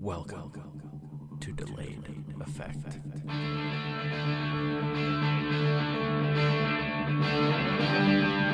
Welcome 0.00 1.36
to 1.40 1.52
Delayed 1.52 2.24
Effect. 2.40 2.98
Hey 7.22 8.49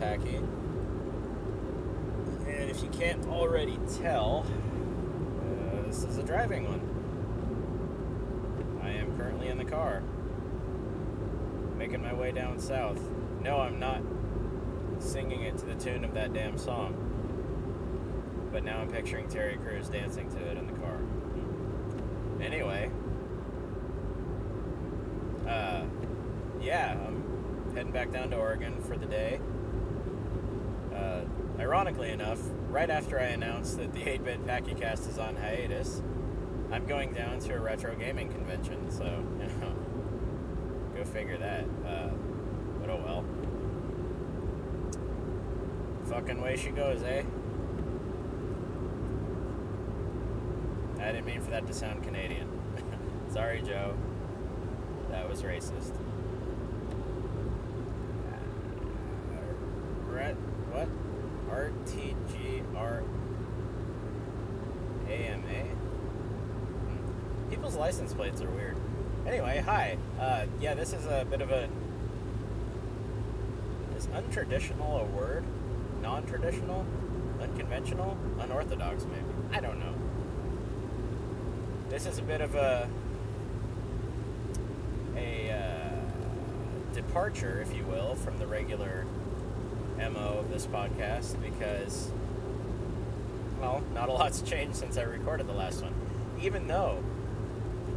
Packy. 0.00 0.36
And 2.46 2.70
if 2.70 2.82
you 2.82 2.88
can't 2.88 3.26
already 3.26 3.78
tell, 4.00 4.46
uh, 4.46 5.86
this 5.86 6.04
is 6.04 6.16
a 6.16 6.22
driving 6.22 6.64
one. 6.64 6.80
I 8.82 8.92
am 8.92 9.14
currently 9.18 9.48
in 9.48 9.58
the 9.58 9.64
car, 9.64 10.02
making 11.76 12.02
my 12.02 12.14
way 12.14 12.32
down 12.32 12.58
south. 12.58 12.98
No, 13.42 13.60
I'm 13.60 13.78
not 13.78 14.00
singing 15.00 15.42
it 15.42 15.58
to 15.58 15.66
the 15.66 15.74
tune 15.74 16.04
of 16.04 16.14
that 16.14 16.32
damn 16.32 16.56
song. 16.56 16.96
But 18.50 18.64
now 18.64 18.78
I'm 18.80 18.88
picturing 18.88 19.28
Terry 19.28 19.58
Crews 19.58 19.90
dancing 19.90 20.30
to 20.30 20.38
it 20.38 20.56
in 20.56 20.66
the 20.66 20.72
car. 20.72 20.98
Anyway, 22.40 22.90
uh, 25.46 25.82
yeah, 26.60 26.96
I'm 27.06 27.74
heading 27.74 27.92
back 27.92 28.10
down 28.10 28.30
to 28.30 28.36
Oregon 28.36 28.80
for 28.80 28.96
the 28.96 29.06
day. 29.06 29.38
Uh, 31.90 31.92
ironically 31.92 32.10
enough, 32.12 32.38
right 32.68 32.88
after 32.88 33.18
I 33.18 33.24
announced 33.24 33.78
that 33.78 33.92
the 33.92 34.08
8 34.08 34.24
bit 34.24 34.46
PackyCast 34.46 35.08
is 35.08 35.18
on 35.18 35.34
hiatus, 35.34 36.02
I'm 36.70 36.86
going 36.86 37.12
down 37.12 37.40
to 37.40 37.54
a 37.54 37.58
retro 37.58 37.96
gaming 37.96 38.30
convention, 38.32 38.90
so, 38.90 39.04
you 39.40 39.46
know, 39.60 39.74
go 40.94 41.04
figure 41.04 41.36
that. 41.38 41.64
Uh, 41.84 42.10
but 42.80 42.90
oh 42.90 43.02
well. 43.04 43.24
Fucking 46.08 46.40
way 46.40 46.56
she 46.56 46.70
goes, 46.70 47.02
eh? 47.02 47.22
I 51.00 51.12
didn't 51.12 51.26
mean 51.26 51.40
for 51.40 51.50
that 51.50 51.66
to 51.66 51.72
sound 51.72 52.04
Canadian. 52.04 52.48
Sorry, 53.32 53.62
Joe. 53.62 53.96
That 55.10 55.28
was 55.28 55.42
racist. 55.42 55.94
Ret, 60.08 60.36
what? 60.72 60.88
RTGR 61.50 63.02
AMA? 65.08 65.64
Hmm. 66.86 67.50
People's 67.50 67.76
license 67.76 68.14
plates 68.14 68.40
are 68.40 68.50
weird. 68.50 68.76
Anyway, 69.26 69.62
hi. 69.64 69.98
Uh, 70.18 70.46
yeah, 70.60 70.74
this 70.74 70.92
is 70.92 71.06
a 71.06 71.26
bit 71.28 71.40
of 71.40 71.50
a. 71.50 71.68
Is 73.96 74.06
untraditional 74.08 75.02
a 75.02 75.04
word? 75.04 75.44
Non 76.00 76.24
traditional? 76.26 76.86
Unconventional? 77.40 78.16
Unorthodox, 78.38 79.04
maybe? 79.04 79.24
I 79.52 79.60
don't 79.60 79.78
know. 79.78 79.94
This 81.88 82.06
is 82.06 82.18
a 82.18 82.22
bit 82.22 82.40
of 82.40 82.54
a. 82.54 82.88
a 85.16 85.50
uh, 85.50 86.94
departure, 86.94 87.60
if 87.60 87.76
you 87.76 87.84
will, 87.84 88.14
from 88.14 88.38
the 88.38 88.46
regular 88.46 89.06
MO 90.00 90.38
of 90.38 90.50
this 90.50 90.66
podcast 90.66 91.40
because. 91.42 92.10
Well, 93.60 93.82
not 93.92 94.08
a 94.08 94.12
lot's 94.12 94.40
changed 94.40 94.76
since 94.76 94.96
I 94.96 95.02
recorded 95.02 95.46
the 95.46 95.52
last 95.52 95.82
one. 95.82 95.94
Even 96.42 96.66
though 96.66 97.04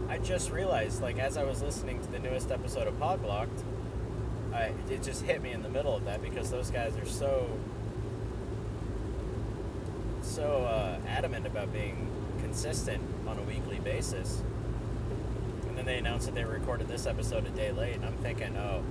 I 0.10 0.18
just 0.18 0.52
realized, 0.52 1.02
like, 1.02 1.18
as 1.18 1.38
I 1.38 1.44
was 1.44 1.62
listening 1.62 2.02
to 2.02 2.12
the 2.12 2.20
newest 2.20 2.52
episode 2.52 2.88
of 2.88 3.00
Podblocked, 3.00 3.64
I, 4.54 4.74
it 4.90 5.02
just 5.02 5.24
hit 5.24 5.42
me 5.42 5.52
in 5.52 5.64
the 5.64 5.70
middle 5.70 5.96
of 5.96 6.06
that 6.06 6.22
because 6.22 6.52
those 6.52 6.70
guys 6.70 6.96
are 6.98 7.06
so 7.06 7.48
so 10.22 10.64
uh, 10.64 10.98
adamant 11.08 11.46
about 11.46 11.72
being 11.74 12.10
consistent 12.40 13.02
on 13.28 13.38
a 13.38 13.42
weekly 13.44 13.80
basis. 13.80 14.42
And 15.68 15.78
then 15.78 15.86
they 15.86 15.98
announced 15.98 16.28
that 16.28 16.36
they 16.36 16.44
recorded 16.44 16.88
this 16.88 17.06
episode 17.06 17.46
a 17.46 17.50
day 17.50 17.72
late, 17.72 17.96
and 17.96 18.06
I'm 18.06 18.18
thinking, 18.18 18.56
oh, 18.58 18.84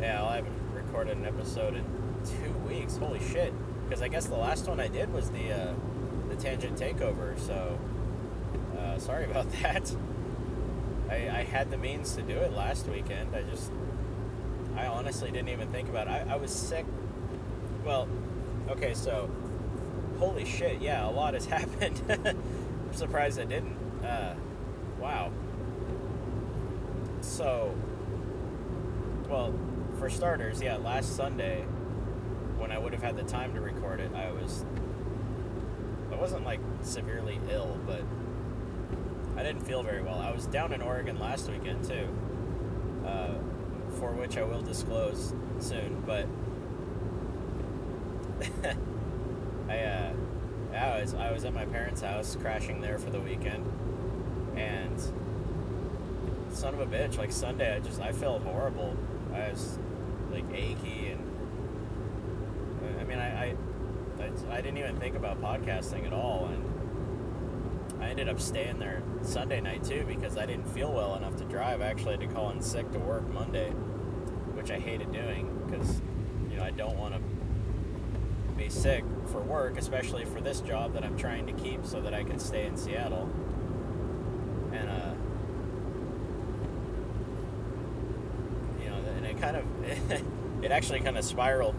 yeah, 0.00 0.24
I 0.24 0.36
haven't 0.36 0.72
recorded 0.74 1.16
an 1.16 1.26
episode 1.26 1.74
in 1.74 1.84
two 2.24 2.52
weeks. 2.68 2.96
Holy 2.96 3.20
shit! 3.20 3.52
Because 3.88 4.02
I 4.02 4.08
guess 4.08 4.26
the 4.26 4.36
last 4.36 4.66
one 4.66 4.80
I 4.80 4.88
did 4.88 5.12
was 5.12 5.30
the 5.30 5.52
uh, 5.52 5.74
the 6.28 6.36
Tangent 6.36 6.78
Takeover. 6.78 7.38
So 7.38 7.78
uh, 8.78 8.98
sorry 8.98 9.24
about 9.30 9.50
that. 9.62 9.94
I, 11.10 11.14
I 11.14 11.42
had 11.44 11.70
the 11.70 11.78
means 11.78 12.14
to 12.16 12.22
do 12.22 12.36
it 12.36 12.52
last 12.52 12.86
weekend. 12.86 13.34
I 13.34 13.42
just, 13.42 13.70
I 14.76 14.86
honestly 14.86 15.30
didn't 15.30 15.48
even 15.48 15.70
think 15.72 15.88
about 15.88 16.06
it. 16.06 16.10
I, 16.10 16.34
I 16.34 16.36
was 16.36 16.52
sick. 16.52 16.84
Well, 17.84 18.08
okay, 18.68 18.94
so, 18.94 19.30
holy 20.18 20.44
shit, 20.44 20.82
yeah, 20.82 21.06
a 21.06 21.10
lot 21.10 21.34
has 21.34 21.46
happened. 21.56 22.02
I'm 22.10 22.92
surprised 22.92 23.40
I 23.40 23.44
didn't. 23.44 23.76
Uh, 24.04 24.34
wow. 25.00 25.30
So, 27.22 27.74
well, 29.28 29.54
for 29.98 30.10
starters, 30.10 30.60
yeah, 30.60 30.76
last 30.76 31.16
Sunday, 31.16 31.64
have 33.00 33.16
had 33.16 33.26
the 33.26 33.30
time 33.30 33.54
to 33.54 33.60
record 33.60 34.00
it, 34.00 34.10
I 34.14 34.30
was, 34.32 34.64
I 36.10 36.16
wasn't 36.16 36.44
like 36.44 36.60
severely 36.82 37.40
ill, 37.50 37.78
but 37.86 38.02
I 39.36 39.42
didn't 39.42 39.62
feel 39.62 39.82
very 39.82 40.02
well. 40.02 40.18
I 40.18 40.32
was 40.32 40.46
down 40.46 40.72
in 40.72 40.82
Oregon 40.82 41.18
last 41.18 41.48
weekend 41.48 41.84
too, 41.84 42.08
uh, 43.06 43.34
for 43.98 44.12
which 44.12 44.36
I 44.36 44.42
will 44.42 44.62
disclose 44.62 45.32
soon. 45.60 46.02
But 46.06 46.26
I, 49.68 49.78
uh, 49.78 50.12
I 50.74 51.00
was 51.00 51.14
I 51.14 51.30
was 51.30 51.44
at 51.44 51.54
my 51.54 51.66
parents' 51.66 52.00
house, 52.00 52.36
crashing 52.40 52.80
there 52.80 52.98
for 52.98 53.10
the 53.10 53.20
weekend, 53.20 53.64
and 54.56 55.00
son 56.50 56.74
of 56.74 56.80
a 56.80 56.86
bitch, 56.86 57.16
like 57.16 57.30
Sunday, 57.30 57.76
I 57.76 57.78
just 57.78 58.00
I 58.00 58.10
felt 58.10 58.42
horrible. 58.42 58.96
I 59.32 59.50
was 59.50 59.78
like 60.32 60.44
achy, 60.52 61.10
and 61.12 61.27
mean 63.08 63.18
I 63.18 63.56
I, 64.20 64.56
I, 64.56 64.60
didn't 64.60 64.78
even 64.78 64.96
think 64.98 65.16
about 65.16 65.40
podcasting 65.40 66.06
at 66.06 66.12
all, 66.12 66.48
and. 66.52 66.64
I 68.00 68.10
ended 68.10 68.28
up 68.28 68.40
staying 68.40 68.78
there 68.78 69.02
Sunday 69.22 69.60
night 69.60 69.82
too 69.82 70.04
because 70.06 70.36
I 70.38 70.46
didn't 70.46 70.68
feel 70.68 70.92
well 70.92 71.16
enough 71.16 71.36
to 71.36 71.44
drive. 71.44 71.80
I 71.80 71.86
actually 71.86 72.12
had 72.12 72.20
to 72.20 72.26
call 72.28 72.50
in 72.50 72.62
sick 72.62 72.92
to 72.92 72.98
work 73.00 73.28
Monday, 73.28 73.70
which 74.54 74.70
I 74.70 74.78
hated 74.78 75.12
doing 75.12 75.64
because 75.66 76.00
you 76.48 76.56
know 76.56 76.62
I 76.62 76.70
don't 76.70 76.96
want 76.96 77.14
to 77.14 77.20
be 78.56 78.68
sick 78.68 79.04
for 79.32 79.40
work, 79.40 79.78
especially 79.78 80.24
for 80.24 80.40
this 80.40 80.60
job 80.60 80.92
that 80.94 81.04
I'm 81.04 81.16
trying 81.16 81.46
to 81.46 81.52
keep 81.52 81.84
so 81.84 82.00
that 82.00 82.14
I 82.14 82.22
can 82.22 82.38
stay 82.38 82.66
in 82.66 82.76
Seattle. 82.76 83.28
And 84.72 84.88
uh, 84.88 85.14
you 88.82 88.90
know, 88.90 88.96
and 89.16 89.26
it 89.26 89.40
kind 89.40 89.56
of 89.56 89.64
it 90.64 90.70
actually 90.70 91.00
kind 91.00 91.18
of 91.18 91.24
spiraled 91.24 91.74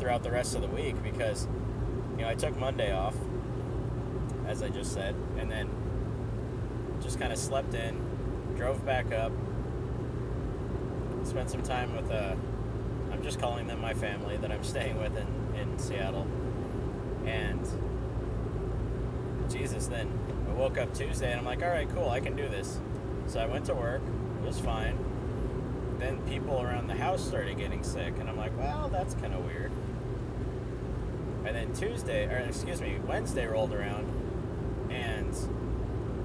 throughout 0.00 0.22
the 0.22 0.30
rest 0.30 0.54
of 0.54 0.62
the 0.62 0.68
week 0.68 1.00
because 1.02 1.46
you 2.16 2.22
know 2.22 2.28
I 2.28 2.34
took 2.34 2.58
Monday 2.58 2.92
off 2.92 3.14
as 4.50 4.64
I 4.64 4.68
just 4.68 4.92
said, 4.92 5.14
and 5.38 5.48
then 5.48 5.70
just 7.00 7.20
kind 7.20 7.32
of 7.32 7.38
slept 7.38 7.72
in, 7.72 7.96
drove 8.56 8.84
back 8.84 9.12
up, 9.12 9.30
spent 11.22 11.48
some 11.48 11.62
time 11.62 11.94
with, 11.94 12.10
uh, 12.10 12.34
I'm 13.12 13.22
just 13.22 13.40
calling 13.40 13.68
them 13.68 13.80
my 13.80 13.94
family 13.94 14.36
that 14.38 14.50
I'm 14.50 14.64
staying 14.64 14.98
with 14.98 15.16
in, 15.16 15.26
in 15.56 15.78
Seattle. 15.78 16.26
And 17.24 17.64
Jesus, 19.48 19.86
then 19.86 20.10
I 20.48 20.52
woke 20.54 20.78
up 20.78 20.92
Tuesday 20.94 21.30
and 21.30 21.38
I'm 21.38 21.46
like, 21.46 21.62
all 21.62 21.70
right, 21.70 21.88
cool, 21.94 22.08
I 22.08 22.18
can 22.18 22.34
do 22.34 22.48
this. 22.48 22.80
So 23.28 23.38
I 23.38 23.46
went 23.46 23.66
to 23.66 23.74
work, 23.74 24.02
it 24.42 24.46
was 24.46 24.58
fine. 24.58 24.98
Then 26.00 26.18
people 26.22 26.60
around 26.60 26.88
the 26.88 26.96
house 26.96 27.24
started 27.24 27.56
getting 27.56 27.84
sick, 27.84 28.14
and 28.18 28.28
I'm 28.28 28.36
like, 28.36 28.56
well, 28.58 28.88
that's 28.88 29.14
kind 29.14 29.32
of 29.32 29.44
weird. 29.44 29.70
And 31.50 31.58
then 31.58 31.72
Tuesday, 31.74 32.26
or 32.26 32.36
excuse 32.36 32.80
me, 32.80 33.00
Wednesday 33.08 33.44
rolled 33.44 33.72
around, 33.72 34.06
and 34.88 35.34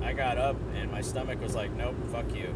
I 0.04 0.13
got 0.13 0.38
up 0.38 0.56
and 0.75 0.92
my 0.92 1.01
stomach 1.01 1.42
was 1.42 1.56
like, 1.56 1.72
nope, 1.72 1.95
fuck 2.12 2.31
you. 2.36 2.54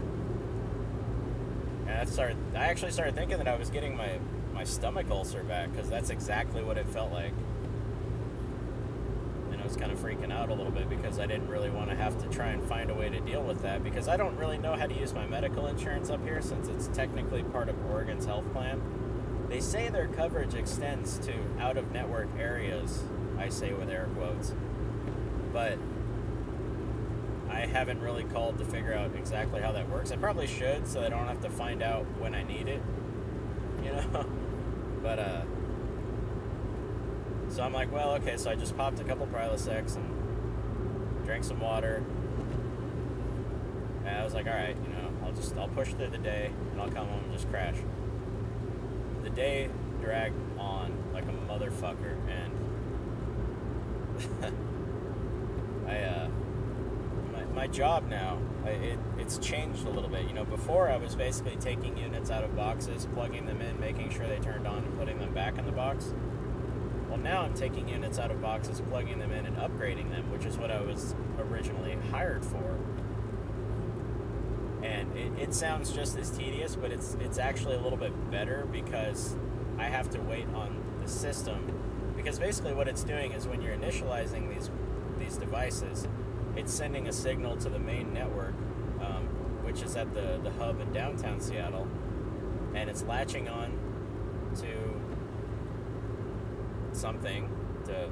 And 1.88 1.98
I 1.98 2.06
started, 2.06 2.38
I 2.54 2.66
actually 2.66 2.92
started 2.92 3.16
thinking 3.16 3.40
that 3.40 3.48
I 3.48 3.56
was 3.56 3.72
getting 3.72 3.98
my 3.98 4.20
my 4.54 4.64
stomach 4.64 5.10
ulcer 5.10 5.44
back 5.44 5.72
because 5.72 5.90
that's 5.90 6.12
exactly 6.12 6.62
what 6.62 6.78
it 6.78 6.86
felt 6.86 7.12
like. 7.12 7.34
And 9.52 9.60
I 9.60 9.64
was 9.64 9.76
kind 9.76 9.92
of 9.92 9.98
freaking 9.98 10.32
out 10.32 10.50
a 10.50 10.54
little 10.54 10.72
bit 10.72 10.92
because 10.92 11.18
I 11.18 11.26
didn't 11.26 11.48
really 11.48 11.72
want 11.72 11.90
to 11.90 11.96
have 11.96 12.22
to 12.22 12.30
try 12.30 12.50
and 12.50 12.64
find 12.64 12.92
a 12.92 12.94
way 12.94 13.10
to 13.10 13.20
deal 13.22 13.42
with 13.42 13.64
that 13.64 13.84
because 13.84 14.08
I 14.08 14.16
don't 14.16 14.38
really 14.38 14.60
know 14.60 14.76
how 14.76 14.86
to 14.86 14.94
use 14.94 15.12
my 15.12 15.26
medical 15.26 15.66
insurance 15.66 16.12
up 16.12 16.24
here 16.24 16.40
since 16.40 16.68
it's 16.68 16.86
technically 16.90 17.42
part 17.42 17.68
of 17.68 17.84
Oregon's 17.90 18.26
health 18.26 18.46
plan. 18.54 18.80
They 19.50 19.62
say 19.62 19.90
their 19.90 20.08
coverage 20.08 20.54
extends 20.54 21.18
to 21.20 21.34
out 21.60 21.76
of 21.78 21.92
network 21.92 22.28
areas, 22.38 23.04
I 23.38 23.50
say 23.50 23.74
with 23.74 23.90
air 23.90 24.08
quotes. 24.16 24.54
But 25.52 25.80
I 27.50 27.62
haven't 27.62 28.00
really 28.00 28.26
called 28.26 28.60
to 28.60 28.66
figure 28.66 28.94
out 28.94 29.16
exactly 29.16 29.60
how 29.60 29.72
that 29.72 29.90
works. 29.90 30.12
I 30.12 30.18
probably 30.18 30.46
should 30.46 30.88
so 30.88 31.02
I 31.02 31.10
don't 31.10 31.26
have 31.26 31.42
to 31.42 31.50
find 31.50 31.82
out 31.82 32.06
when 32.20 32.36
I 32.36 32.44
need 32.44 32.68
it. 32.68 32.82
You 33.80 33.94
know? 33.94 34.26
but 35.02 35.20
uh 35.20 35.42
so 37.48 37.64
I'm 37.64 37.72
like, 37.72 37.92
well, 37.94 38.12
okay, 38.16 38.36
so 38.36 38.52
I 38.52 38.56
just 38.56 38.76
popped 38.76 39.00
a 39.00 39.06
couple 39.06 39.26
Prilosec 39.26 39.96
and 39.96 41.26
drank 41.26 41.46
some 41.46 41.62
water. 41.62 42.04
And 44.06 44.18
I 44.18 44.24
was 44.24 44.34
like, 44.34 44.48
all 44.48 44.54
right, 44.54 44.76
you 44.84 44.90
know, 44.90 45.10
I'll 45.24 45.32
just 45.32 45.56
I'll 45.56 45.70
push 45.70 45.94
through 45.94 46.10
the 46.10 46.18
day 46.18 46.52
and 46.74 46.82
I'll 46.82 46.92
come 46.92 47.08
home 47.08 47.24
and 47.24 47.32
just 47.32 47.50
crash 47.50 47.78
the 49.30 49.36
day 49.36 49.70
dragged 50.02 50.36
on 50.58 50.94
like 51.14 51.26
a 51.26 51.34
motherfucker, 51.52 52.16
and 52.28 52.54
I, 55.88 56.00
uh, 56.00 56.30
my, 57.34 57.44
my 57.46 57.68
job 57.68 58.08
now, 58.10 58.40
I, 58.66 58.70
it, 58.70 59.00
it's 59.18 59.38
changed 59.38 59.86
a 59.86 59.90
little 59.90 60.10
bit. 60.10 60.28
You 60.28 60.34
know, 60.34 60.46
before 60.46 60.90
I 60.90 60.98
was 60.98 61.16
basically 61.16 61.58
taking 61.58 61.98
units 61.98 62.32
out 62.32 62.44
of 62.44 62.56
boxes, 62.56 63.08
plugging 63.14 63.46
them 63.46 63.62
in, 63.62 63.80
making 63.80 64.10
sure 64.10 64.28
they 64.28 64.40
turned 64.40 64.68
on, 64.68 64.84
and 64.84 64.98
putting 64.98 65.20
them 65.20 65.34
back 65.34 65.58
in 65.58 65.66
the 65.66 65.72
box. 65.72 66.14
Well, 67.08 67.18
now 67.18 67.42
I'm 67.42 67.56
taking 67.56 67.88
units 67.90 68.20
out 68.20 68.30
of 68.30 68.42
boxes, 68.42 68.82
plugging 68.90 69.20
them 69.20 69.32
in, 69.32 69.46
and 69.46 69.58
upgrading 69.58 70.12
them, 70.12 70.32
which 70.32 70.46
is 70.46 70.58
what 70.58 70.70
I 70.70 70.82
was 70.82 71.16
originally 71.40 71.98
hired 72.12 72.46
for 72.46 72.78
it, 75.42 75.54
sounds 75.54 75.92
just 75.92 76.18
as 76.18 76.30
tedious, 76.30 76.76
but 76.76 76.92
it's 76.92 77.16
it's 77.20 77.38
actually 77.38 77.76
a 77.76 77.80
little 77.80 77.98
bit 77.98 78.32
better 78.32 78.68
because 78.72 79.36
I 79.78 79.86
have 79.86 80.10
to 80.12 80.20
wait 80.22 80.48
on 80.54 80.82
the 81.02 81.08
system. 81.08 81.74
Because 82.16 82.40
basically, 82.40 82.74
what 82.74 82.88
it's 82.88 83.04
doing 83.04 83.32
is 83.32 83.48
when 83.48 83.62
you're 83.62 83.76
initializing 83.76 84.54
these 84.54 84.70
these 85.18 85.38
devices, 85.38 86.08
it's 86.56 86.74
sending 86.74 87.08
a 87.08 87.14
signal 87.14 87.58
to 87.58 87.70
the 87.70 87.80
main 87.80 88.14
network, 88.14 88.54
um, 89.02 89.28
which 89.64 89.82
is 89.82 89.96
at 89.96 90.14
the 90.14 90.40
the 90.44 90.52
hub 90.52 90.80
in 90.82 90.92
downtown 90.92 91.40
Seattle, 91.40 91.88
and 92.74 92.90
it's 92.90 93.04
latching 93.04 93.48
on 93.50 93.72
to 94.58 94.68
something 96.92 97.50
to. 97.86 98.10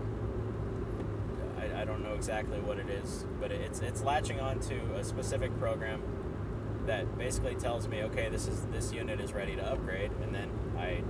I, 1.59 1.81
I 1.81 1.85
don't 1.85 2.03
know 2.03 2.13
exactly 2.13 2.59
what 2.59 2.77
it 2.77 2.89
is, 2.89 3.25
but 3.39 3.51
it's 3.51 3.79
it's 3.79 4.01
latching 4.03 4.39
on 4.39 4.59
to 4.61 4.75
a 4.95 5.03
specific 5.03 5.57
program 5.59 6.01
that 6.87 7.17
basically 7.17 7.55
tells 7.55 7.87
me, 7.87 8.03
okay, 8.03 8.29
this 8.29 8.47
is 8.47 8.61
this 8.71 8.91
unit 8.91 9.21
is 9.21 9.33
ready 9.33 9.55
to 9.55 9.63
upgrade, 9.63 10.11
and 10.23 10.33
then 10.33 10.49
I 10.77 11.03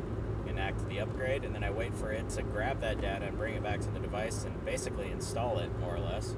enact 0.50 0.88
the 0.90 1.00
upgrade, 1.00 1.44
and 1.44 1.56
then 1.56 1.64
I 1.64 1.72
wait 1.72 1.96
for 1.96 2.12
it 2.12 2.30
to 2.30 2.44
grab 2.44 2.82
that 2.82 3.00
data 3.00 3.26
and 3.26 3.38
bring 3.38 3.56
it 3.56 3.64
back 3.64 3.80
to 3.82 3.90
the 3.90 4.00
device 4.00 4.44
and 4.44 4.66
basically 4.66 5.12
install 5.12 5.60
it 5.60 5.70
more 5.80 5.96
or 5.96 6.00
less. 6.00 6.36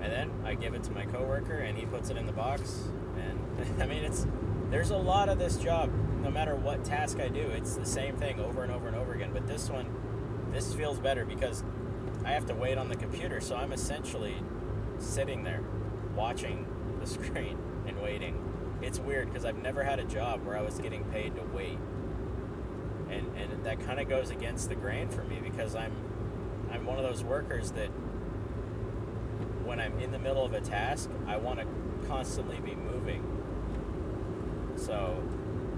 And 0.00 0.12
then 0.12 0.30
I 0.44 0.54
give 0.54 0.74
it 0.74 0.84
to 0.84 0.92
my 0.92 1.04
coworker, 1.06 1.58
and 1.58 1.76
he 1.76 1.86
puts 1.86 2.10
it 2.10 2.16
in 2.16 2.26
the 2.26 2.32
box. 2.32 2.88
And 3.16 3.82
I 3.82 3.86
mean, 3.86 4.04
it's 4.04 4.26
there's 4.70 4.90
a 4.90 4.96
lot 4.96 5.28
of 5.28 5.38
this 5.38 5.56
job. 5.56 5.90
No 6.22 6.30
matter 6.30 6.56
what 6.56 6.84
task 6.84 7.20
I 7.20 7.28
do, 7.28 7.40
it's 7.40 7.76
the 7.76 7.86
same 7.86 8.16
thing 8.16 8.40
over 8.40 8.62
and 8.62 8.72
over 8.72 8.86
and 8.88 8.96
over 8.96 9.12
again. 9.12 9.30
But 9.32 9.46
this 9.46 9.68
one, 9.68 9.86
this 10.52 10.74
feels 10.74 10.98
better 10.98 11.24
because 11.24 11.62
I 12.24 12.30
have 12.30 12.46
to 12.46 12.54
wait 12.54 12.78
on 12.78 12.88
the 12.88 12.96
computer, 12.96 13.40
so 13.40 13.56
I'm 13.56 13.72
essentially 13.72 14.36
sitting 14.98 15.44
there 15.44 15.62
watching 16.16 16.65
the 17.06 17.24
screen 17.24 17.58
and 17.86 18.00
waiting. 18.00 18.42
It's 18.82 18.98
weird 18.98 19.28
because 19.28 19.44
I've 19.44 19.58
never 19.58 19.82
had 19.82 19.98
a 19.98 20.04
job 20.04 20.44
where 20.44 20.56
I 20.56 20.62
was 20.62 20.78
getting 20.78 21.04
paid 21.04 21.34
to 21.36 21.42
wait. 21.54 21.78
And 23.08 23.36
and 23.36 23.64
that 23.64 23.80
kind 23.80 24.00
of 24.00 24.08
goes 24.08 24.30
against 24.30 24.68
the 24.68 24.74
grain 24.74 25.08
for 25.08 25.22
me 25.24 25.40
because 25.42 25.74
I'm 25.74 25.92
I'm 26.70 26.84
one 26.84 26.98
of 26.98 27.04
those 27.04 27.22
workers 27.22 27.70
that 27.72 27.88
when 29.64 29.80
I'm 29.80 29.98
in 30.00 30.12
the 30.12 30.18
middle 30.18 30.44
of 30.44 30.52
a 30.52 30.60
task, 30.60 31.10
I 31.26 31.36
want 31.36 31.60
to 31.60 31.66
constantly 32.06 32.58
be 32.58 32.74
moving. 32.74 33.22
So 34.76 35.22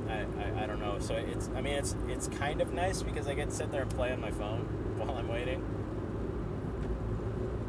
I, 0.08 0.26
I, 0.42 0.64
I 0.64 0.66
don't 0.66 0.80
know. 0.80 0.98
So 0.98 1.14
it's 1.14 1.50
I 1.54 1.60
mean 1.60 1.74
it's 1.74 1.94
it's 2.08 2.28
kind 2.28 2.60
of 2.60 2.72
nice 2.72 3.02
because 3.02 3.28
I 3.28 3.34
get 3.34 3.50
to 3.50 3.54
sit 3.54 3.70
there 3.70 3.82
and 3.82 3.90
play 3.90 4.12
on 4.12 4.20
my 4.20 4.30
phone 4.30 4.60
while 4.96 5.16
I'm 5.16 5.28
waiting. 5.28 5.64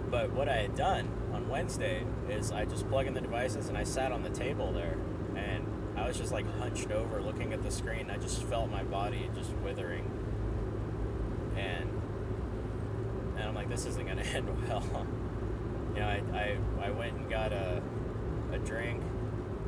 But 0.09 0.31
what 0.31 0.49
I 0.49 0.55
had 0.55 0.75
done 0.75 1.07
on 1.33 1.49
Wednesday 1.49 2.03
is 2.31 2.51
I 2.51 2.65
just 2.65 2.87
plug 2.89 3.07
in 3.07 3.13
the 3.13 3.21
devices 3.21 3.69
and 3.69 3.77
I 3.77 3.83
sat 3.83 4.11
on 4.11 4.23
the 4.23 4.29
table 4.29 4.71
there 4.71 4.97
and 5.35 5.65
I 5.97 6.07
was 6.07 6.17
just 6.17 6.31
like 6.31 6.45
hunched 6.59 6.91
over 6.91 7.21
looking 7.21 7.53
at 7.53 7.63
the 7.63 7.71
screen. 7.71 8.09
I 8.09 8.17
just 8.17 8.43
felt 8.43 8.69
my 8.69 8.83
body 8.83 9.29
just 9.35 9.51
withering. 9.57 10.09
And 11.57 11.89
and 13.37 13.47
I'm 13.47 13.55
like, 13.55 13.69
this 13.69 13.85
isn't 13.85 14.07
gonna 14.07 14.21
end 14.33 14.47
well. 14.67 15.07
you 15.93 15.99
know, 15.99 16.07
I, 16.07 16.21
I, 16.33 16.87
I 16.87 16.91
went 16.91 17.17
and 17.17 17.29
got 17.29 17.53
a, 17.53 17.81
a 18.51 18.59
drink, 18.59 19.01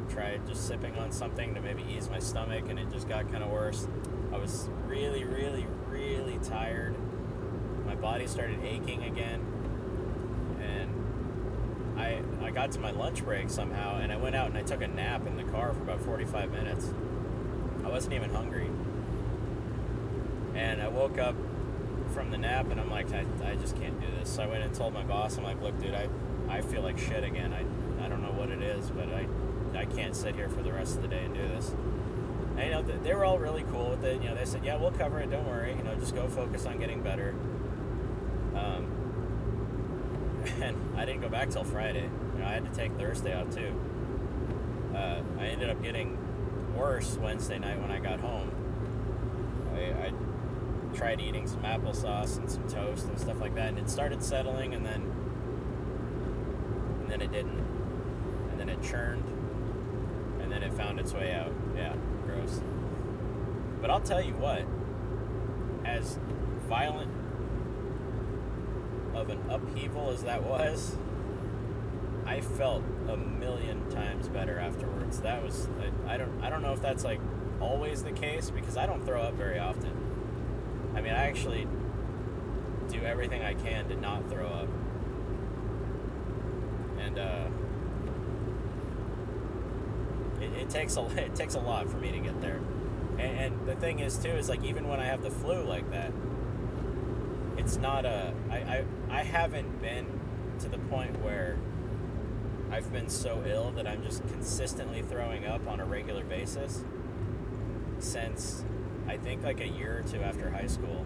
tried 0.10 0.46
just 0.46 0.68
sipping 0.68 0.96
on 0.98 1.12
something 1.12 1.54
to 1.56 1.62
maybe 1.62 1.84
ease 1.84 2.10
my 2.10 2.20
stomach, 2.20 2.66
and 2.70 2.78
it 2.78 2.92
just 2.92 3.08
got 3.08 3.32
kind 3.32 3.44
of 3.44 3.50
worse. 3.50 3.88
I 4.34 4.38
was 4.38 4.70
really, 4.86 5.24
really, 5.24 5.66
really 5.88 6.38
tired. 6.44 6.96
My 7.86 7.96
body 7.96 8.28
started 8.28 8.64
aching 8.64 9.04
again 9.04 9.51
I, 12.52 12.54
got 12.54 12.72
to 12.74 12.80
my 12.80 12.92
lunch 12.92 13.24
break 13.24 13.50
somehow 13.50 13.98
and 13.98 14.12
I 14.12 14.18
went 14.18 14.36
out 14.36 14.48
and 14.48 14.58
I 14.58 14.62
took 14.62 14.82
a 14.82 14.88
nap 14.88 15.26
in 15.26 15.38
the 15.38 15.44
car 15.44 15.74
for 15.74 15.82
about 15.82 16.02
45 16.02 16.52
minutes. 16.52 16.94
I 17.84 17.88
wasn't 17.88 18.14
even 18.14 18.30
hungry. 18.30 18.70
And 20.54 20.82
I 20.82 20.90
woke 20.90 21.18
up 21.18 21.36
from 22.14 22.30
the 22.30 22.38
nap 22.38 22.70
and 22.70 22.80
I'm 22.80 22.92
like, 22.92 23.12
I, 23.14 23.26
I 23.46 23.56
just 23.56 23.78
can't 23.78 24.00
do 24.02 24.08
this. 24.20 24.30
So 24.30 24.44
I 24.44 24.48
went 24.48 24.64
and 24.64 24.74
told 24.74 24.94
my 24.94 25.04
boss, 25.04 25.38
I'm 25.38 25.46
like, 25.46 25.62
look, 25.62 25.80
dude, 25.80 25.94
I, 25.94 26.10
I 26.50 26.62
feel 26.62 26.82
like 26.82 26.98
shit 26.98 27.24
again. 27.24 27.54
I, 27.54 28.06
I 28.06 28.10
don't 28.10 28.22
know 28.22 28.34
what 28.34 28.50
it 28.50 28.62
is, 28.62 28.90
but 28.90 29.08
I, 29.14 29.28
I 29.80 29.86
can't 29.86 30.16
sit 30.16 30.36
here 30.36 30.50
for 30.50 30.62
the 30.62 30.74
rest 30.74 30.98
of 30.98 31.04
the 31.04 31.08
day 31.08 31.24
and 31.24 31.34
do 31.34 31.42
this. 31.42 31.74
And, 32.58 32.66
you 32.66 32.72
know, 32.72 32.82
they 32.82 33.14
were 33.14 33.24
all 33.24 33.40
really 33.40 33.64
cool 33.72 33.92
with 33.92 34.04
it. 34.04 34.22
You 34.22 34.30
know, 34.30 34.36
they 34.36 34.46
said, 34.46 34.66
yeah, 34.66 34.76
we'll 34.76 34.92
cover 34.92 35.20
it. 35.20 35.32
Don't 35.32 35.48
worry. 35.48 35.74
You 35.74 35.84
know, 35.84 35.96
just 35.96 36.16
go 36.16 36.28
focus 36.28 36.66
on 36.66 36.80
getting 36.80 37.02
better. 37.02 37.34
Um, 38.54 38.92
and 40.62 40.78
I 40.98 41.06
didn't 41.06 41.22
go 41.22 41.30
back 41.30 41.50
till 41.50 41.64
Friday. 41.64 42.10
You 42.34 42.40
know, 42.40 42.46
I 42.46 42.52
had 42.52 42.72
to 42.72 42.78
take 42.78 42.94
Thursday 42.98 43.34
out 43.34 43.52
too. 43.52 43.74
Uh, 44.96 45.22
I 45.40 45.46
ended 45.46 45.70
up 45.70 45.82
getting 45.82 46.18
worse 46.76 47.18
Wednesday 47.18 47.60
night 47.60 47.80
when 47.82 47.92
I 47.92 48.00
got 48.00 48.20
home. 48.20 48.52
I, 49.74 50.08
I 50.08 50.14
tried 50.96 51.22
eating 51.22 51.48
some 51.48 51.62
applesauce 51.62 52.38
and 52.38 52.50
some 52.50 52.68
toast 52.68 53.08
and 53.08 53.20
stuff 53.20 53.40
like 53.40 53.56
that, 53.56 53.70
and 53.70 53.80
it 53.80 53.90
started 53.90 54.24
settling, 54.24 54.74
and 54.74 54.86
then 54.86 55.02
and 57.02 57.10
then 57.10 57.22
it 57.22 57.32
didn't, 57.32 57.60
and 58.52 58.60
then 58.60 58.70
it 58.70 58.82
churned, 58.84 59.24
and 60.42 60.52
then 60.52 60.64
it 60.64 60.74
found 60.74 61.00
its 61.00 61.14
way 61.14 61.34
out. 61.34 61.52
Yeah, 61.76 61.96
gross. 62.26 62.62
But 63.82 63.90
I'll 63.90 64.02
tell 64.02 64.22
you 64.22 64.34
what, 64.34 64.64
as 65.86 66.20
violent 66.68 67.11
of 69.22 69.30
an 69.30 69.40
upheaval 69.50 70.10
as 70.10 70.24
that 70.24 70.44
was, 70.44 70.98
I 72.26 72.42
felt 72.42 72.84
a 73.08 73.16
million 73.16 73.90
times 73.90 74.28
better 74.28 74.60
afterwards. 74.60 75.22
That 75.22 75.44
was 75.44 75.68
I, 76.08 76.16
I 76.16 76.18
don't 76.18 76.44
I 76.44 76.50
don't 76.50 76.62
know 76.62 76.74
if 76.74 76.82
that's 76.82 77.04
like 77.04 77.20
always 77.60 78.04
the 78.04 78.12
case 78.12 78.50
because 78.50 78.78
I 78.78 78.86
don't 78.86 79.06
throw 79.06 79.22
up 79.22 79.36
very 79.36 79.60
often. 79.60 79.92
I 80.96 81.02
mean, 81.02 81.14
I 81.14 81.28
actually 81.28 81.68
do 82.90 83.02
everything 83.02 83.44
I 83.44 83.54
can 83.54 83.88
to 83.90 83.96
not 83.96 84.30
throw 84.30 84.48
up. 84.48 84.68
And 87.00 87.20
uh, 87.20 87.46
it, 90.42 90.62
it 90.64 90.70
takes 90.70 90.98
a 90.98 91.06
it 91.18 91.36
takes 91.36 91.56
a 91.56 91.60
lot 91.60 91.90
for 91.90 91.98
me 91.98 92.12
to 92.12 92.20
get 92.20 92.42
there. 92.42 92.60
And, 93.18 93.40
and 93.40 93.68
the 93.68 93.76
thing 93.76 94.00
is 94.00 94.18
too 94.18 94.30
is 94.30 94.50
like 94.50 94.64
even 94.64 94.88
when 94.88 95.00
I 95.00 95.06
have 95.06 95.22
the 95.22 95.32
flu 95.32 95.64
like 95.64 95.90
that, 95.92 96.12
it's 97.62 97.78
not 97.78 98.06
a 98.06 98.34
I, 98.50 98.56
I 98.56 98.86
I 99.10 99.24
haven't 99.24 99.82
been 99.82 100.08
to 100.60 100.68
the 100.68 100.80
point 100.80 101.22
where 101.22 101.58
I've 102.72 102.92
been 102.92 103.08
so 103.08 103.44
ill 103.46 103.72
that 103.72 103.86
I'm 103.86 104.02
just 104.04 104.28
consistently 104.30 105.04
throwing 105.04 105.46
up 105.46 105.68
on 105.68 105.80
a 105.80 105.86
regular 105.86 106.24
basis 106.24 106.84
since 108.00 108.64
I 109.08 109.18
think 109.18 109.44
like 109.44 109.60
a 109.62 109.68
year 109.68 110.00
or 110.00 110.10
two 110.10 110.22
after 110.22 110.50
high 110.50 110.68
school. 110.68 111.06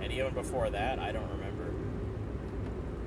And 0.00 0.10
even 0.12 0.32
before 0.32 0.70
that, 0.70 0.98
I 0.98 1.12
don't 1.12 1.28
remember. 1.28 1.66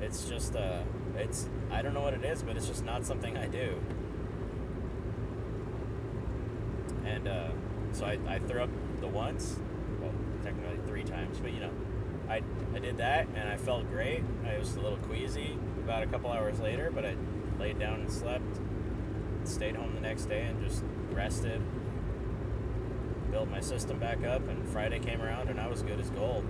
It's 0.01 0.29
just 0.29 0.55
uh 0.55 0.81
it's 1.17 1.49
I 1.71 1.81
don't 1.81 1.95
know 1.95 2.01
what 2.01 2.13
it 2.13 2.23
is, 2.23 2.43
but 2.43 2.55
it's 2.55 2.67
just 2.67 2.85
not 2.85 3.03
something 3.03 3.35
I 3.35 3.47
do. 3.47 3.81
And 7.03 7.27
uh 7.27 7.47
so 7.93 8.05
I, 8.05 8.19
I 8.27 8.39
threw 8.39 8.61
up 8.61 8.69
the 9.01 9.07
once, 9.07 9.57
well, 9.99 10.11
technically 10.43 10.77
three 10.85 11.03
times, 11.03 11.39
but 11.39 11.51
you 11.51 11.61
know, 11.61 11.71
I, 12.29 12.41
I 12.73 12.79
did 12.79 12.97
that 12.97 13.27
and 13.35 13.49
I 13.49 13.57
felt 13.57 13.89
great. 13.91 14.23
I 14.45 14.57
was 14.57 14.75
a 14.75 14.81
little 14.81 14.97
queasy 14.99 15.57
about 15.83 16.03
a 16.03 16.07
couple 16.07 16.31
hours 16.31 16.59
later, 16.59 16.91
but 16.93 17.05
I 17.05 17.15
laid 17.59 17.79
down 17.79 18.01
and 18.01 18.11
slept, 18.11 18.59
stayed 19.43 19.75
home 19.75 19.93
the 19.93 20.01
next 20.01 20.25
day 20.25 20.41
and 20.41 20.63
just 20.67 20.83
rested, 21.11 21.61
built 23.31 23.49
my 23.49 23.59
system 23.59 23.99
back 23.99 24.23
up, 24.23 24.47
and 24.47 24.67
Friday 24.69 24.99
came 24.99 25.21
around 25.21 25.49
and 25.49 25.59
I 25.59 25.67
was 25.67 25.81
good 25.83 25.99
as 25.99 26.09
gold. 26.11 26.45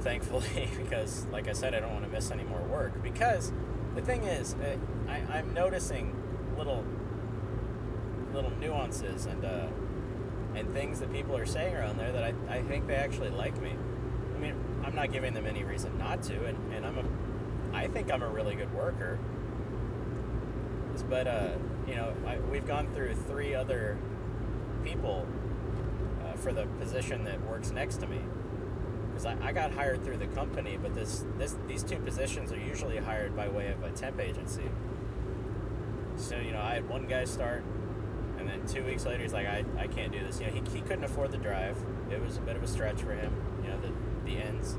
Thankfully, 0.00 0.68
because 0.76 1.26
like 1.32 1.48
I 1.48 1.52
said, 1.52 1.74
I 1.74 1.80
don't 1.80 1.92
want 1.92 2.04
to 2.04 2.10
miss 2.10 2.30
any 2.30 2.44
more 2.44 2.62
work. 2.62 3.02
Because 3.02 3.52
the 3.96 4.02
thing 4.02 4.22
is, 4.22 4.54
eh, 4.62 4.76
I, 5.08 5.38
I'm 5.38 5.52
noticing 5.52 6.14
little 6.56 6.84
little 8.32 8.50
nuances 8.60 9.26
and 9.26 9.44
uh, 9.44 9.66
and 10.56 10.72
things 10.72 10.98
that 11.00 11.12
people 11.12 11.36
are 11.36 11.46
saying 11.46 11.76
around 11.76 11.98
there 11.98 12.10
that 12.10 12.24
I, 12.24 12.34
I 12.48 12.62
think 12.62 12.86
they 12.86 12.96
actually 12.96 13.30
like 13.30 13.60
me. 13.60 13.74
I 14.34 14.38
mean, 14.38 14.54
I'm 14.84 14.94
not 14.94 15.12
giving 15.12 15.34
them 15.34 15.46
any 15.46 15.62
reason 15.64 15.96
not 15.98 16.22
to, 16.24 16.44
and, 16.46 16.72
and 16.72 16.84
I'm 16.84 16.98
a 16.98 17.04
I 17.76 17.88
think 17.88 18.10
I'm 18.10 18.22
a 18.22 18.28
really 18.28 18.54
good 18.54 18.72
worker. 18.72 19.18
But 21.10 21.26
uh, 21.26 21.50
you 21.86 21.94
know, 21.94 22.14
I, 22.26 22.38
we've 22.38 22.66
gone 22.66 22.88
through 22.94 23.14
three 23.14 23.54
other 23.54 23.98
people 24.82 25.26
uh, 26.24 26.32
for 26.38 26.52
the 26.52 26.64
position 26.80 27.24
that 27.24 27.46
works 27.46 27.70
next 27.70 27.98
to 27.98 28.06
me. 28.06 28.20
Because 29.08 29.26
I, 29.26 29.36
I 29.42 29.52
got 29.52 29.72
hired 29.72 30.04
through 30.04 30.16
the 30.16 30.26
company, 30.28 30.78
but 30.80 30.94
this, 30.94 31.24
this 31.38 31.56
these 31.68 31.82
two 31.82 31.96
positions 31.98 32.50
are 32.50 32.58
usually 32.58 32.96
hired 32.96 33.36
by 33.36 33.48
way 33.48 33.68
of 33.70 33.82
a 33.82 33.90
temp 33.90 34.18
agency. 34.20 34.70
So 36.16 36.38
you 36.38 36.52
know, 36.52 36.60
I 36.60 36.74
had 36.74 36.88
one 36.88 37.06
guy 37.06 37.24
start, 37.26 37.62
two 38.66 38.84
weeks 38.84 39.06
later, 39.06 39.22
he's 39.22 39.32
like, 39.32 39.46
I, 39.46 39.64
I 39.78 39.86
can't 39.86 40.12
do 40.12 40.20
this. 40.20 40.40
You 40.40 40.46
know, 40.46 40.52
he, 40.52 40.62
he 40.76 40.80
couldn't 40.82 41.04
afford 41.04 41.32
the 41.32 41.38
drive. 41.38 41.76
It 42.10 42.22
was 42.22 42.36
a 42.36 42.40
bit 42.40 42.56
of 42.56 42.62
a 42.62 42.66
stretch 42.66 43.00
for 43.02 43.12
him. 43.12 43.32
You 43.62 43.70
know, 43.70 43.80
the 43.80 43.92
the 44.24 44.38
ends 44.38 44.76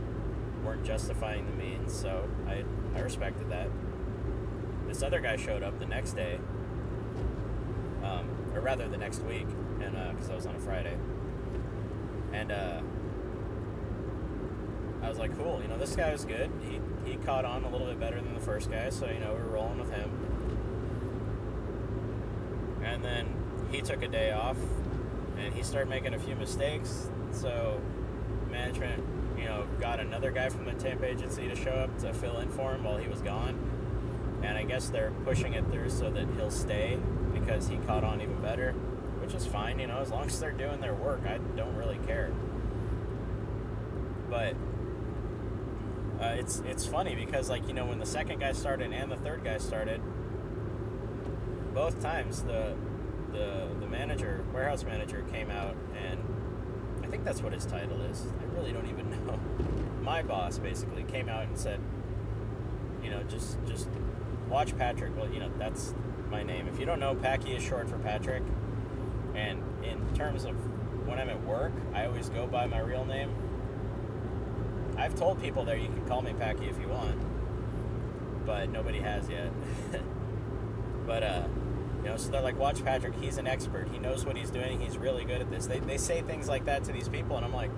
weren't 0.64 0.84
justifying 0.84 1.46
the 1.46 1.54
means, 1.54 1.94
so 1.94 2.28
I 2.48 2.64
I 2.96 3.00
respected 3.02 3.50
that. 3.50 3.70
This 4.88 5.04
other 5.04 5.20
guy 5.20 5.36
showed 5.36 5.64
up 5.64 5.80
the 5.80 5.86
next 5.86 6.14
day, 6.14 6.40
um, 8.04 8.30
or 8.54 8.62
rather 8.62 8.88
the 8.88 8.98
next 8.98 9.22
week, 9.24 9.48
and 9.82 9.94
because 10.16 10.30
uh, 10.30 10.34
I 10.34 10.36
was 10.36 10.46
on 10.46 10.56
a 10.56 10.60
Friday, 10.60 10.98
and 12.34 12.52
uh, 12.52 12.82
I 15.04 15.10
was 15.10 15.20
like, 15.20 15.38
cool, 15.38 15.62
you 15.62 15.68
know, 15.68 15.78
this 15.78 15.96
guy 15.96 16.12
was 16.12 16.26
good. 16.26 16.50
He 16.62 16.80
he 17.10 17.18
caught 17.18 17.46
on 17.46 17.64
a 17.64 17.70
little 17.70 17.88
bit 17.88 18.00
better 18.00 18.20
than 18.20 18.34
the 18.34 18.40
first 18.40 18.70
guy, 18.72 18.90
so 18.90 19.08
you 19.08 19.20
know 19.20 19.34
we're 19.34 19.56
rolling 19.56 19.80
with 19.80 19.92
him. 19.92 20.10
And 22.84 23.04
then 23.04 23.37
he 23.72 23.82
took 23.82 24.02
a 24.04 24.08
day 24.08 24.32
off, 24.32 24.58
and 25.38 25.54
he 25.54 25.64
started 25.64 25.90
making 25.90 26.14
a 26.14 26.20
few 26.20 26.36
mistakes. 26.36 27.10
So 27.32 27.82
management, 28.50 29.04
you 29.38 29.46
know, 29.46 29.66
got 29.80 30.00
another 30.00 30.32
guy 30.32 30.50
from 30.50 30.66
the 30.66 30.74
temp 30.74 31.04
agency 31.04 31.48
to 31.48 31.56
show 31.56 31.72
up 31.72 31.98
to 32.00 32.14
fill 32.14 32.40
in 32.40 32.50
for 32.50 32.74
him 32.74 32.84
while 32.84 32.98
he 32.98 33.08
was 33.08 33.22
gone. 33.22 33.58
And 34.44 34.58
I 34.58 34.64
guess 34.64 34.90
they're 34.90 35.12
pushing 35.26 35.54
it 35.54 35.66
through 35.72 35.90
so 35.90 36.10
that 36.12 36.28
he'll 36.36 36.52
stay 36.52 37.00
because 37.34 37.68
he 37.68 37.78
caught 37.78 38.04
on 38.04 38.22
even 38.22 38.40
better, 38.42 38.72
which 39.20 39.34
is 39.34 39.46
fine, 39.46 39.80
you 39.80 39.88
know, 39.88 40.00
as 40.00 40.10
long 40.10 40.26
as 40.26 40.40
they're 40.40 40.52
doing 40.52 40.80
their 40.80 40.94
work, 40.94 41.22
I 41.26 41.40
don't 41.56 41.76
really 41.76 42.00
care. 42.06 42.32
But 44.30 44.56
uh, 46.22 46.36
it's 46.38 46.62
it's 46.66 46.86
funny 46.86 47.16
because 47.16 47.50
like 47.50 47.68
you 47.68 47.74
know 47.74 47.86
when 47.86 48.00
the 48.00 48.06
second 48.06 48.40
guy 48.40 48.52
started 48.52 48.92
and 48.92 49.12
the 49.12 49.18
third 49.18 49.44
guy 49.44 49.58
started, 49.60 50.02
both 51.74 52.02
times 52.02 52.44
the 52.44 52.76
the 53.38 53.68
the 53.80 53.88
manager 53.88 54.44
warehouse 54.54 54.84
manager 54.84 55.24
came 55.32 55.50
out 55.52 55.76
and 55.96 56.20
I 57.04 57.08
think 57.08 57.24
that's 57.24 57.42
what 57.42 57.54
his 57.54 57.66
title 57.66 58.02
is. 58.02 58.26
I 58.42 58.56
really 58.58 58.74
don't 58.74 58.88
even 58.88 59.10
know. 59.28 59.40
My 60.02 60.22
boss 60.22 60.58
basically 60.58 61.04
came 61.04 61.30
out 61.30 61.44
and 61.46 61.58
said, 61.58 61.80
you 63.04 63.10
know, 63.10 63.24
just 63.24 63.58
just 63.68 63.88
watch 64.50 64.78
Patrick. 64.78 65.16
Well, 65.16 65.32
you 65.32 65.40
know, 65.40 65.52
that's 65.58 65.94
my 66.30 66.44
name. 66.44 66.68
If 66.68 66.80
you 66.80 66.86
don't 66.86 67.00
know, 67.00 67.16
Packy 67.16 67.54
is 67.54 67.64
short 67.64 67.90
for 67.90 67.98
Patrick. 68.00 68.44
And 69.36 69.62
in 69.84 70.16
terms 70.16 70.46
of 70.46 70.56
when 71.08 71.20
I'm 71.20 71.30
at 71.30 71.44
work, 71.46 71.72
I 71.94 72.06
always 72.06 72.30
go 72.30 72.48
by 72.48 72.66
my 72.66 72.80
real 72.80 73.06
name. 73.06 73.32
I've 74.98 75.16
told 75.16 75.42
people 75.42 75.64
there 75.64 75.78
you 75.78 75.88
can 75.88 76.06
call 76.08 76.22
me 76.22 76.34
Packy 76.34 76.66
if 76.66 76.80
you 76.80 76.88
want, 76.88 77.16
but 78.46 78.70
nobody 78.70 79.00
has 79.00 79.30
yet. 79.30 79.52
but 81.06 81.24
uh, 81.24 81.44
know, 82.08 82.18
so 82.18 82.32
they're 82.32 82.42
like, 82.42 82.58
watch 82.58 82.84
Patrick. 82.84 83.16
He's 83.16 83.38
an 83.38 83.48
expert. 83.48 83.90
He 83.92 84.00
knows 84.00 84.26
what 84.26 84.36
he's 84.36 84.52
doing. 84.52 84.80
He's 84.80 84.98
really 84.98 85.24
good 85.26 85.42
at 85.42 85.50
this. 85.50 85.68
They 85.68 85.80
they 85.80 85.98
say 85.98 86.22
things 86.22 86.48
like 86.48 86.66
that 86.66 86.84
to 86.86 86.92
these 86.92 87.10
people, 87.10 87.38
and 87.38 87.46
I'm 87.46 87.54
like, 87.54 87.72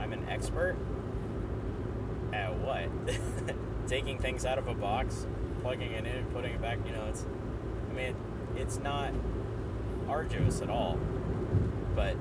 I'm 0.00 0.12
an 0.12 0.28
expert 0.28 0.76
at 2.32 2.56
what? 2.58 2.88
Taking 3.86 4.18
things 4.18 4.44
out 4.44 4.58
of 4.58 4.68
a 4.68 4.74
box, 4.74 5.26
plugging 5.62 5.92
it 5.92 6.06
in, 6.06 6.24
putting 6.26 6.52
it 6.52 6.60
back. 6.60 6.78
You 6.86 6.92
know, 6.92 7.06
it's. 7.06 7.26
I 7.90 7.92
mean, 7.92 8.14
it's 8.56 8.78
not 8.78 9.12
arduous 10.08 10.60
at 10.60 10.70
all, 10.70 10.98
but 11.94 12.16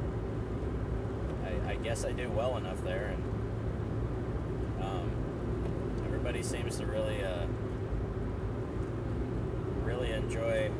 I, 1.45 1.71
I 1.71 1.75
guess 1.75 2.05
I 2.05 2.11
do 2.11 2.29
well 2.29 2.57
enough 2.57 2.83
there, 2.83 3.13
and 3.13 4.83
um, 4.83 6.03
everybody 6.05 6.41
seems 6.41 6.77
to 6.77 6.85
really, 6.85 7.23
uh, 7.23 7.45
enjoy 10.19 10.71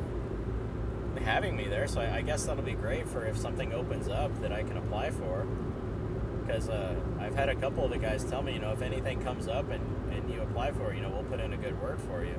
having 1.24 1.56
me 1.56 1.66
there. 1.66 1.86
So 1.86 2.00
I, 2.00 2.16
I, 2.16 2.22
guess 2.22 2.44
that'll 2.44 2.62
be 2.62 2.72
great 2.72 3.08
for 3.08 3.24
if 3.26 3.36
something 3.36 3.72
opens 3.72 4.08
up 4.08 4.40
that 4.40 4.52
I 4.52 4.62
can 4.62 4.76
apply 4.76 5.10
for. 5.10 5.46
Because 6.46 6.68
uh, 6.68 6.94
I've 7.20 7.34
had 7.34 7.48
a 7.48 7.54
couple 7.54 7.84
of 7.84 7.90
the 7.90 7.98
guys 7.98 8.24
tell 8.24 8.42
me, 8.42 8.54
you 8.54 8.58
know, 8.58 8.72
if 8.72 8.82
anything 8.82 9.22
comes 9.22 9.46
up 9.46 9.70
and, 9.70 9.82
and 10.12 10.32
you 10.32 10.40
apply 10.40 10.72
for 10.72 10.92
it, 10.92 10.96
you 10.96 11.02
know, 11.02 11.10
we'll 11.10 11.24
put 11.24 11.40
in 11.40 11.52
a 11.52 11.56
good 11.56 11.80
word 11.80 12.00
for 12.00 12.24
you. 12.24 12.34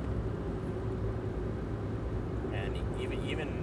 And 2.54 2.76
even 3.00 3.30
even 3.30 3.62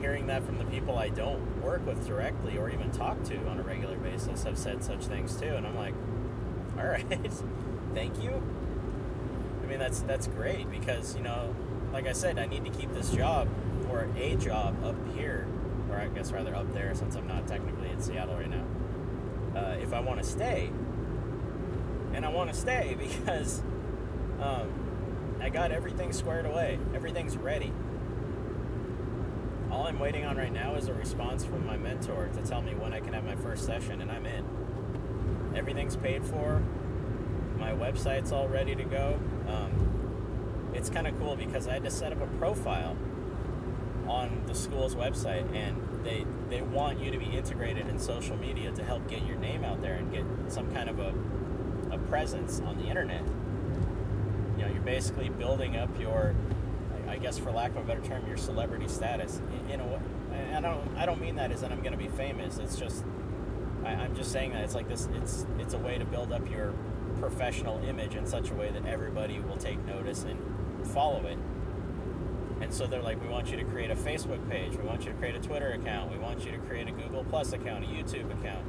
hearing 0.00 0.26
that 0.26 0.44
from 0.44 0.58
the 0.58 0.64
people 0.64 0.96
I 0.96 1.08
don't 1.08 1.62
work 1.62 1.84
with 1.86 2.06
directly 2.06 2.58
or 2.58 2.70
even 2.70 2.90
talk 2.90 3.22
to 3.24 3.36
on 3.48 3.58
a 3.58 3.62
regular 3.62 3.96
basis 3.96 4.44
have 4.44 4.58
said 4.58 4.82
such 4.84 5.04
things 5.06 5.36
too, 5.36 5.54
and 5.54 5.66
I'm 5.66 5.76
like, 5.76 5.94
all 6.78 6.86
right, 6.86 7.06
thank 7.94 8.22
you. 8.22 8.42
I 9.62 9.66
mean, 9.66 9.78
that's 9.78 10.00
that's 10.00 10.26
great 10.28 10.70
because 10.70 11.16
you 11.16 11.22
know, 11.22 11.54
like 11.96 12.06
I 12.06 12.12
said, 12.12 12.38
I 12.38 12.44
need 12.44 12.62
to 12.66 12.70
keep 12.70 12.92
this 12.92 13.10
job 13.10 13.48
or 13.90 14.06
a 14.18 14.36
job 14.36 14.84
up 14.84 14.96
here, 15.16 15.48
or 15.90 15.96
I 15.96 16.08
guess 16.08 16.30
rather 16.30 16.54
up 16.54 16.70
there 16.74 16.94
since 16.94 17.16
I'm 17.16 17.26
not 17.26 17.48
technically 17.48 17.88
in 17.88 18.02
Seattle 18.02 18.34
right 18.34 18.50
now. 18.50 18.66
Uh, 19.58 19.76
if 19.80 19.94
I 19.94 20.00
want 20.00 20.22
to 20.22 20.28
stay, 20.28 20.70
and 22.12 22.26
I 22.26 22.28
want 22.28 22.52
to 22.52 22.54
stay 22.54 22.94
because 22.98 23.62
um, 24.42 24.68
I 25.40 25.48
got 25.48 25.72
everything 25.72 26.12
squared 26.12 26.44
away, 26.44 26.78
everything's 26.94 27.38
ready 27.38 27.72
all 29.70 29.86
I'm 29.86 29.98
waiting 29.98 30.24
on 30.24 30.36
right 30.36 30.52
now 30.52 30.74
is 30.74 30.88
a 30.88 30.94
response 30.94 31.44
from 31.44 31.66
my 31.66 31.76
mentor 31.76 32.28
to 32.34 32.42
tell 32.42 32.62
me 32.62 32.74
when 32.74 32.92
I 32.92 33.00
can 33.00 33.12
have 33.14 33.24
my 33.24 33.36
first 33.36 33.66
session, 33.66 34.00
and 34.00 34.10
I'm 34.10 34.24
in. 34.24 34.44
Everything's 35.54 35.96
paid 35.96 36.24
for. 36.24 36.62
My 37.58 37.72
website's 37.72 38.32
all 38.32 38.48
ready 38.48 38.74
to 38.74 38.84
go. 38.84 39.18
Um, 39.48 39.85
it's 40.76 40.90
kind 40.90 41.06
of 41.06 41.18
cool 41.18 41.36
because 41.36 41.66
I 41.66 41.74
had 41.74 41.84
to 41.84 41.90
set 41.90 42.12
up 42.12 42.20
a 42.20 42.26
profile 42.38 42.96
on 44.06 44.42
the 44.46 44.54
school's 44.54 44.94
website, 44.94 45.52
and 45.54 46.04
they 46.04 46.24
they 46.48 46.62
want 46.62 47.00
you 47.00 47.10
to 47.10 47.18
be 47.18 47.26
integrated 47.26 47.88
in 47.88 47.98
social 47.98 48.36
media 48.36 48.70
to 48.72 48.84
help 48.84 49.08
get 49.08 49.26
your 49.26 49.36
name 49.36 49.64
out 49.64 49.80
there 49.82 49.94
and 49.94 50.12
get 50.12 50.24
some 50.48 50.72
kind 50.72 50.88
of 50.88 50.98
a 50.98 51.14
a 51.90 51.98
presence 51.98 52.60
on 52.60 52.76
the 52.78 52.84
internet. 52.84 53.22
You 54.56 54.64
know, 54.64 54.72
you're 54.72 54.82
basically 54.82 55.28
building 55.28 55.76
up 55.76 55.88
your 55.98 56.34
I 57.08 57.18
guess 57.18 57.38
for 57.38 57.50
lack 57.50 57.70
of 57.70 57.78
a 57.78 57.82
better 57.82 58.02
term, 58.02 58.26
your 58.26 58.36
celebrity 58.36 58.88
status. 58.88 59.40
In 59.70 59.80
a 59.80 59.86
way, 59.86 60.00
I 60.54 60.60
don't 60.60 60.96
I 60.96 61.06
don't 61.06 61.20
mean 61.20 61.36
that 61.36 61.50
as 61.50 61.62
that 61.62 61.72
I'm 61.72 61.80
going 61.80 61.92
to 61.92 61.98
be 61.98 62.08
famous. 62.08 62.58
It's 62.58 62.76
just 62.76 63.04
I, 63.84 63.90
I'm 63.90 64.14
just 64.14 64.32
saying 64.32 64.52
that 64.52 64.62
it's 64.62 64.74
like 64.74 64.88
this. 64.88 65.08
It's 65.14 65.46
it's 65.58 65.74
a 65.74 65.78
way 65.78 65.98
to 65.98 66.04
build 66.04 66.32
up 66.32 66.48
your 66.50 66.74
professional 67.20 67.82
image 67.84 68.14
in 68.14 68.26
such 68.26 68.50
a 68.50 68.54
way 68.54 68.70
that 68.70 68.86
everybody 68.86 69.40
will 69.40 69.56
take 69.56 69.82
notice 69.86 70.24
and 70.24 70.38
follow 70.86 71.24
it. 71.26 71.38
And 72.60 72.72
so 72.72 72.86
they're 72.86 73.02
like, 73.02 73.20
we 73.20 73.28
want 73.28 73.50
you 73.50 73.56
to 73.58 73.64
create 73.64 73.90
a 73.90 73.94
Facebook 73.94 74.48
page, 74.48 74.76
we 74.76 74.84
want 74.84 75.04
you 75.04 75.12
to 75.12 75.18
create 75.18 75.34
a 75.34 75.40
Twitter 75.40 75.72
account, 75.72 76.10
we 76.10 76.18
want 76.18 76.44
you 76.44 76.52
to 76.52 76.58
create 76.58 76.88
a 76.88 76.92
Google 76.92 77.24
Plus 77.24 77.52
account, 77.52 77.84
a 77.84 77.86
YouTube 77.86 78.32
account. 78.40 78.64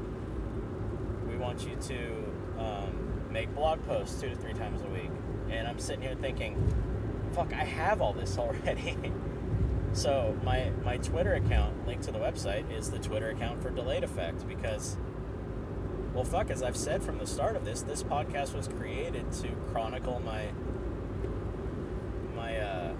We 1.30 1.38
want 1.38 1.66
you 1.66 1.76
to 1.76 2.62
um, 2.62 3.24
make 3.32 3.54
blog 3.56 3.86
posts 3.86 4.20
two 4.20 4.30
to 4.30 4.36
three 4.36 4.54
times 4.54 4.82
a 4.82 4.88
week. 4.88 5.12
And 5.50 5.68
I'm 5.68 5.80
sitting 5.80 6.02
here 6.02 6.16
thinking, 6.16 6.56
fuck, 7.32 7.54
I 7.54 7.64
have 7.64 8.02
all 8.02 8.14
this 8.14 8.38
already. 8.40 8.98
so 9.94 10.38
my 10.44 10.72
my 10.84 10.98
Twitter 10.98 11.36
account 11.36 11.88
linked 11.88 12.04
to 12.04 12.12
the 12.12 12.20
website 12.20 12.70
is 12.72 12.92
the 12.92 13.00
Twitter 13.00 13.30
account 13.30 13.62
for 13.62 13.70
Delayed 13.70 14.04
Effect 14.04 14.48
because 14.48 14.98
well 16.14 16.24
fuck 16.24 16.50
as 16.50 16.62
I've 16.62 16.78
said 16.78 17.04
from 17.04 17.20
the 17.20 17.28
start 17.28 17.56
of 17.56 17.64
this, 17.64 17.82
this 17.84 18.04
podcast 18.04 18.54
was 18.54 18.68
created 18.68 19.32
to 19.34 19.50
chronicle 19.72 20.20
my 20.20 20.50
my 22.36 22.58
uh 22.58 22.94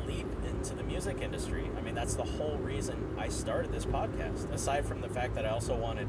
into 0.00 0.74
the 0.74 0.82
music 0.82 1.20
industry. 1.20 1.70
I 1.76 1.80
mean, 1.80 1.94
that's 1.94 2.14
the 2.14 2.24
whole 2.24 2.56
reason 2.58 3.16
I 3.18 3.28
started 3.28 3.72
this 3.72 3.84
podcast. 3.84 4.52
Aside 4.52 4.84
from 4.86 5.00
the 5.00 5.08
fact 5.08 5.34
that 5.34 5.46
I 5.46 5.50
also 5.50 5.74
wanted 5.74 6.08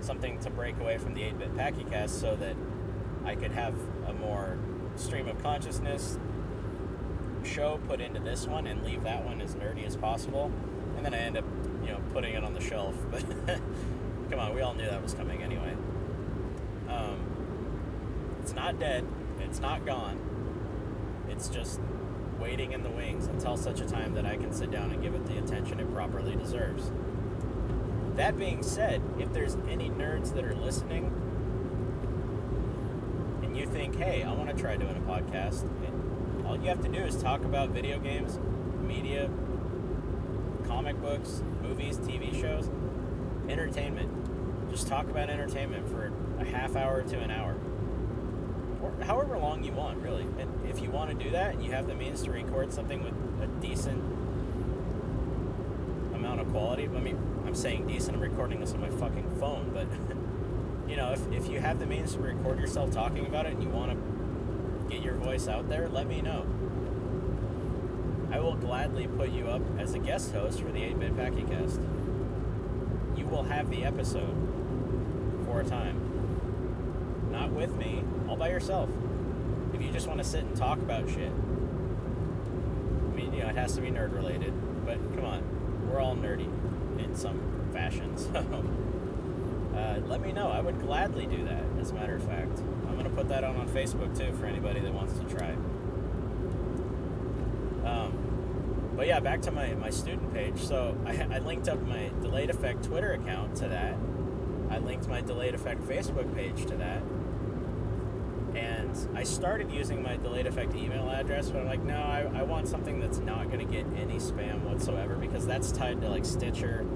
something 0.00 0.38
to 0.40 0.50
break 0.50 0.78
away 0.78 0.98
from 0.98 1.14
the 1.14 1.22
8-bit 1.22 1.56
PackyCast 1.56 2.10
so 2.10 2.36
that 2.36 2.56
I 3.24 3.34
could 3.34 3.52
have 3.52 3.74
a 4.06 4.12
more 4.12 4.58
stream 4.96 5.28
of 5.28 5.42
consciousness 5.42 6.18
show 7.44 7.80
put 7.88 8.00
into 8.00 8.20
this 8.20 8.46
one 8.46 8.66
and 8.66 8.84
leave 8.84 9.02
that 9.04 9.24
one 9.24 9.40
as 9.40 9.54
nerdy 9.54 9.86
as 9.86 9.96
possible. 9.96 10.50
And 10.96 11.04
then 11.04 11.14
I 11.14 11.18
end 11.18 11.36
up, 11.36 11.44
you 11.82 11.90
know, 11.90 12.00
putting 12.12 12.34
it 12.34 12.44
on 12.44 12.54
the 12.54 12.60
shelf. 12.60 12.94
But 14.28 14.30
come 14.30 14.40
on, 14.40 14.54
we 14.54 14.60
all 14.60 14.74
knew 14.74 14.84
that 14.84 15.02
was 15.02 15.14
coming 15.14 15.42
anyway. 15.42 15.74
Um, 16.86 17.18
it's 18.42 18.52
not 18.52 18.78
dead. 18.78 19.06
It's 19.40 19.58
not 19.58 19.86
gone. 19.86 20.18
It's 21.30 21.48
just 21.48 21.80
waiting 22.40 22.72
in 22.72 22.82
the 22.82 22.90
wings 22.90 23.26
until 23.26 23.56
such 23.56 23.80
a 23.80 23.86
time 23.86 24.14
that 24.14 24.26
I 24.26 24.36
can 24.36 24.52
sit 24.52 24.70
down 24.70 24.90
and 24.92 25.02
give 25.02 25.14
it 25.14 25.26
the 25.26 25.38
attention 25.38 25.80
it 25.80 25.92
properly 25.92 26.36
deserves. 26.36 26.90
That 28.16 28.38
being 28.38 28.62
said, 28.62 29.02
if 29.18 29.32
there's 29.32 29.56
any 29.68 29.90
nerds 29.90 30.34
that 30.34 30.44
are 30.44 30.54
listening 30.54 31.12
and 33.42 33.56
you 33.56 33.66
think, 33.66 33.96
hey, 33.96 34.22
I 34.22 34.32
want 34.32 34.48
to 34.50 34.56
try 34.56 34.76
doing 34.76 34.96
a 34.96 35.00
podcast, 35.00 35.68
all 36.46 36.56
you 36.56 36.68
have 36.68 36.82
to 36.82 36.88
do 36.88 37.00
is 37.00 37.20
talk 37.22 37.44
about 37.44 37.70
video 37.70 37.98
games, 37.98 38.38
media, 38.82 39.28
comic 40.66 41.00
books, 41.00 41.42
movies, 41.62 41.98
TV 41.98 42.38
shows, 42.40 42.70
entertainment. 43.48 44.70
Just 44.70 44.88
talk 44.88 45.08
about 45.10 45.30
entertainment 45.30 45.88
for 45.88 46.12
a 46.38 46.44
half 46.44 46.76
hour 46.76 47.02
to 47.02 47.18
an 47.18 47.30
hour. 47.30 47.57
However 49.02 49.38
long 49.38 49.64
you 49.64 49.72
want, 49.72 49.98
really. 49.98 50.22
And 50.22 50.68
if 50.68 50.80
you 50.82 50.90
want 50.90 51.10
to 51.10 51.24
do 51.24 51.30
that 51.30 51.54
and 51.54 51.64
you 51.64 51.72
have 51.72 51.86
the 51.86 51.94
means 51.94 52.22
to 52.24 52.30
record 52.30 52.72
something 52.72 53.02
with 53.02 53.14
a 53.42 53.46
decent 53.60 54.02
amount 56.14 56.40
of 56.40 56.50
quality, 56.50 56.84
I 56.84 57.00
mean, 57.00 57.18
I'm 57.46 57.54
saying 57.54 57.86
decent, 57.86 58.16
I'm 58.16 58.22
recording 58.22 58.60
this 58.60 58.72
on 58.72 58.80
my 58.80 58.90
fucking 58.90 59.36
phone, 59.38 59.70
but 59.72 59.86
you 60.90 60.96
know, 60.96 61.12
if, 61.12 61.30
if 61.32 61.48
you 61.50 61.60
have 61.60 61.78
the 61.78 61.86
means 61.86 62.14
to 62.14 62.20
record 62.20 62.58
yourself 62.58 62.90
talking 62.90 63.26
about 63.26 63.46
it 63.46 63.52
and 63.54 63.62
you 63.62 63.68
want 63.68 63.92
to 63.92 64.92
get 64.92 65.02
your 65.02 65.14
voice 65.14 65.48
out 65.48 65.68
there, 65.68 65.88
let 65.88 66.06
me 66.06 66.20
know. 66.20 66.46
I 68.30 68.40
will 68.40 68.56
gladly 68.56 69.06
put 69.06 69.30
you 69.30 69.48
up 69.48 69.62
as 69.78 69.94
a 69.94 69.98
guest 69.98 70.32
host 70.32 70.60
for 70.60 70.70
the 70.70 70.82
8 70.82 70.98
Bit 70.98 71.16
PackyCast. 71.16 71.80
You 73.16 73.26
will 73.26 73.44
have 73.44 73.70
the 73.70 73.84
episode 73.84 74.34
for 75.46 75.60
a 75.60 75.64
time. 75.64 77.28
Not 77.30 77.50
with 77.52 77.74
me, 77.76 78.04
by 78.38 78.48
yourself. 78.50 78.88
If 79.74 79.82
you 79.82 79.90
just 79.90 80.06
want 80.06 80.18
to 80.18 80.24
sit 80.24 80.44
and 80.44 80.56
talk 80.56 80.78
about 80.78 81.08
shit. 81.08 81.32
I 81.32 83.16
mean, 83.16 83.32
you 83.34 83.42
know, 83.42 83.48
it 83.48 83.56
has 83.56 83.74
to 83.74 83.80
be 83.80 83.88
nerd 83.88 84.14
related, 84.14 84.52
but 84.86 84.96
come 85.14 85.24
on, 85.24 85.88
we're 85.90 86.00
all 86.00 86.16
nerdy 86.16 86.48
in 86.98 87.14
some 87.14 87.40
fashion, 87.72 88.16
so 88.18 88.64
uh, 89.76 90.00
let 90.06 90.20
me 90.20 90.32
know. 90.32 90.48
I 90.48 90.60
would 90.60 90.80
gladly 90.80 91.26
do 91.26 91.44
that, 91.44 91.64
as 91.80 91.90
a 91.90 91.94
matter 91.94 92.16
of 92.16 92.24
fact. 92.24 92.58
I'm 92.88 92.94
going 92.94 93.04
to 93.04 93.10
put 93.10 93.28
that 93.28 93.44
on 93.44 93.56
on 93.56 93.68
Facebook 93.68 94.16
too 94.16 94.32
for 94.34 94.46
anybody 94.46 94.80
that 94.80 94.92
wants 94.92 95.18
to 95.18 95.24
try. 95.24 95.50
Um, 97.84 98.92
but 98.96 99.06
yeah, 99.06 99.20
back 99.20 99.42
to 99.42 99.50
my, 99.50 99.74
my 99.74 99.90
student 99.90 100.34
page. 100.34 100.58
So 100.58 100.96
I, 101.06 101.12
I 101.36 101.38
linked 101.38 101.68
up 101.68 101.80
my 101.82 102.10
Delayed 102.20 102.50
Effect 102.50 102.84
Twitter 102.84 103.12
account 103.12 103.56
to 103.56 103.68
that. 103.68 103.96
I 104.70 104.78
linked 104.78 105.08
my 105.08 105.20
Delayed 105.20 105.54
Effect 105.54 105.82
Facebook 105.82 106.34
page 106.34 106.66
to 106.66 106.76
that. 106.76 107.02
I 109.14 109.22
started 109.22 109.70
using 109.70 110.02
my 110.02 110.16
Delayed 110.16 110.46
Effect 110.46 110.74
email 110.74 111.08
address, 111.10 111.50
but 111.50 111.60
I'm 111.60 111.66
like, 111.66 111.82
no, 111.82 111.96
I, 111.96 112.30
I 112.34 112.42
want 112.42 112.68
something 112.68 113.00
that's 113.00 113.18
not 113.18 113.50
going 113.50 113.66
to 113.66 113.72
get 113.72 113.86
any 113.96 114.16
spam 114.16 114.62
whatsoever 114.62 115.16
because 115.16 115.46
that's 115.46 115.72
tied 115.72 116.00
to 116.00 116.08
like 116.08 116.24
Stitcher 116.24 116.86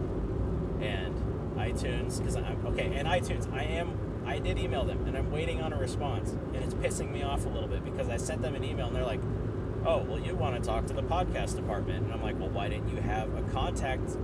and 0.81 1.15
iTunes. 1.57 2.19
Because 2.19 2.37
I'm 2.37 2.67
okay, 2.67 2.95
and 2.95 3.09
iTunes, 3.09 3.53
I 3.53 3.65
am 3.65 3.99
I 4.25 4.39
did 4.39 4.59
email 4.59 4.85
them 4.85 5.05
and 5.07 5.17
I'm 5.17 5.31
waiting 5.33 5.61
on 5.61 5.73
a 5.73 5.79
response, 5.79 6.31
and 6.31 6.57
it's 6.57 6.75
pissing 6.75 7.11
me 7.11 7.23
off 7.23 7.45
a 7.45 7.49
little 7.49 7.69
bit 7.69 7.85
because 7.85 8.09
I 8.09 8.17
sent 8.17 8.43
them 8.43 8.55
an 8.55 8.65
email 8.65 8.87
and 8.87 8.97
they're 8.97 9.05
like, 9.05 9.21
oh, 9.85 9.99
well, 9.99 10.19
you 10.19 10.35
want 10.35 10.55
to 10.55 10.67
talk 10.67 10.87
to 10.87 10.93
the 10.93 11.03
podcast 11.03 11.57
department. 11.57 12.05
And 12.05 12.13
I'm 12.13 12.23
like, 12.23 12.39
well, 12.39 12.51
why 12.51 12.69
didn't 12.69 12.89
you 12.89 13.01
have 13.01 13.35
a 13.35 13.43
contact 13.51 14.17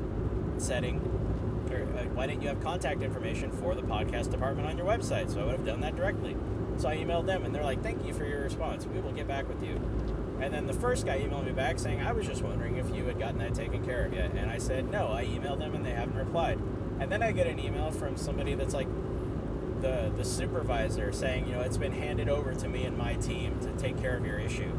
setting? 0.59 1.01
Or 1.71 1.83
uh, 1.83 2.05
why 2.15 2.27
didn't 2.27 2.43
you 2.43 2.49
have 2.49 2.61
contact 2.63 3.03
information 3.03 3.51
for 3.51 3.75
the 3.75 3.83
podcast 3.83 4.31
department 4.31 4.69
on 4.69 4.79
your 4.79 4.87
website? 4.87 5.33
So 5.33 5.41
I 5.41 5.45
would 5.47 5.57
have 5.57 5.67
done 5.67 5.81
that 5.81 5.97
directly. 5.97 6.37
So 6.79 6.89
I 6.89 6.97
emailed 6.97 7.27
them 7.27 7.45
and 7.45 7.55
they're 7.55 7.65
like, 7.65 7.83
thank 7.83 8.05
you 8.07 8.15
for 8.15 8.25
your 8.25 8.43
response. 8.43 8.87
We 8.87 9.01
will 9.01 9.13
get 9.13 9.27
back 9.27 9.49
with 9.49 9.63
you. 9.63 9.81
And 10.41 10.55
then 10.55 10.67
the 10.67 10.73
first 10.73 11.05
guy 11.05 11.19
emailed 11.19 11.47
me 11.47 11.53
back 11.53 11.79
saying, 11.79 12.01
I 12.01 12.13
was 12.13 12.27
just 12.27 12.43
wondering 12.43 12.77
if 12.77 12.95
you 12.95 13.05
had 13.05 13.19
gotten 13.19 13.39
that 13.39 13.55
taken 13.55 13.85
care 13.85 14.07
of 14.07 14.15
yet. 14.15 14.33
And 14.33 14.51
I 14.51 14.59
said, 14.59 14.91
no, 14.91 15.13
I 15.13 15.25
emailed 15.25 15.59
them 15.59 15.75
and 15.75 15.85
they 15.85 15.91
haven't 15.91 16.17
replied. 16.17 16.59
And 17.01 17.11
then 17.11 17.23
I 17.23 17.33
get 17.33 17.49
an 17.49 17.59
email 17.59 17.91
from 17.91 18.17
somebody 18.17 18.55
that's 18.55 18.75
like 18.75 18.89
the, 19.81 20.13
the 20.17 20.25
supervisor 20.25 21.13
saying, 21.13 21.49
you 21.49 21.55
know, 21.55 21.61
it's 21.61 21.77
been 21.77 21.93
handed 21.93 22.29
over 22.29 22.55
to 22.55 22.69
me 22.69 22.85
and 22.85 22.97
my 22.97 23.15
team 23.15 23.59
to 23.61 23.73
take 23.73 24.01
care 24.01 24.17
of 24.17 24.25
your 24.25 24.39
issue 24.39 24.73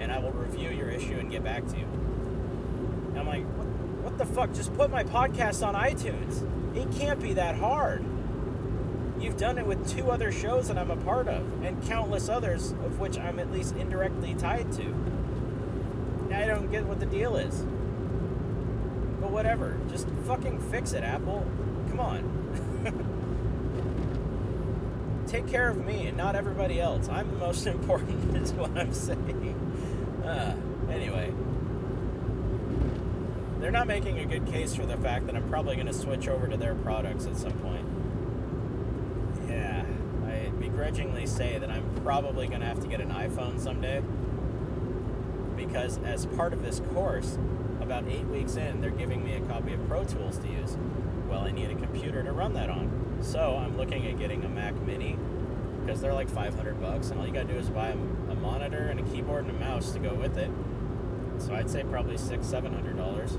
and 0.00 0.10
I 0.10 0.18
will 0.18 0.32
review 0.32 0.70
your 0.70 0.88
issue 0.88 1.18
and 1.18 1.30
get 1.30 1.44
back 1.44 1.66
to 1.66 1.76
you. 1.76 1.84
And 1.84 3.18
I'm 3.18 3.26
like, 3.26 3.44
what, 3.56 3.66
what 4.02 4.18
the 4.18 4.24
fuck? 4.24 4.52
Just 4.54 4.74
put 4.74 4.90
my 4.90 5.04
podcast 5.04 5.66
on 5.66 5.74
iTunes. 5.74 6.42
It 6.76 6.90
can't 6.98 7.20
be 7.20 7.34
that 7.34 7.56
hard. 7.56 8.04
You've 9.20 9.36
done 9.36 9.58
it 9.58 9.66
with 9.66 9.86
two 9.86 10.10
other 10.10 10.32
shows 10.32 10.68
that 10.68 10.78
I'm 10.78 10.90
a 10.90 10.96
part 10.96 11.28
of, 11.28 11.62
and 11.62 11.86
countless 11.86 12.30
others 12.30 12.70
of 12.70 12.98
which 12.98 13.18
I'm 13.18 13.38
at 13.38 13.52
least 13.52 13.76
indirectly 13.76 14.34
tied 14.34 14.72
to. 14.72 14.94
I 16.32 16.46
don't 16.46 16.70
get 16.70 16.86
what 16.86 17.00
the 17.00 17.06
deal 17.06 17.36
is. 17.36 17.60
But 19.20 19.30
whatever. 19.30 19.78
Just 19.90 20.08
fucking 20.26 20.58
fix 20.70 20.92
it, 20.92 21.04
Apple. 21.04 21.46
Come 21.90 22.00
on. 22.00 22.46
Take 25.26 25.46
care 25.48 25.68
of 25.68 25.84
me 25.84 26.06
and 26.06 26.16
not 26.16 26.34
everybody 26.34 26.80
else. 26.80 27.08
I'm 27.10 27.30
the 27.30 27.36
most 27.36 27.66
important, 27.74 28.34
is 28.36 28.54
what 28.54 28.74
I'm 28.76 28.94
saying. 28.94 29.54
Uh, 30.24 30.56
anyway, 30.90 31.30
they're 33.60 33.70
not 33.70 33.86
making 33.86 34.18
a 34.18 34.24
good 34.24 34.46
case 34.46 34.74
for 34.74 34.86
the 34.86 34.96
fact 34.96 35.26
that 35.26 35.36
I'm 35.36 35.48
probably 35.50 35.74
going 35.74 35.88
to 35.88 35.92
switch 35.92 36.26
over 36.26 36.48
to 36.48 36.56
their 36.56 36.74
products 36.74 37.26
at 37.26 37.36
some 37.36 37.52
point. 37.52 37.86
Yeah, 39.50 39.84
I 40.26 40.50
begrudgingly 40.60 41.26
say 41.26 41.58
that 41.58 41.70
I'm 41.70 41.84
probably 42.02 42.46
going 42.46 42.60
to 42.60 42.66
have 42.66 42.80
to 42.80 42.86
get 42.86 43.00
an 43.00 43.10
iPhone 43.10 43.58
someday 43.60 44.02
because, 45.56 45.98
as 45.98 46.26
part 46.26 46.52
of 46.52 46.62
this 46.62 46.80
course, 46.94 47.36
about 47.80 48.06
eight 48.08 48.26
weeks 48.26 48.56
in, 48.56 48.80
they're 48.80 48.90
giving 48.90 49.24
me 49.24 49.34
a 49.34 49.40
copy 49.40 49.72
of 49.72 49.86
Pro 49.88 50.04
Tools 50.04 50.38
to 50.38 50.48
use. 50.48 50.76
Well, 51.28 51.40
I 51.40 51.50
need 51.50 51.70
a 51.70 51.74
computer 51.74 52.22
to 52.22 52.32
run 52.32 52.54
that 52.54 52.70
on. 52.70 53.18
So 53.20 53.56
I'm 53.56 53.76
looking 53.76 54.06
at 54.06 54.18
getting 54.18 54.44
a 54.44 54.48
Mac 54.48 54.74
Mini 54.82 55.18
because 55.80 56.00
they're 56.00 56.14
like 56.14 56.28
500 56.28 56.80
bucks, 56.80 57.10
and 57.10 57.20
all 57.20 57.26
you 57.26 57.32
gotta 57.32 57.48
do 57.48 57.56
is 57.56 57.68
buy 57.68 57.88
a, 57.88 57.92
a, 58.30 58.34
monitor 58.34 58.88
and 58.88 59.00
a 59.00 59.02
keyboard 59.02 59.46
and 59.46 59.56
a 59.56 59.58
mouse 59.58 59.92
to 59.92 59.98
go 59.98 60.14
with 60.14 60.38
it. 60.38 60.50
So 61.38 61.54
I'd 61.54 61.70
say 61.70 61.82
probably 61.84 62.16
six, 62.16 62.46
seven 62.46 62.72
hundred 62.72 62.96
dollars. 62.96 63.36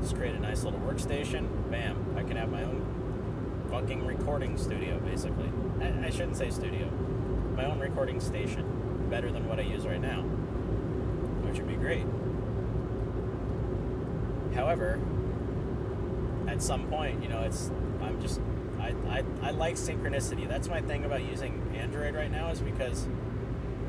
Just 0.00 0.16
create 0.16 0.34
a 0.34 0.40
nice 0.40 0.64
little 0.64 0.80
workstation. 0.80 1.48
Bam! 1.70 2.14
I 2.16 2.22
can 2.22 2.36
have 2.36 2.50
my 2.50 2.62
own 2.62 2.85
fucking 3.80 4.06
recording 4.06 4.56
studio, 4.56 4.98
basically. 5.00 5.52
I, 5.82 6.06
I 6.06 6.10
shouldn't 6.10 6.38
say 6.38 6.48
studio. 6.48 6.88
My 7.54 7.66
own 7.66 7.78
recording 7.78 8.20
station, 8.20 8.64
better 9.10 9.30
than 9.30 9.46
what 9.46 9.58
I 9.58 9.64
use 9.64 9.86
right 9.86 10.00
now, 10.00 10.22
which 11.42 11.58
would 11.58 11.68
be 11.68 11.74
great. 11.74 12.06
However, 14.54 14.98
at 16.48 16.62
some 16.62 16.86
point, 16.86 17.22
you 17.22 17.28
know, 17.28 17.42
it's 17.42 17.70
I'm 18.00 18.18
just 18.22 18.40
I, 18.80 18.94
I, 19.10 19.24
I 19.42 19.50
like 19.50 19.74
synchronicity. 19.74 20.48
That's 20.48 20.68
my 20.68 20.80
thing 20.80 21.04
about 21.04 21.22
using 21.24 21.62
Android 21.76 22.14
right 22.14 22.32
now 22.32 22.48
is 22.48 22.60
because 22.60 23.06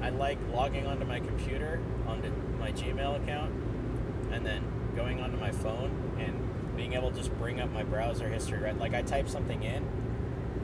I 0.02 0.10
like 0.10 0.38
logging 0.54 0.86
onto 0.86 1.06
my 1.06 1.22
computer, 1.22 1.80
onto 2.06 2.30
my 2.60 2.74
Gmail 2.74 3.24
account, 3.24 3.54
and 4.32 4.46
then 4.46 4.64
going 4.98 5.22
onto 5.22 5.38
my 5.38 5.52
phone 5.52 6.07
being 6.78 6.94
able 6.94 7.12
to 7.12 7.18
just 7.18 7.36
bring 7.38 7.60
up 7.60 7.70
my 7.72 7.84
browser 7.84 8.30
history. 8.30 8.60
Right, 8.60 8.78
like 8.78 8.94
I 8.94 9.02
type 9.02 9.28
something 9.28 9.64
in, 9.64 9.86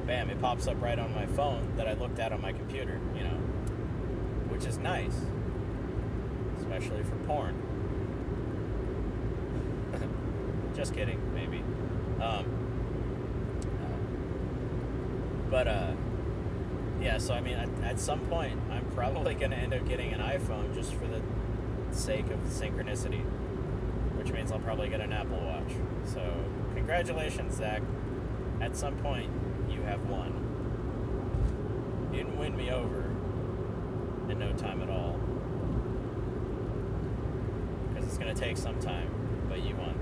bam, 0.06 0.30
it 0.30 0.40
pops 0.40 0.68
up 0.68 0.82
right 0.82 0.98
on 0.98 1.14
my 1.14 1.26
phone 1.26 1.74
that 1.76 1.88
I 1.88 1.94
looked 1.94 2.20
at 2.20 2.32
on 2.32 2.42
my 2.42 2.54
computer. 2.54 3.02
You 3.18 3.24
know, 3.24 3.38
which 4.50 4.66
is 4.66 4.78
nice, 4.78 5.16
especially 6.60 7.04
for 7.04 7.16
porn. 7.26 7.56
just 10.76 10.94
kidding, 10.94 11.20
maybe. 11.34 11.64
Um, 12.24 12.46
but 15.50 15.68
uh, 15.68 15.92
yeah. 17.02 17.18
So 17.18 17.34
I 17.34 17.42
mean, 17.42 17.56
at, 17.56 17.70
at 17.84 18.00
some 18.00 18.22
point, 18.22 18.60
I'm 18.72 18.86
probably 18.96 19.36
going 19.36 19.52
to 19.52 19.58
end 19.58 19.74
up 19.74 19.88
getting 19.88 20.14
an 20.14 20.20
iPhone 20.20 20.74
just 20.74 20.94
for 20.94 21.06
the 21.08 21.22
sake 21.92 22.26
of 22.32 22.40
synchronicity, 22.40 23.24
which 24.24 24.34
means 24.34 24.52
I'll 24.54 24.60
probably 24.60 24.88
get 24.88 25.02
an 25.02 25.12
Apple 25.12 25.38
Watch. 25.40 25.74
So 26.06 26.22
congratulations, 26.76 27.58
Zach. 27.58 27.82
At 28.62 28.78
some 28.78 28.96
point, 28.98 29.30
you 29.70 29.82
have 29.82 30.08
won. 30.10 30.32
You 32.12 32.20
didn't 32.20 32.38
win 32.38 32.56
me 32.56 32.72
over 32.72 33.04
in 34.30 34.40
no 34.40 34.54
time 34.54 34.82
at 34.82 34.90
all. 34.90 35.20
Because 37.90 38.08
it's 38.08 38.18
gonna 38.18 38.34
take 38.34 38.56
some 38.56 38.80
time, 38.80 39.10
but 39.50 39.62
you 39.62 39.76
won. 39.76 39.94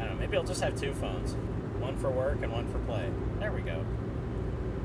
I 0.00 0.06
don't 0.06 0.14
know. 0.14 0.20
Maybe 0.20 0.36
I'll 0.36 0.42
just 0.42 0.62
have 0.62 0.74
two 0.74 0.92
phones, 0.94 1.34
one 1.78 1.96
for 1.96 2.10
work 2.10 2.42
and 2.42 2.50
one 2.50 2.66
for 2.72 2.80
play. 2.80 3.08
There 3.38 3.52
we 3.52 3.60
go. 3.60 3.84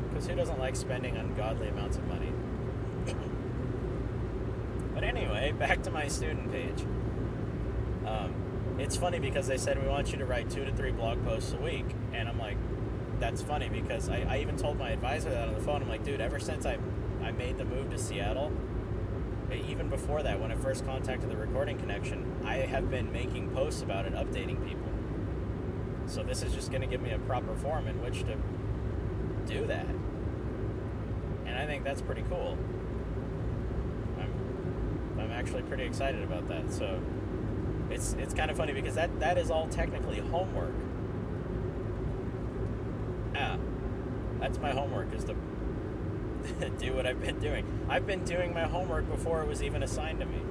Because 0.09 0.27
who 0.27 0.35
doesn't 0.35 0.59
like 0.59 0.75
spending 0.75 1.17
ungodly 1.17 1.69
amounts 1.69 1.97
of 1.97 2.07
money? 2.07 2.31
But 4.99 5.07
anyway, 5.07 5.51
back 5.57 5.81
to 5.83 5.91
my 5.91 6.07
student 6.09 6.51
page. 6.51 6.81
Um, 8.05 8.33
it's 8.77 8.97
funny 8.97 9.19
because 9.19 9.47
they 9.47 9.57
said 9.57 9.81
we 9.81 9.87
want 9.87 10.11
you 10.11 10.17
to 10.17 10.25
write 10.25 10.49
two 10.49 10.65
to 10.65 10.73
three 10.73 10.91
blog 10.91 11.23
posts 11.23 11.53
a 11.53 11.57
week, 11.57 11.85
and 12.13 12.27
I'm 12.27 12.37
like, 12.37 12.57
that's 13.19 13.41
funny 13.41 13.69
because 13.69 14.09
I, 14.09 14.25
I 14.27 14.37
even 14.39 14.57
told 14.57 14.77
my 14.77 14.91
advisor 14.91 15.29
that 15.29 15.47
on 15.47 15.53
the 15.53 15.61
phone. 15.61 15.81
I'm 15.81 15.89
like, 15.89 16.03
dude, 16.03 16.19
ever 16.19 16.39
since 16.39 16.65
I 16.65 16.77
I 17.21 17.31
made 17.31 17.57
the 17.57 17.65
move 17.65 17.89
to 17.91 17.97
Seattle, 17.97 18.51
even 19.51 19.89
before 19.89 20.21
that, 20.23 20.39
when 20.39 20.51
I 20.51 20.55
first 20.55 20.85
contacted 20.85 21.29
the 21.29 21.37
recording 21.37 21.77
connection, 21.77 22.41
I 22.45 22.57
have 22.57 22.89
been 22.89 23.11
making 23.11 23.51
posts 23.51 23.81
about 23.81 24.05
it, 24.05 24.13
updating 24.13 24.65
people. 24.67 24.89
So 26.07 26.23
this 26.23 26.43
is 26.43 26.53
just 26.53 26.71
going 26.71 26.81
to 26.81 26.87
give 26.87 27.01
me 27.01 27.11
a 27.11 27.19
proper 27.19 27.55
form 27.55 27.87
in 27.87 28.01
which 28.01 28.19
to 28.23 28.35
do 29.45 29.65
that, 29.67 29.85
and 31.45 31.57
I 31.57 31.65
think 31.65 31.83
that's 31.83 32.01
pretty 32.01 32.23
cool. 32.29 32.57
Actually 35.39 35.61
pretty 35.63 35.85
excited 35.85 36.21
about 36.21 36.49
that. 36.49 36.69
So 36.69 36.99
it's 37.89 38.13
it's 38.19 38.33
kind 38.33 38.51
of 38.51 38.57
funny 38.57 38.73
because 38.73 38.95
that 38.95 39.21
that 39.21 39.37
is 39.37 39.49
all 39.49 39.69
technically 39.69 40.19
homework. 40.19 40.73
Ah, 43.37 43.57
that's 44.41 44.59
my 44.59 44.71
homework 44.71 45.13
is 45.13 45.23
to 45.23 45.35
do 46.77 46.93
what 46.93 47.07
I've 47.07 47.21
been 47.21 47.39
doing. 47.39 47.65
I've 47.87 48.05
been 48.05 48.25
doing 48.25 48.53
my 48.53 48.63
homework 48.63 49.09
before 49.09 49.41
it 49.41 49.47
was 49.47 49.63
even 49.63 49.81
assigned 49.81 50.19
to 50.19 50.25
me. 50.25 50.41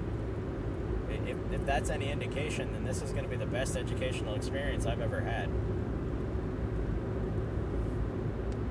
If, 1.10 1.36
if 1.52 1.66
that's 1.66 1.90
any 1.90 2.10
indication, 2.10 2.72
then 2.72 2.84
this 2.84 3.02
is 3.02 3.10
going 3.10 3.24
to 3.24 3.30
be 3.30 3.36
the 3.36 3.46
best 3.46 3.76
educational 3.76 4.34
experience 4.36 4.86
I've 4.86 5.02
ever 5.02 5.20
had. 5.20 5.50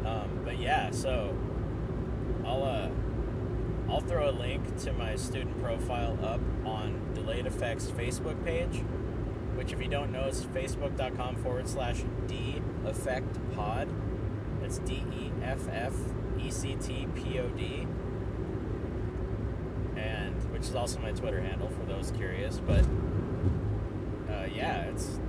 Um, 0.04 0.42
but 0.44 0.58
yeah, 0.58 0.90
so 0.90 1.38
I'll 2.44 2.64
uh, 2.64 2.90
I'll 3.90 4.02
throw 4.02 4.30
a 4.30 4.32
link 4.32 4.78
to 4.84 4.94
my 4.94 5.16
student 5.16 5.62
profile 5.64 6.18
up 6.24 6.42
on 6.66 7.14
Delayed 7.14 7.46
Effects 7.46 7.86
Facebook 7.86 8.44
page, 8.44 8.84
which, 9.56 9.72
if 9.72 9.82
you 9.82 9.88
don't 9.88 10.12
know, 10.12 10.26
is 10.26 10.44
facebook.com 10.46 11.38
forward 11.38 11.68
slash 11.68 12.04
D 12.28 12.62
Effect 12.86 13.38
Pod. 13.56 13.88
That's 14.62 14.80
D 14.80 15.04
E 15.14 15.32
F 15.44 15.68
F 15.72 15.94
E 16.40 16.52
C 16.52 16.76
T 16.76 17.08
P 17.16 17.40
O 17.40 17.48
D. 17.50 17.88
And 19.96 20.36
which 20.52 20.64
is 20.64 20.76
also 20.76 21.00
my 21.00 21.12
Twitter 21.12 21.42
handle 21.42 21.70
for 21.70 21.86
those 21.86 22.12
curious. 22.12 22.60
But 22.60 22.84
uh, 24.30 24.48
yeah, 24.54 24.82
it's 24.84 25.20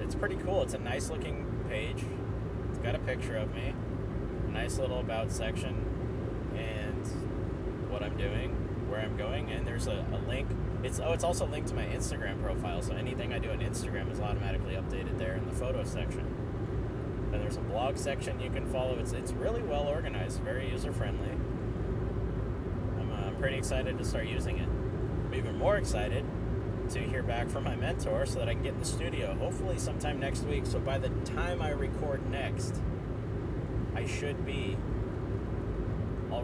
it's 0.00 0.14
pretty 0.14 0.36
cool. 0.36 0.62
It's 0.62 0.74
a 0.74 0.78
nice 0.78 1.10
looking 1.10 1.46
page. 1.68 2.04
It's 2.70 2.78
got 2.78 2.94
a 2.94 2.98
picture 2.98 3.36
of 3.36 3.54
me, 3.54 3.74
nice 4.48 4.78
little 4.78 5.00
about 5.00 5.30
section, 5.30 6.01
what 7.92 8.02
I'm 8.02 8.16
doing, 8.16 8.50
where 8.88 9.00
I'm 9.00 9.16
going, 9.16 9.50
and 9.50 9.66
there's 9.66 9.86
a, 9.86 10.04
a 10.12 10.18
link. 10.28 10.48
It's 10.82 10.98
oh, 10.98 11.12
it's 11.12 11.24
also 11.24 11.46
linked 11.46 11.68
to 11.68 11.74
my 11.74 11.84
Instagram 11.84 12.42
profile. 12.42 12.82
So 12.82 12.94
anything 12.94 13.32
I 13.32 13.38
do 13.38 13.50
on 13.50 13.58
Instagram 13.58 14.10
is 14.10 14.20
automatically 14.20 14.74
updated 14.74 15.18
there 15.18 15.34
in 15.34 15.46
the 15.46 15.52
photo 15.52 15.84
section. 15.84 16.26
And 17.32 17.42
there's 17.42 17.56
a 17.56 17.60
blog 17.60 17.96
section 17.96 18.40
you 18.40 18.50
can 18.50 18.66
follow. 18.66 18.98
It's 18.98 19.12
it's 19.12 19.32
really 19.32 19.62
well 19.62 19.86
organized, 19.86 20.40
very 20.40 20.70
user 20.70 20.92
friendly. 20.92 21.30
I'm, 22.98 23.12
uh, 23.12 23.30
pretty 23.38 23.56
excited 23.56 23.98
to 23.98 24.04
start 24.04 24.26
using 24.26 24.58
it. 24.58 24.68
I'm 24.68 25.34
even 25.34 25.56
more 25.58 25.76
excited 25.76 26.24
to 26.90 26.98
hear 26.98 27.22
back 27.22 27.48
from 27.48 27.64
my 27.64 27.76
mentor 27.76 28.26
so 28.26 28.38
that 28.38 28.48
I 28.48 28.54
can 28.54 28.62
get 28.62 28.74
in 28.74 28.80
the 28.80 28.86
studio, 28.86 29.34
hopefully 29.34 29.78
sometime 29.78 30.18
next 30.20 30.42
week. 30.44 30.66
So 30.66 30.78
by 30.78 30.98
the 30.98 31.08
time 31.24 31.62
I 31.62 31.70
record 31.70 32.28
next, 32.30 32.74
I 33.94 34.06
should 34.06 34.44
be 34.44 34.76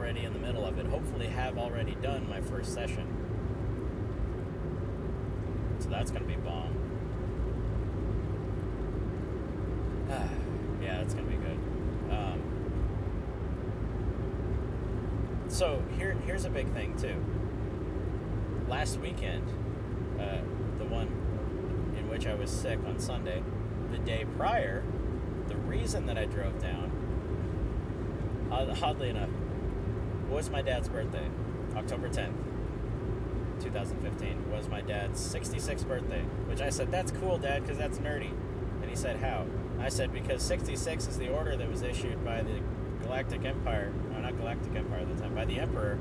already 0.09 0.25
in 0.25 0.33
the 0.33 0.39
middle 0.39 0.65
of 0.65 0.79
it. 0.79 0.87
Hopefully, 0.87 1.27
have 1.27 1.59
already 1.59 1.95
done 1.97 2.27
my 2.31 2.41
first 2.41 2.73
session. 2.73 3.07
So 5.81 5.91
that's 5.91 6.11
gonna 6.11 6.25
be 6.25 6.37
bomb. 6.37 6.75
yeah, 10.83 10.97
that's 10.97 11.13
gonna 11.13 11.27
be 11.27 11.37
good. 11.37 11.59
Um, 12.11 12.41
so 15.49 15.83
here, 15.99 16.17
here's 16.25 16.47
a 16.47 16.51
big 16.51 16.73
thing 16.73 16.97
too. 16.97 17.23
Last 18.67 18.99
weekend, 19.01 19.47
uh, 20.19 20.39
the 20.79 20.87
one 20.87 21.09
in 21.99 22.09
which 22.09 22.27
I 22.27 22.35
was 22.35 22.51
sick 22.51 22.79
on 22.87 22.99
Sunday, 22.99 23.43
the 23.91 23.99
day 23.99 24.25
prior, 24.39 24.83
the 25.49 25.57
reason 25.57 26.07
that 26.07 26.17
I 26.17 26.25
drove 26.25 26.59
down, 26.63 26.93
oddly 28.51 29.11
enough, 29.11 29.29
was 30.29 30.51
my 30.51 30.63
dad's 30.63 30.89
birthday, 30.89 31.27
October 31.77 32.09
10th, 32.09 32.35
2015. 33.61 34.51
Was 34.51 34.69
my 34.69 34.81
dad's 34.81 35.21
66th 35.21 35.87
birthday, 35.87 36.23
which 36.47 36.61
I 36.61 36.71
said, 36.71 36.91
That's 36.91 37.11
cool, 37.13 37.39
Dad, 37.39 37.63
because 37.63 37.79
that's 37.79 37.99
nerdy. 37.99 38.31
And 38.81 38.91
he 38.91 38.97
said, 38.97 39.17
How? 39.17 39.47
I 39.81 39.89
said, 39.89 40.13
Because 40.13 40.43
66 40.43 41.09
is 41.09 41.19
the 41.19 41.29
order 41.29 41.57
that 41.57 41.69
was 41.69 41.83
issued 41.83 42.25
by 42.25 42.43
the 42.43 42.61
Galactic 43.03 43.45
Empire, 43.45 43.93
no, 44.13 44.21
not 44.21 44.37
Galactic 44.37 44.75
Empire 44.75 45.01
at 45.01 45.17
the 45.17 45.23
time, 45.23 45.35
by 45.35 45.45
the 45.45 45.59
Emperor, 45.59 45.99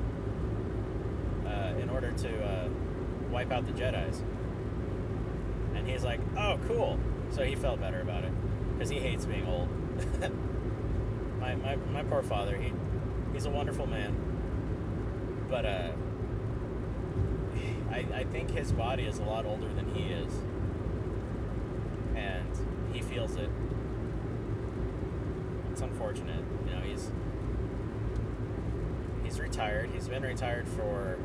uh, 1.46 1.74
in 1.80 1.88
order 1.90 2.12
to 2.12 2.44
uh, 2.44 2.68
wipe 3.30 3.50
out 3.50 3.66
the 3.66 3.72
Jedi's. 3.72 4.22
And 5.74 5.88
he's 5.88 6.04
like, 6.04 6.20
Oh, 6.36 6.58
cool. 6.66 6.98
So 7.30 7.44
he 7.44 7.54
felt 7.54 7.80
better 7.80 8.00
about 8.00 8.24
it, 8.24 8.32
because 8.74 8.90
he 8.90 8.98
hates 8.98 9.26
being 9.26 9.46
old. 9.46 9.68
my, 11.40 11.54
my, 11.56 11.76
my 11.92 12.02
poor 12.04 12.22
father, 12.22 12.56
he 12.56 12.72
he's 13.32 13.46
a 13.46 13.50
wonderful 13.50 13.86
man. 13.86 14.16
But 15.48 15.64
uh, 15.64 15.90
I, 17.90 18.06
I 18.14 18.24
think 18.24 18.50
his 18.50 18.72
body 18.72 19.04
is 19.04 19.18
a 19.18 19.24
lot 19.24 19.46
older 19.46 19.72
than 19.72 19.94
he 19.94 20.04
is. 20.12 20.32
And 22.14 22.48
he 22.92 23.00
feels 23.00 23.36
it. 23.36 23.50
It's 25.72 25.80
unfortunate. 25.80 26.44
You 26.66 26.72
know, 26.72 26.80
he's 26.80 27.10
he's 29.24 29.40
retired. 29.40 29.90
He's 29.94 30.08
been 30.08 30.22
retired 30.22 30.68
for 30.68 31.18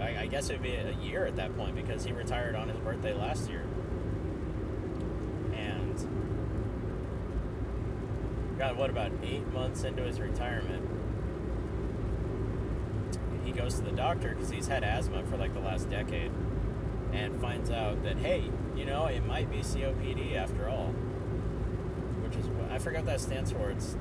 I, 0.00 0.22
I 0.22 0.26
guess 0.26 0.50
it'd 0.50 0.62
be 0.62 0.74
a 0.74 0.92
year 1.02 1.24
at 1.24 1.36
that 1.36 1.56
point 1.56 1.74
because 1.76 2.04
he 2.04 2.12
retired 2.12 2.54
on 2.54 2.68
his 2.68 2.78
birthday 2.78 3.14
last 3.14 3.48
year. 3.48 3.64
And 5.54 5.94
God, 8.58 8.76
what 8.76 8.90
about 8.90 9.12
eight 9.22 9.46
months 9.52 9.84
into 9.84 10.02
his 10.02 10.20
retirement? 10.20 10.93
Goes 13.54 13.74
to 13.74 13.82
the 13.82 13.92
doctor 13.92 14.30
because 14.30 14.50
he's 14.50 14.68
had 14.68 14.84
asthma 14.84 15.22
for 15.24 15.36
like 15.36 15.54
the 15.54 15.60
last 15.60 15.88
decade 15.88 16.30
and 17.12 17.40
finds 17.40 17.70
out 17.70 18.02
that 18.02 18.16
hey 18.18 18.50
you 18.76 18.84
know 18.84 19.06
it 19.06 19.24
might 19.24 19.50
be 19.50 19.58
copd 19.58 20.36
after 20.36 20.68
all. 20.68 20.88
Which 22.22 22.36
is 22.36 22.46
i 22.70 22.78
forgot 22.78 23.06
that 23.06 23.20
stands 23.20 23.52
for. 23.52 23.70
It's 23.70 23.96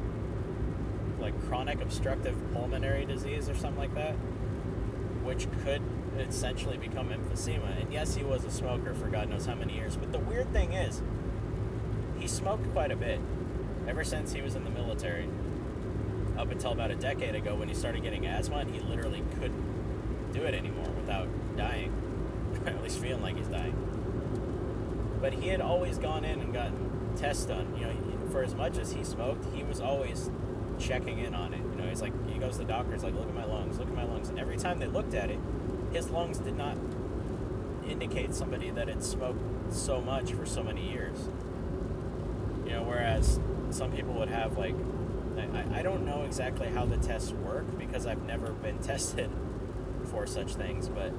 like 1.20 1.40
chronic 1.48 1.82
obstructive 1.82 2.36
pulmonary 2.54 3.06
disease 3.06 3.48
or 3.48 3.56
something 3.56 3.80
like 3.80 3.96
that 3.96 4.16
which 5.24 5.48
could 5.64 5.82
essentially 6.18 6.78
become 6.78 7.10
emphysema. 7.10 7.82
And 7.82 7.94
yes 7.94 8.16
he 8.16 8.24
was 8.24 8.44
a 8.46 8.52
smoker 8.52 8.94
for 8.94 9.08
god 9.08 9.30
knows 9.30 9.46
how 9.46 9.56
many 9.56 9.74
years 9.76 9.96
but 9.96 10.12
the 10.12 10.20
weird 10.20 10.52
thing 10.52 10.74
is 10.74 11.02
he 12.20 12.28
smoked 12.28 12.72
quite 12.74 12.92
a 12.92 12.96
bit 12.96 13.20
ever 13.88 14.04
since 14.04 14.34
he 14.34 14.42
was 14.42 14.56
in 14.56 14.64
the 14.64 14.70
military 14.70 15.28
up 16.38 16.52
until 16.52 16.72
about 16.72 16.92
a 16.92 16.96
decade 16.96 17.36
ago 17.36 17.56
when 17.56 17.68
he 17.68 17.76
started 17.76 18.04
getting 18.04 18.26
asthma 18.26 18.58
and 18.58 18.74
he 18.74 18.80
literally 18.82 19.24
couldn't 19.36 20.32
do 20.34 20.42
it 20.42 20.54
anymore 20.54 20.90
without 20.98 21.28
dying, 21.56 21.94
at 22.66 22.82
least 22.82 23.00
feeling 23.00 23.22
like 23.22 23.38
he's 23.38 23.48
dying. 23.48 23.76
But 25.22 25.34
he 25.34 25.50
had 25.50 25.62
always 25.62 25.98
gone 25.98 26.26
in 26.26 26.42
and 26.42 26.54
gotten 26.54 27.16
tests 27.16 27.46
done. 27.46 27.76
You 27.78 27.86
know, 27.86 27.94
for 28.32 28.44
as 28.44 28.56
much 28.56 28.78
as 28.78 28.92
he 28.92 29.04
smoked, 29.04 29.46
he 29.54 29.64
was 29.64 29.80
always 29.80 30.30
checking 30.80 31.20
in 31.20 31.36
on 31.36 31.54
it. 31.54 31.60
You 31.60 31.82
know, 31.82 31.88
he's 31.88 32.02
like, 32.02 32.14
he 32.30 32.40
goes 32.40 32.54
to 32.54 32.60
the 32.60 32.66
doctor, 32.66 32.94
he's 32.94 33.04
like, 33.04 33.14
look 33.14 33.28
at 33.28 33.36
my 33.36 33.46
lungs, 33.46 33.78
look 33.78 33.88
at 33.88 33.96
my 33.96 34.04
lungs. 34.04 34.30
And 34.30 34.40
every 34.40 34.58
time 34.58 34.80
they 34.80 34.88
looked 34.88 35.14
at 35.14 35.30
it, 35.30 35.40
his 35.94 36.10
lungs 36.10 36.40
did 36.40 36.58
not 36.58 36.78
indicate 37.88 38.34
somebody 38.34 38.72
that 38.72 38.88
had 38.88 39.04
smoked 39.04 39.74
so 39.74 40.02
much 40.02 40.34
for 40.34 40.46
so 40.46 40.64
many 40.64 40.90
years. 40.90 41.30
You 42.66 42.72
know, 42.72 42.84
whereas 42.84 43.40
some 43.70 43.92
people 43.92 44.14
would 44.14 44.30
have 44.30 44.58
like 44.58 44.76
I, 45.74 45.82
don't 45.82 46.06
know 46.06 46.24
exactly 46.24 46.68
how 46.68 46.86
the 46.86 46.98
tests 46.98 47.32
work 47.32 47.78
because 47.78 48.06
I've 48.06 48.24
never 48.24 48.52
been 48.52 48.78
tested 48.82 49.30
for 50.06 50.26
such 50.26 50.56
things, 50.56 50.90
but 50.90 51.14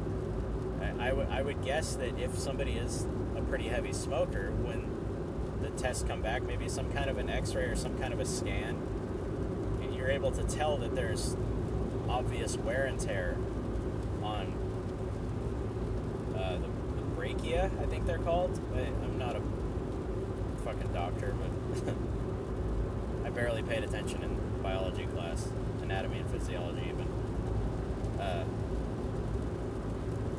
I, 0.80 1.06
I, 1.06 1.08
w- 1.10 1.28
I 1.30 1.42
would 1.42 1.62
guess 1.64 1.94
that 1.96 2.18
if 2.18 2.38
somebody 2.38 2.72
is 2.72 3.06
a 3.36 3.42
pretty 3.42 3.68
heavy 3.68 3.92
smoker, 3.92 4.52
when 4.62 4.90
the 5.62 5.70
tests 5.70 6.04
come 6.06 6.22
back, 6.22 6.42
maybe 6.42 6.68
some 6.68 6.92
kind 6.92 7.08
of 7.08 7.18
an 7.18 7.30
x 7.30 7.54
ray 7.54 7.64
or 7.64 7.76
some 7.76 7.98
kind 7.98 8.12
of 8.12 8.20
a 8.20 8.26
scan, 8.26 8.80
you're 9.92 10.10
able 10.10 10.30
to 10.32 10.42
tell 10.44 10.76
that 10.78 10.94
there's 10.94 11.36
obvious 12.08 12.56
wear 12.58 12.84
and 12.84 13.00
tear 13.00 13.36
on 14.22 14.52
uh, 16.36 16.56
the, 16.56 16.68
the 16.96 17.02
brachia, 17.16 17.70
I 17.80 17.86
think 17.86 18.06
they're 18.06 18.18
called. 18.18 18.60
I, 18.74 18.80
I'm 18.80 19.18
not 19.18 19.36
a 19.36 19.42
fucking 20.64 20.92
doctor, 20.92 21.34
but 21.40 21.94
I 23.26 23.30
barely 23.30 23.62
paid 23.62 23.84
attention 23.84 24.22
in 24.22 24.43
biology 24.64 25.06
class, 25.14 25.46
anatomy 25.82 26.18
and 26.18 26.30
physiology 26.30 26.80
even. 26.88 27.06
Uh, 28.18 28.44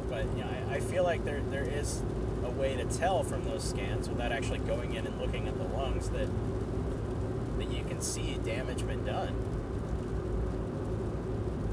but 0.10 0.26
know, 0.36 0.50
I, 0.70 0.76
I 0.76 0.80
feel 0.80 1.04
like 1.04 1.24
there 1.24 1.42
there 1.52 1.64
is 1.64 2.02
a 2.44 2.50
way 2.50 2.76
to 2.76 2.86
tell 2.86 3.24
from 3.24 3.46
those 3.46 3.64
scans 3.64 4.10
without 4.10 4.32
actually 4.32 4.60
going 4.60 4.96
in 4.96 5.06
and 5.06 5.22
looking 5.22 5.48
at 5.48 5.58
the 5.58 5.64
lungs 5.64 6.10
that 6.10 6.28
that 7.58 7.72
you 7.72 7.84
can 7.86 8.02
see 8.02 8.38
damage 8.44 8.86
been 8.86 9.06
done. 9.06 9.34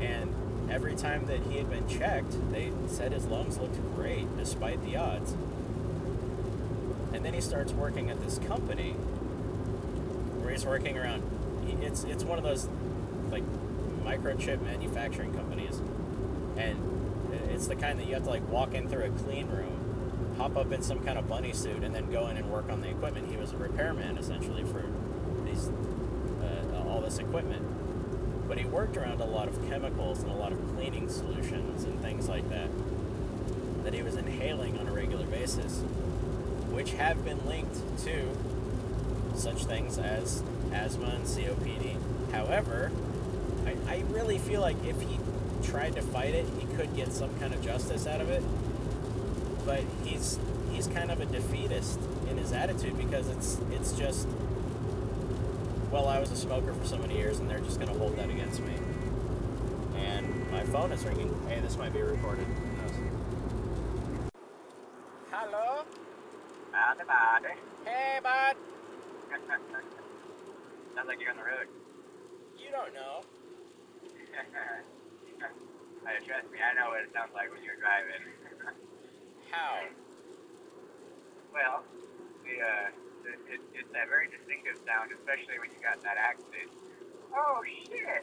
And 0.01 0.71
every 0.71 0.95
time 0.95 1.27
that 1.27 1.41
he 1.47 1.57
had 1.57 1.71
been 1.71 1.89
checked, 1.89 2.53
they 2.53 2.71
said 2.87 3.13
his 3.13 3.27
lungs 3.27 3.59
looked 3.59 3.81
great 3.97 4.37
despite 4.37 4.85
the 4.85 4.97
odds. 4.97 5.33
And 7.13 7.25
then 7.25 7.35
he 7.35 7.41
starts 7.41 7.73
working 7.73 8.11
at 8.11 8.21
this 8.23 8.39
company 8.39 8.93
where 10.43 10.51
he's 10.53 10.67
working 10.67 10.99
around. 10.99 11.23
It's 11.83 12.05
it's 12.05 12.25
one 12.25 12.39
of 12.39 12.45
those 12.45 12.69
like 13.31 13.45
microchip 14.05 14.63
manufacturing 14.63 15.35
companies, 15.35 15.81
and 16.57 16.79
it's 17.51 17.67
the 17.67 17.77
kind 17.77 17.99
that 17.99 18.07
you 18.07 18.15
have 18.15 18.25
to 18.25 18.31
like 18.31 18.49
walk 18.51 18.75
in 18.75 18.89
through 18.89 19.05
a 19.05 19.11
clean 19.11 19.49
room, 19.49 20.35
hop 20.39 20.57
up 20.57 20.73
in 20.73 20.83
some 20.83 21.01
kind 21.01 21.19
of 21.19 21.29
bunny 21.29 21.53
suit, 21.53 21.83
and 21.83 21.95
then 21.95 22.11
go 22.11 22.29
in 22.29 22.37
and 22.37 22.51
work 22.51 22.71
on 22.71 22.81
the 22.81 22.89
equipment. 22.89 23.31
He 23.31 23.37
was 23.37 23.53
a 23.53 23.57
repairman 23.57 24.19
essentially 24.19 24.65
for 24.65 24.85
these 25.45 25.71
uh, 26.43 26.89
all 26.89 27.01
this 27.01 27.19
equipment, 27.19 27.63
but 28.49 28.59
he 28.59 28.65
worked 28.65 28.97
around 28.97 29.21
a 29.21 29.27
lot 29.27 29.49
of 29.49 29.69
chemicals 29.69 30.23
and 30.23 30.31
a 30.31 30.35
lot 30.35 30.53
of 30.53 30.59
cleaning 30.75 31.09
solutions 31.09 31.85
and 31.85 32.01
things 32.01 32.29
like 32.29 32.49
that 32.51 32.69
that 33.85 33.95
he 33.95 34.03
was 34.03 34.17
inhaling 34.17 34.79
on 34.79 34.87
a 34.87 34.93
regular 34.93 35.27
basis, 35.27 35.81
which 36.71 36.93
have 36.93 37.25
been 37.25 37.45
linked 37.47 37.77
to 38.05 38.29
such 39.35 39.65
things 39.65 39.99
as 39.99 40.43
asthma 40.73 41.07
and 41.07 41.25
COPD. 41.25 41.97
However, 42.33 42.91
I, 43.67 43.77
I 43.95 44.05
really 44.09 44.39
feel 44.39 44.61
like 44.61 44.77
if 44.85 45.01
he 45.01 45.19
tried 45.63 45.95
to 45.97 46.03
fight 46.03 46.35
it, 46.35 46.47
he 46.59 46.67
could 46.77 46.95
get 46.97 47.13
some 47.13 47.39
kind 47.39 47.55
of 47.55 47.63
justice 47.63 48.07
out 48.07 48.21
of 48.21 48.31
it. 48.31 48.43
But 49.65 49.83
he's 50.05 50.39
he's 50.73 50.87
kind 50.87 51.11
of 51.11 51.21
a 51.21 51.27
defeatist 51.27 52.01
in 52.29 52.39
his 52.39 52.53
attitude 52.53 52.97
because 52.97 53.29
it's 53.29 53.59
it's 53.71 53.93
just 53.93 54.27
well, 55.93 56.09
I 56.09 56.19
was 56.19 56.31
a 56.31 56.37
smoker 56.37 56.73
for 56.73 56.87
so 56.87 56.97
many 56.97 57.19
years, 57.19 57.39
and 57.39 57.51
they're 57.51 57.61
just 57.61 57.79
going 57.79 57.93
to 57.93 57.99
hold 57.99 58.17
that 58.17 58.31
against 58.31 58.61
me. 58.61 58.73
And 59.97 60.51
my 60.51 60.63
phone 60.65 60.91
is 60.91 61.05
ringing. 61.05 61.31
Hey, 61.47 61.61
this 61.61 61.77
might 61.77 61.93
be 61.93 62.01
recorded. 62.01 62.47
Who 62.47 62.65
knows? 62.83 62.93
Hello. 65.31 65.85
Howdy, 66.73 67.05
buddy. 67.05 67.55
Hey, 67.85 68.21
bud. 68.23 68.57
Sounds 71.03 71.19
like 71.19 71.21
you're 71.21 71.35
on 71.35 71.37
the 71.37 71.43
road. 71.43 71.67
You 72.63 72.71
don't 72.71 72.95
know. 72.95 73.27
Hey, 76.07 76.19
trust 76.27 76.47
me, 76.51 76.59
I 76.63 76.75
know 76.79 76.91
what 76.91 77.03
it 77.03 77.11
sounds 77.15 77.35
like 77.35 77.51
when 77.51 77.63
you're 77.63 77.75
driving. 77.75 78.23
How? 79.51 79.83
well, 81.53 81.83
the, 82.47 82.55
uh, 82.63 82.87
it, 83.27 83.39
it, 83.55 83.61
it's 83.75 83.91
that 83.93 84.07
very 84.09 84.27
distinctive 84.31 84.79
sound, 84.87 85.11
especially 85.11 85.59
when 85.59 85.71
you 85.71 85.79
got 85.83 86.03
that 86.03 86.19
accent. 86.19 86.71
Oh, 87.35 87.63
shit! 87.67 88.23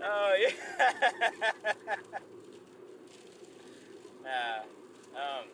Oh 0.00 0.32
yeah. 0.38 0.54
uh, 4.24 4.62
um, 5.18 5.44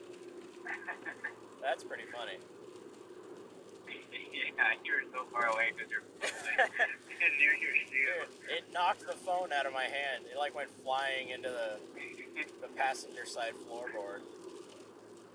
that's 1.65 1.83
pretty 1.83 2.05
funny. 2.13 2.37
yeah, 3.89 4.77
you 4.85 4.93
were 4.93 5.09
so 5.13 5.25
far 5.33 5.49
away 5.49 5.73
because 5.73 5.91
you're 5.91 6.05
near 7.41 7.57
your 7.57 7.75
shoe. 7.89 8.29
Dude, 8.45 8.59
it 8.59 8.65
knocked 8.73 9.07
the 9.07 9.17
phone 9.17 9.53
out 9.53 9.65
of 9.65 9.73
my 9.73 9.85
hand. 9.85 10.29
It 10.31 10.37
like 10.37 10.55
went 10.55 10.69
flying 10.85 11.31
into 11.31 11.49
the 11.49 11.81
the 12.61 12.69
passenger 12.77 13.25
side 13.25 13.55
floorboard. 13.67 14.21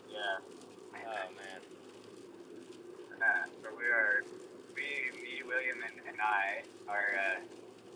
yeah. 0.09 0.37
Oh 0.93 1.29
man. 1.33 1.61
Uh, 3.19 3.45
so 3.61 3.69
we 3.77 3.83
are, 3.85 4.23
we, 4.75 5.11
me, 5.21 5.41
William, 5.45 5.77
and, 5.83 6.07
and 6.07 6.21
I 6.21 6.63
are 6.87 7.11
uh, 7.17 7.39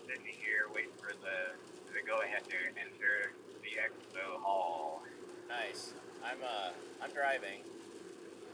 sitting 0.07 0.25
here 0.25 0.67
waiting 0.73 0.91
for 0.99 1.13
the 1.21 1.53
the 1.93 2.01
go 2.05 2.21
ahead 2.21 2.43
to 2.49 2.57
enter 2.81 3.31
the 3.61 3.77
expo 3.77 4.41
hall. 4.41 5.03
Nice. 5.47 5.93
I'm 6.25 6.41
uh 6.43 6.71
I'm 7.03 7.11
driving. 7.11 7.61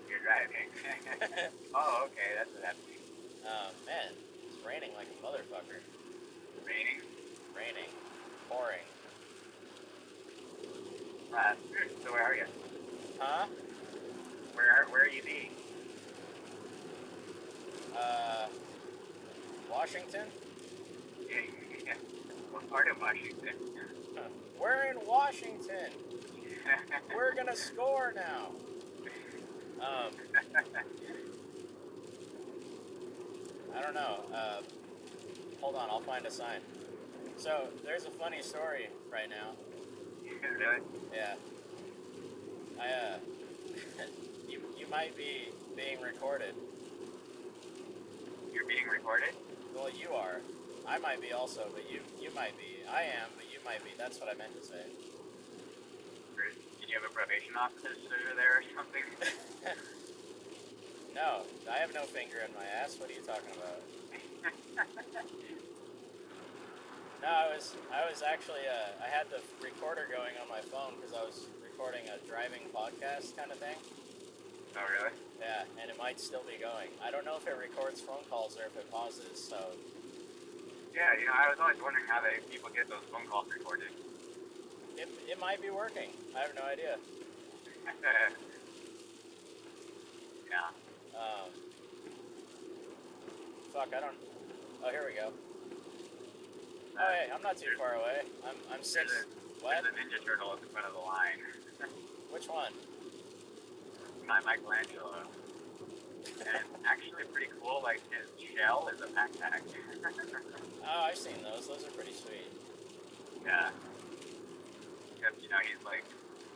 You're 0.09 0.19
driving. 0.19 0.69
oh, 1.75 2.05
okay, 2.05 2.33
that's 2.35 2.49
what 2.51 2.63
happening. 2.63 2.97
Um, 3.45 3.73
man, 3.85 4.13
it's 4.47 4.65
raining 4.65 4.91
like 4.95 5.07
a 5.07 5.25
motherfucker. 5.25 5.79
Raining. 6.65 7.01
Raining, 7.55 7.89
pouring. 8.49 8.79
Uh, 11.35 11.53
so 12.03 12.11
where 12.11 12.23
are 12.23 12.35
you? 12.35 12.45
Huh? 13.19 13.45
Where 14.53 14.71
are, 14.71 14.85
where 14.91 15.03
are 15.03 15.09
you 15.09 15.21
being? 15.23 15.51
Uh, 17.95 18.47
Washington. 19.69 20.27
Yeah, 21.29 21.93
What 22.51 22.69
part 22.69 22.89
of 22.89 22.99
Washington? 22.99 23.53
We're 24.59 24.83
in 24.91 25.07
Washington. 25.07 25.91
We're 27.15 27.33
gonna 27.35 27.55
score 27.55 28.13
now. 28.15 28.51
Um, 29.79 30.11
I 33.75 33.81
don't 33.81 33.93
know. 33.93 34.19
Uh, 34.33 34.61
hold 35.61 35.75
on, 35.75 35.89
I'll 35.89 36.01
find 36.01 36.25
a 36.25 36.31
sign. 36.31 36.59
So 37.37 37.67
there's 37.85 38.05
a 38.05 38.11
funny 38.11 38.41
story 38.41 38.89
right 39.11 39.29
now. 39.29 39.51
really? 40.23 40.81
Yeah. 41.13 41.35
I 42.79 42.87
uh, 42.87 43.17
you 44.49 44.61
you 44.77 44.87
might 44.91 45.15
be 45.15 45.49
being 45.75 46.01
recorded. 46.01 46.55
You're 48.53 48.65
being 48.65 48.87
recorded? 48.87 49.29
Well, 49.75 49.89
you 49.89 50.13
are. 50.13 50.41
I 50.87 50.97
might 50.97 51.21
be 51.21 51.31
also, 51.31 51.67
but 51.73 51.89
you 51.89 52.01
you 52.21 52.33
might 52.35 52.57
be. 52.57 52.83
I 52.91 53.03
am, 53.03 53.29
but 53.37 53.45
you 53.51 53.59
might 53.63 53.83
be. 53.83 53.91
That's 53.97 54.19
what 54.19 54.29
I 54.29 54.33
meant 54.35 54.59
to 54.59 54.67
say. 54.67 54.83
You 56.89 56.97
have 56.97 57.05
a 57.05 57.13
probation 57.13 57.53
officer 57.53 57.93
there 58.35 58.57
or 58.57 58.63
something? 58.73 59.05
no, 61.15 61.45
I 61.69 61.77
have 61.77 61.93
no 61.93 62.01
finger 62.09 62.41
in 62.41 62.49
my 62.57 62.65
ass. 62.65 62.97
What 62.97 63.11
are 63.11 63.13
you 63.13 63.21
talking 63.21 63.53
about? 63.53 63.77
No, 67.21 67.27
I 67.27 67.51
was 67.51 67.75
I 67.91 68.07
was 68.09 68.23
actually 68.23 68.63
uh, 68.63 68.95
I 69.03 69.11
had 69.11 69.27
the 69.27 69.43
recorder 69.59 70.07
going 70.07 70.39
on 70.39 70.47
my 70.47 70.63
phone 70.71 70.95
because 70.95 71.11
I 71.11 71.19
was 71.19 71.51
recording 71.59 72.07
a 72.07 72.15
driving 72.23 72.63
podcast 72.71 73.35
kind 73.35 73.51
of 73.51 73.59
thing. 73.59 73.75
oh, 74.79 74.87
really? 74.87 75.11
Yeah, 75.35 75.67
and 75.83 75.91
it 75.91 75.97
might 75.99 76.17
still 76.17 76.47
be 76.47 76.55
going. 76.55 76.87
I 77.03 77.11
don't 77.11 77.25
know 77.25 77.35
if 77.35 77.43
it 77.45 77.59
records 77.59 77.99
phone 77.99 78.23
calls 78.31 78.55
or 78.55 78.71
if 78.71 78.75
it 78.79 78.89
pauses. 78.89 79.35
So 79.35 79.59
Yeah, 80.95 81.11
you 81.19 81.27
know, 81.27 81.35
I 81.35 81.51
was 81.51 81.59
always 81.59 81.75
wondering 81.83 82.07
how 82.07 82.23
they 82.23 82.39
people 82.47 82.69
get 82.71 82.87
those 82.87 83.03
phone 83.11 83.27
calls 83.27 83.51
recorded. 83.51 83.91
It, 84.99 85.07
it 85.31 85.39
might 85.39 85.61
be 85.61 85.69
working. 85.69 86.09
I 86.35 86.41
have 86.41 86.55
no 86.55 86.63
idea. 86.63 86.97
yeah. 90.49 90.69
Um, 91.17 91.49
fuck, 93.73 93.87
I 93.95 93.99
don't. 93.99 94.15
Oh, 94.83 94.89
here 94.89 95.03
we 95.07 95.13
go. 95.15 95.31
Oh, 96.99 97.11
hey, 97.13 97.29
I'm 97.33 97.41
not 97.41 97.57
too 97.57 97.67
far 97.77 97.93
away. 97.95 98.21
I'm 98.45 98.55
I'm 98.73 98.83
six. 98.83 99.11
A, 99.11 99.63
What? 99.63 99.83
there's 99.83 99.93
a 99.93 99.97
Ninja 99.97 100.19
Turtle 100.25 100.53
at 100.53 100.61
the 100.61 100.67
front 100.67 100.87
of 100.87 100.93
the 100.93 100.99
line. 100.99 101.39
Which 102.31 102.47
one? 102.47 102.73
My 104.27 104.39
Michelangelo. 104.41 105.15
And 106.25 106.47
it's 106.47 106.85
actually 106.85 107.23
pretty 107.31 107.47
cool, 107.61 107.81
like 107.83 108.01
his 108.11 108.27
shell 108.55 108.89
is 108.93 109.01
a 109.01 109.07
backpack. 109.07 109.61
Oh, 110.91 111.01
I've 111.03 111.17
seen 111.17 111.35
those. 111.43 111.67
Those 111.67 111.85
are 111.85 111.91
pretty 111.91 112.13
sweet. 112.13 112.49
yeah. 113.45 113.69
Except, 115.19 115.35
you 115.43 115.49
know, 115.49 115.59
he's 115.59 115.83
like, 115.83 116.03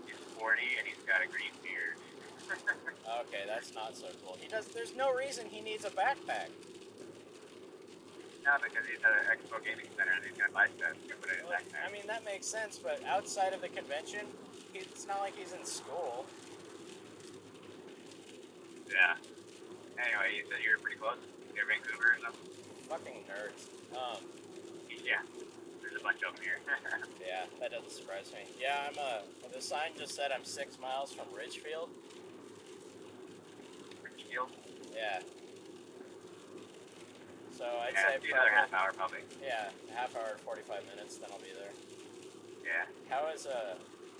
he's 0.08 0.16
40 0.40 0.62
and 0.80 0.88
he's 0.88 1.04
got 1.04 1.20
a 1.22 1.28
green 1.28 1.52
beard. 1.62 2.00
Okay, 3.28 3.44
that's 3.46 3.74
not 3.76 3.96
so 3.96 4.08
cool. 4.24 4.38
He 4.40 4.48
does. 4.48 4.66
There's 4.68 4.96
no 4.96 5.14
reason 5.14 5.46
he 5.48 5.60
needs 5.62 5.84
a 5.86 5.90
backpack. 5.92 6.48
No, 8.46 8.52
because 8.64 8.88
he's 8.88 9.00
at 9.04 9.12
an 9.12 9.28
Expo 9.28 9.64
Gaming 9.64 9.86
Center 9.96 10.12
and 10.16 10.24
he's 10.26 10.38
got 10.38 10.52
biceps. 10.54 10.98
You 11.04 11.10
can 11.14 11.18
put 11.20 11.30
it 11.32 11.40
in 11.40 11.46
a 11.46 11.50
Well, 11.50 11.60
backpack. 11.60 11.88
I 11.88 11.92
mean, 11.92 12.08
that 12.08 12.24
makes 12.26 12.48
sense, 12.48 12.80
but 12.82 13.04
outside 13.06 13.54
of 13.54 13.62
the 13.62 13.68
convention, 13.70 14.26
it's 14.74 15.06
not 15.06 15.20
like 15.20 15.36
he's 15.38 15.52
in 15.54 15.64
school. 15.66 16.26
Yeah. 18.90 19.16
Anyway, 20.00 20.38
you 20.38 20.44
said 20.50 20.64
you 20.64 20.72
were 20.72 20.82
pretty 20.82 20.98
close. 20.98 21.20
Near 21.54 21.64
Vancouver 21.68 22.16
or 22.16 22.18
something? 22.24 22.50
Fucking 22.90 23.20
nerds. 23.30 23.68
Um, 23.96 24.24
Yeah. 25.04 25.22
There's 26.04 26.16
a 26.16 26.20
a 26.20 26.20
bunch 26.20 26.24
of 26.24 26.36
them 26.36 26.44
here. 26.44 26.60
Yeah, 27.26 27.46
that 27.60 27.72
doesn't 27.72 27.92
surprise 27.92 28.32
me. 28.34 28.46
Yeah, 28.60 28.90
I'm 28.92 28.98
uh 29.00 29.22
the 29.54 29.62
sign 29.62 29.92
just 29.98 30.16
said 30.16 30.32
I'm 30.32 30.44
six 30.44 30.78
miles 30.80 31.14
from 31.14 31.26
Ridgefield. 31.36 31.90
Richfield. 34.04 34.50
Yeah. 34.94 35.22
So 37.58 37.66
I'd 37.66 37.94
Yeah, 37.94 38.20
say 38.22 38.30
another 38.32 38.50
half 38.52 38.74
hour 38.74 38.92
probably. 38.94 39.20
yeah, 39.42 39.70
half 39.96 40.16
hour, 40.16 40.38
forty 40.46 40.62
five 40.62 40.86
minutes, 40.86 41.18
then 41.18 41.30
I'll 41.32 41.40
be 41.40 41.54
there. 41.58 41.72
Yeah. 42.66 42.86
How 43.10 43.28
is 43.34 43.48
uh 43.48 43.76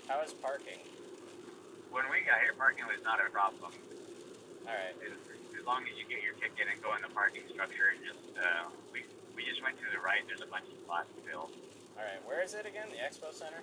how 0.08 0.20
is 0.22 0.32
parking? 0.32 0.80
When 1.90 2.04
we 2.10 2.20
got 2.26 2.40
here, 2.42 2.54
parking 2.58 2.86
was 2.86 3.02
not 3.04 3.20
a 3.20 3.30
problem. 3.30 3.70
Alright. 4.66 4.96
As, 5.04 5.12
as 5.60 5.64
long 5.66 5.84
as 5.86 5.94
you 5.96 6.04
get 6.08 6.22
your 6.24 6.34
ticket 6.34 6.66
and 6.72 6.82
go 6.82 6.96
in 6.96 7.02
the 7.02 7.12
parking 7.14 7.44
structure 7.52 7.94
and 7.94 8.00
just, 8.02 8.18
uh, 8.36 8.66
we, 8.92 9.04
we 9.36 9.44
just 9.46 9.62
went 9.62 9.78
to 9.78 9.84
the 9.94 10.00
right. 10.02 10.26
There's 10.26 10.42
a 10.42 10.50
bunch 10.50 10.66
of 10.66 10.76
spots 10.82 11.08
filled. 11.94 12.04
Alright, 12.04 12.26
where 12.26 12.42
is 12.42 12.54
it 12.54 12.66
again? 12.66 12.88
The 12.90 12.98
Expo 12.98 13.32
Center? 13.32 13.62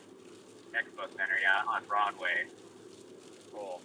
Expo 0.74 1.08
Center, 1.16 1.38
yeah, 1.42 1.64
on 1.68 1.84
Broadway. 1.86 2.48
Cool. 3.54 3.82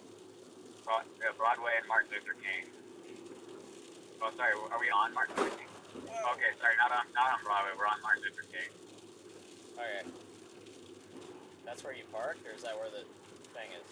Broad, 0.84 1.02
uh, 1.26 1.32
Broadway 1.36 1.72
and 1.78 1.86
Martin 1.88 2.10
Luther 2.14 2.38
King. 2.38 2.70
Oh, 4.22 4.30
sorry, 4.36 4.54
are 4.54 4.80
we 4.80 4.88
on 4.90 5.12
Martin 5.12 5.34
Luther 5.36 5.56
King? 5.58 5.66
Okay, 6.06 6.50
sorry, 6.62 6.76
not 6.78 6.92
on 6.94 7.04
not 7.14 7.34
on 7.34 7.40
Broadway. 7.42 7.74
We're 7.74 7.90
on 7.90 7.98
Martin 8.02 8.22
Luther 8.22 8.46
King. 8.52 8.70
Okay. 9.74 10.02
That's 11.66 11.82
where 11.82 11.92
you 11.92 12.06
park, 12.14 12.38
or 12.46 12.54
is 12.54 12.62
that 12.62 12.78
where 12.78 12.88
the 12.88 13.02
thing 13.50 13.68
is? 13.74 13.86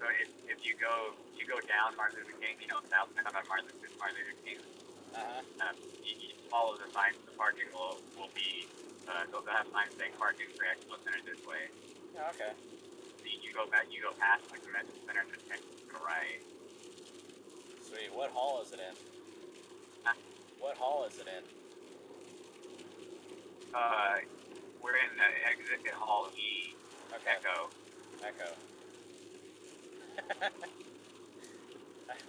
So 0.00 0.08
if, 0.16 0.28
if 0.48 0.58
you 0.64 0.74
go 0.80 1.12
you 1.36 1.44
go 1.44 1.60
down 1.68 1.92
Martin 2.00 2.24
Luther 2.24 2.38
King, 2.40 2.56
you 2.62 2.68
know, 2.72 2.80
southbound 2.88 3.28
on 3.28 3.44
Martin 3.46 3.68
Luther, 3.68 3.92
Martin 4.00 4.16
Luther 4.16 4.38
King, 4.40 4.58
Uh-huh. 5.12 5.68
um, 5.68 5.76
you, 6.00 6.16
you 6.16 6.30
follow 6.48 6.74
the 6.80 6.88
signs. 6.96 7.20
The 7.28 7.36
parking 7.36 7.68
will 7.76 8.00
will 8.16 8.32
be 8.32 8.64
uh, 9.08 9.24
have 9.50 9.66
signs 9.72 9.94
saying 9.98 10.12
parking 10.18 10.46
for 10.54 10.64
Expo 10.64 10.96
Center 11.04 11.20
this 11.24 11.44
way. 11.46 11.68
Yeah, 12.14 12.30
okay. 12.34 12.52
So 13.18 13.24
you, 13.24 13.52
go 13.52 13.66
back, 13.70 13.86
you 13.90 14.02
go 14.02 14.12
past 14.18 14.48
the 14.48 14.58
convention 14.58 14.94
center 15.06 15.24
to 15.24 15.36
take 15.48 15.60
to 15.60 15.86
the 15.92 16.00
right. 16.04 16.40
Sweet. 17.82 18.10
What 18.14 18.30
hall 18.30 18.62
is 18.62 18.72
it 18.72 18.80
in? 18.80 18.94
Huh? 20.04 20.14
What 20.60 20.76
hall 20.76 21.06
is 21.08 21.18
it 21.18 21.26
in? 21.26 21.44
Uh, 23.74 24.16
we're 24.82 24.96
in 24.96 25.16
the 25.16 25.28
exit 25.48 25.92
hall 25.94 26.28
E. 26.36 26.74
Okay. 27.14 27.36
Echo. 27.38 27.70
Echo. 28.24 28.54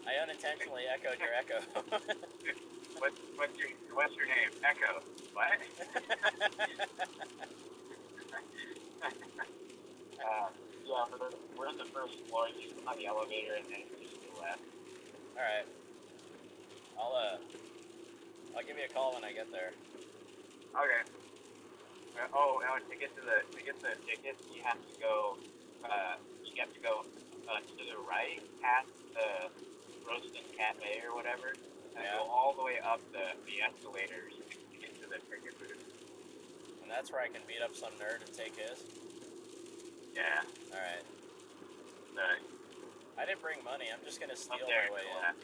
I 0.07 0.21
unintentionally 0.21 0.83
echoed 0.87 1.19
your 1.19 1.33
echo. 1.33 1.59
What's 3.03 3.19
what's 3.35 3.59
your 3.59 3.67
what's 3.91 4.15
your 4.15 4.27
name? 4.27 4.47
Echo. 4.63 5.03
What? 5.35 5.51
uh, 10.23 10.47
yeah, 10.87 11.03
we're, 11.11 11.35
we're 11.57 11.67
in 11.67 11.75
the 11.75 11.83
first 11.91 12.15
floor. 12.29 12.47
You 12.47 12.71
on 12.87 12.95
the 12.97 13.07
elevator, 13.07 13.55
and 13.59 13.65
then 13.67 13.83
just 13.99 14.15
to 14.15 14.27
the 14.31 14.39
left. 14.39 14.63
All 15.35 15.43
right. 15.43 15.67
I'll 16.97 17.11
uh, 17.11 17.39
I'll 18.55 18.63
give 18.63 18.77
you 18.77 18.85
a 18.89 18.93
call 18.93 19.15
when 19.15 19.25
I 19.25 19.33
get 19.33 19.51
there. 19.51 19.73
Okay. 20.71 21.03
Uh, 22.15 22.27
oh, 22.33 22.61
and 22.63 22.89
to 22.89 22.95
get 22.95 23.13
to 23.17 23.21
the 23.21 23.43
to 23.57 23.63
get 23.65 23.81
the 23.81 23.99
ticket, 24.07 24.37
you 24.55 24.61
have 24.63 24.79
to 24.79 24.99
go. 25.01 25.35
Uh, 25.83 26.15
you 26.45 26.55
have 26.61 26.73
to 26.73 26.79
go 26.79 27.03
uh, 27.51 27.59
to 27.59 27.83
the 27.83 27.99
right 28.07 28.39
past 28.61 28.87
the 29.13 29.51
Roasting 30.07 30.47
Cafe 30.57 31.01
or 31.05 31.15
whatever, 31.15 31.51
and 31.95 32.03
Yeah. 32.03 32.17
go 32.17 32.23
all 32.29 32.53
the 32.53 32.63
way 32.63 32.79
up 32.79 32.99
the 33.11 33.33
the 33.45 33.61
escalators 33.61 34.33
to 34.71 34.77
get 34.77 34.93
to 35.01 35.07
the 35.09 35.19
ticket 35.29 35.57
booth. 35.59 35.83
And 36.81 36.89
that's 36.91 37.11
where 37.11 37.21
I 37.21 37.27
can 37.27 37.41
beat 37.47 37.61
up 37.61 37.75
some 37.75 37.93
nerd 38.01 38.21
and 38.25 38.33
take 38.33 38.55
his. 38.57 38.81
Yeah. 40.13 40.43
All 40.73 40.79
right. 40.81 41.05
The, 42.15 42.27
I 43.17 43.25
didn't 43.25 43.41
bring 43.41 43.63
money. 43.63 43.89
I'm 43.93 44.03
just 44.05 44.19
gonna 44.19 44.35
steal 44.35 44.65
there 44.67 44.89
my 44.89 44.95
way 44.95 45.01
in. 45.05 45.35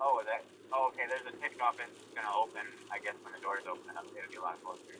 Oh, 0.00 0.18
is 0.18 0.26
that? 0.26 0.42
Oh, 0.72 0.88
okay. 0.90 1.06
There's 1.06 1.26
a 1.26 1.34
ticket 1.38 1.60
office 1.60 1.90
gonna 2.14 2.34
open. 2.34 2.66
I 2.90 2.98
guess 2.98 3.14
when 3.22 3.32
the 3.34 3.40
doors 3.40 3.62
open 3.70 3.90
up, 3.96 4.06
it'll 4.16 4.30
be 4.30 4.36
a 4.36 4.42
lot 4.42 4.58
closer. 4.62 4.98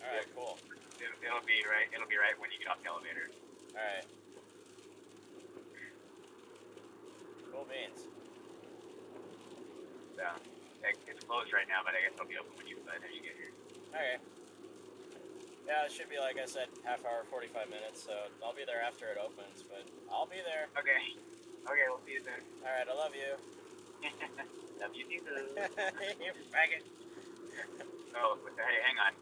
All 0.00 0.08
right. 0.08 0.26
Cool. 0.36 0.56
It'll, 1.00 1.18
it'll 1.20 1.46
be 1.46 1.60
right. 1.68 1.88
It'll 1.92 2.08
be 2.08 2.16
right 2.16 2.36
when 2.40 2.52
you 2.52 2.58
get 2.58 2.68
off 2.68 2.80
the 2.84 2.88
elevator. 2.88 3.28
All 3.76 3.80
right. 3.84 4.04
So 10.14 10.22
it's 10.84 11.24
closed 11.24 11.52
right 11.52 11.66
now, 11.68 11.82
but 11.84 11.96
I 11.96 12.04
guess 12.04 12.14
it'll 12.14 12.28
be 12.28 12.38
open 12.38 12.52
when 12.56 12.68
you 12.68 12.76
by 12.84 13.00
the 13.00 13.08
time 13.08 13.12
you 13.16 13.22
get 13.24 13.36
here. 13.36 13.52
Okay. 13.90 14.16
Yeah, 15.64 15.88
it 15.88 15.92
should 15.92 16.12
be 16.12 16.20
like 16.20 16.36
I 16.36 16.44
said, 16.44 16.68
half 16.84 17.00
hour, 17.08 17.24
forty 17.32 17.48
five 17.48 17.72
minutes. 17.72 18.04
So 18.04 18.12
I'll 18.44 18.54
be 18.54 18.68
there 18.68 18.84
after 18.84 19.08
it 19.08 19.18
opens, 19.18 19.64
but 19.64 19.82
I'll 20.12 20.28
be 20.28 20.44
there. 20.44 20.68
Okay. 20.76 21.16
Okay. 21.66 21.86
We'll 21.88 22.04
see 22.04 22.20
you 22.20 22.22
soon. 22.22 22.42
All 22.62 22.72
right. 22.72 22.86
I 22.86 22.94
love 22.94 23.16
you. 23.16 23.32
Love 24.80 24.90
you 24.92 25.06
too. 25.06 25.22
you 26.20 26.32
faggot. 26.50 26.82
Oh, 28.16 28.36
hey, 28.58 28.76
hang 28.82 28.98
on. 28.98 29.14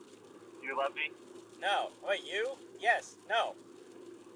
You 0.64 0.76
love 0.76 0.94
me? 0.96 1.12
No. 1.60 1.90
Wait, 2.02 2.24
you? 2.24 2.56
Yes. 2.80 3.16
No. 3.28 3.54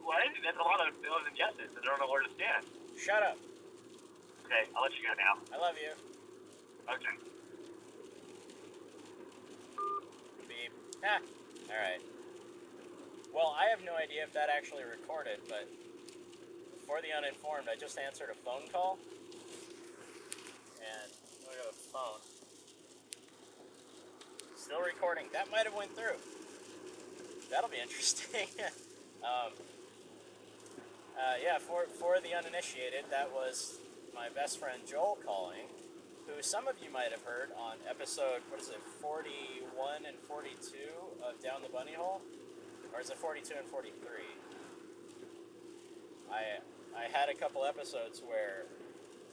What? 0.04 0.22
That's 0.44 0.58
a 0.58 0.62
lot 0.62 0.86
of 0.86 0.94
and 0.94 1.36
yeses. 1.36 1.72
I 1.74 1.84
don't 1.84 1.98
know 1.98 2.06
where 2.06 2.22
to 2.22 2.28
stand. 2.36 2.66
Shut 3.00 3.22
up. 3.22 3.38
Okay, 4.46 4.70
I'll 4.76 4.82
let 4.82 4.92
you 4.94 5.02
go 5.02 5.10
now. 5.18 5.42
I 5.50 5.58
love 5.60 5.74
you. 5.74 5.90
Okay. 6.86 7.18
Beep. 10.46 10.70
Ah. 11.04 11.18
All 11.18 11.74
right. 11.82 12.00
Well, 13.34 13.56
I 13.58 13.66
have 13.66 13.82
no 13.84 13.96
idea 13.96 14.22
if 14.22 14.32
that 14.34 14.48
actually 14.48 14.84
recorded, 14.84 15.40
but 15.48 15.68
for 16.86 17.02
the 17.02 17.08
uninformed, 17.10 17.66
I 17.68 17.74
just 17.74 17.98
answered 17.98 18.30
a 18.30 18.34
phone 18.46 18.68
call. 18.72 18.98
And 20.78 21.10
look 21.42 21.58
at 21.58 21.66
the 21.66 21.90
phone. 21.90 22.22
Still 24.56 24.80
recording. 24.80 25.26
That 25.32 25.50
might 25.50 25.64
have 25.66 25.74
went 25.74 25.90
through. 25.96 26.22
That'll 27.50 27.68
be 27.68 27.78
interesting. 27.82 28.46
um, 29.24 29.50
uh, 31.18 31.34
yeah, 31.42 31.58
for 31.58 31.86
for 31.98 32.20
the 32.20 32.32
uninitiated, 32.32 33.06
that 33.10 33.32
was 33.32 33.78
my 34.16 34.32
best 34.32 34.58
friend 34.58 34.80
Joel 34.88 35.18
calling, 35.20 35.68
who 36.24 36.40
some 36.40 36.66
of 36.66 36.76
you 36.80 36.88
might 36.88 37.12
have 37.12 37.20
heard 37.20 37.52
on 37.52 37.76
episode 37.84 38.40
what 38.48 38.58
is 38.58 38.72
it, 38.72 38.80
forty 39.04 39.60
one 39.76 40.08
and 40.08 40.16
forty 40.24 40.56
two 40.56 41.20
of 41.20 41.36
Down 41.44 41.60
the 41.60 41.68
Bunny 41.68 41.92
Hole, 41.92 42.22
or 42.94 43.00
is 43.04 43.10
it 43.10 43.18
forty 43.18 43.42
two 43.44 43.54
and 43.60 43.68
forty 43.68 43.92
three? 44.00 44.32
I 46.32 46.64
I 46.96 47.12
had 47.12 47.28
a 47.28 47.36
couple 47.36 47.66
episodes 47.66 48.22
where 48.24 48.64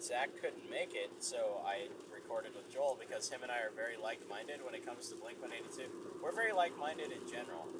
Zach 0.04 0.30
couldn't 0.44 0.70
make 0.70 0.92
it, 0.92 1.24
so 1.24 1.64
I 1.66 1.88
recorded 2.14 2.52
with 2.54 2.68
Joel 2.68 3.00
because 3.00 3.30
him 3.30 3.40
and 3.42 3.52
I 3.52 3.64
are 3.64 3.72
very 3.74 3.96
like 3.96 4.20
minded 4.30 4.60
when 4.66 4.76
it 4.76 4.86
comes 4.86 5.08
to 5.10 5.16
Blink 5.16 5.42
One 5.42 5.56
Eighty 5.56 5.72
Two. 5.72 5.88
We're 6.22 6.36
very 6.36 6.52
like 6.52 6.78
minded 6.78 7.16
in 7.16 7.24
general. 7.32 7.72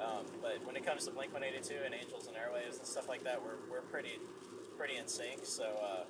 Um, 0.00 0.24
but 0.40 0.64
when 0.64 0.76
it 0.76 0.86
comes 0.86 1.04
to 1.06 1.10
Blink 1.10 1.34
182 1.34 1.74
and 1.84 1.92
Angels 1.92 2.28
and 2.28 2.36
Airwaves 2.36 2.78
and 2.78 2.86
stuff 2.86 3.08
like 3.08 3.24
that, 3.24 3.42
we're, 3.42 3.58
we're 3.68 3.82
pretty 3.82 4.20
pretty 4.78 4.96
in 4.96 5.08
sync. 5.08 5.40
So 5.42 5.64
uh, 5.64 6.04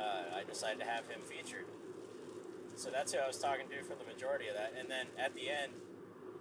uh, 0.00 0.22
I 0.34 0.42
decided 0.48 0.80
to 0.80 0.86
have 0.86 1.06
him 1.06 1.20
featured. 1.22 1.66
So 2.76 2.90
that's 2.90 3.12
who 3.12 3.18
I 3.18 3.26
was 3.26 3.38
talking 3.38 3.68
to 3.68 3.84
for 3.84 3.94
the 3.94 4.10
majority 4.10 4.48
of 4.48 4.54
that. 4.54 4.72
And 4.78 4.88
then 4.90 5.06
at 5.18 5.34
the 5.34 5.50
end, 5.50 5.72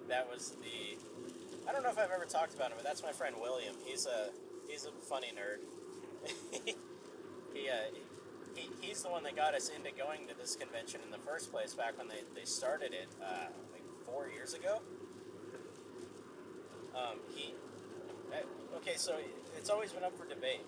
that 0.07 0.29
was 0.31 0.55
the 0.61 0.97
I 1.67 1.73
don't 1.73 1.83
know 1.83 1.89
if 1.89 1.99
I've 1.99 2.11
ever 2.11 2.23
talked 2.23 2.55
about 2.55 2.71
him, 2.71 2.77
but 2.77 2.85
that's 2.85 3.03
my 3.03 3.11
friend 3.11 3.35
William. 3.41 3.75
He's 3.83 4.05
a 4.05 4.29
he's 4.69 4.85
a 4.85 4.91
funny 5.05 5.33
nerd. 5.35 5.59
he, 7.53 7.69
uh, 7.69 7.73
he 8.55 8.69
he's 8.79 9.03
the 9.03 9.09
one 9.09 9.23
that 9.23 9.35
got 9.35 9.53
us 9.53 9.69
into 9.75 9.91
going 9.91 10.27
to 10.29 10.37
this 10.37 10.55
convention 10.55 11.01
in 11.03 11.11
the 11.11 11.17
first 11.17 11.51
place 11.51 11.73
back 11.73 11.97
when 11.97 12.07
they, 12.07 12.21
they 12.35 12.45
started 12.45 12.93
it 12.93 13.07
uh, 13.21 13.47
like 13.73 13.83
four 14.05 14.29
years 14.29 14.53
ago. 14.53 14.79
Um, 16.95 17.19
he 17.35 17.53
okay, 18.77 18.95
so 18.95 19.15
it's 19.57 19.69
always 19.69 19.91
been 19.91 20.03
up 20.03 20.17
for 20.17 20.25
debate. 20.25 20.61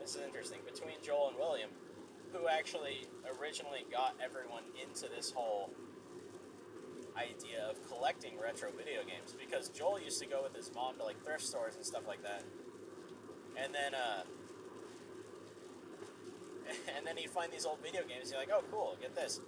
This 0.00 0.14
is 0.14 0.22
interesting 0.22 0.60
between 0.64 0.96
Joel 1.02 1.28
and 1.28 1.36
William, 1.36 1.70
who 2.32 2.48
actually 2.48 3.06
originally 3.38 3.84
got 3.90 4.14
everyone 4.22 4.62
into 4.80 5.12
this 5.14 5.30
whole 5.30 5.70
idea 7.16 7.64
of 7.68 7.76
collecting 7.88 8.38
retro 8.38 8.70
video 8.76 9.00
games 9.00 9.34
because 9.38 9.70
Joel 9.70 10.00
used 10.00 10.20
to 10.20 10.26
go 10.26 10.42
with 10.42 10.54
his 10.54 10.70
mom 10.74 10.96
to 10.98 11.04
like 11.04 11.22
thrift 11.24 11.44
stores 11.44 11.74
and 11.76 11.84
stuff 11.84 12.06
like 12.06 12.22
that. 12.22 12.44
And 13.56 13.74
then 13.74 13.94
uh 13.94 14.22
and 16.96 17.06
then 17.06 17.16
he'd 17.16 17.30
find 17.30 17.50
these 17.50 17.64
old 17.64 17.80
video 17.82 18.02
games, 18.02 18.28
he's 18.28 18.34
like, 18.34 18.50
Oh 18.52 18.62
cool, 18.70 18.96
get 19.00 19.14
this. 19.14 19.40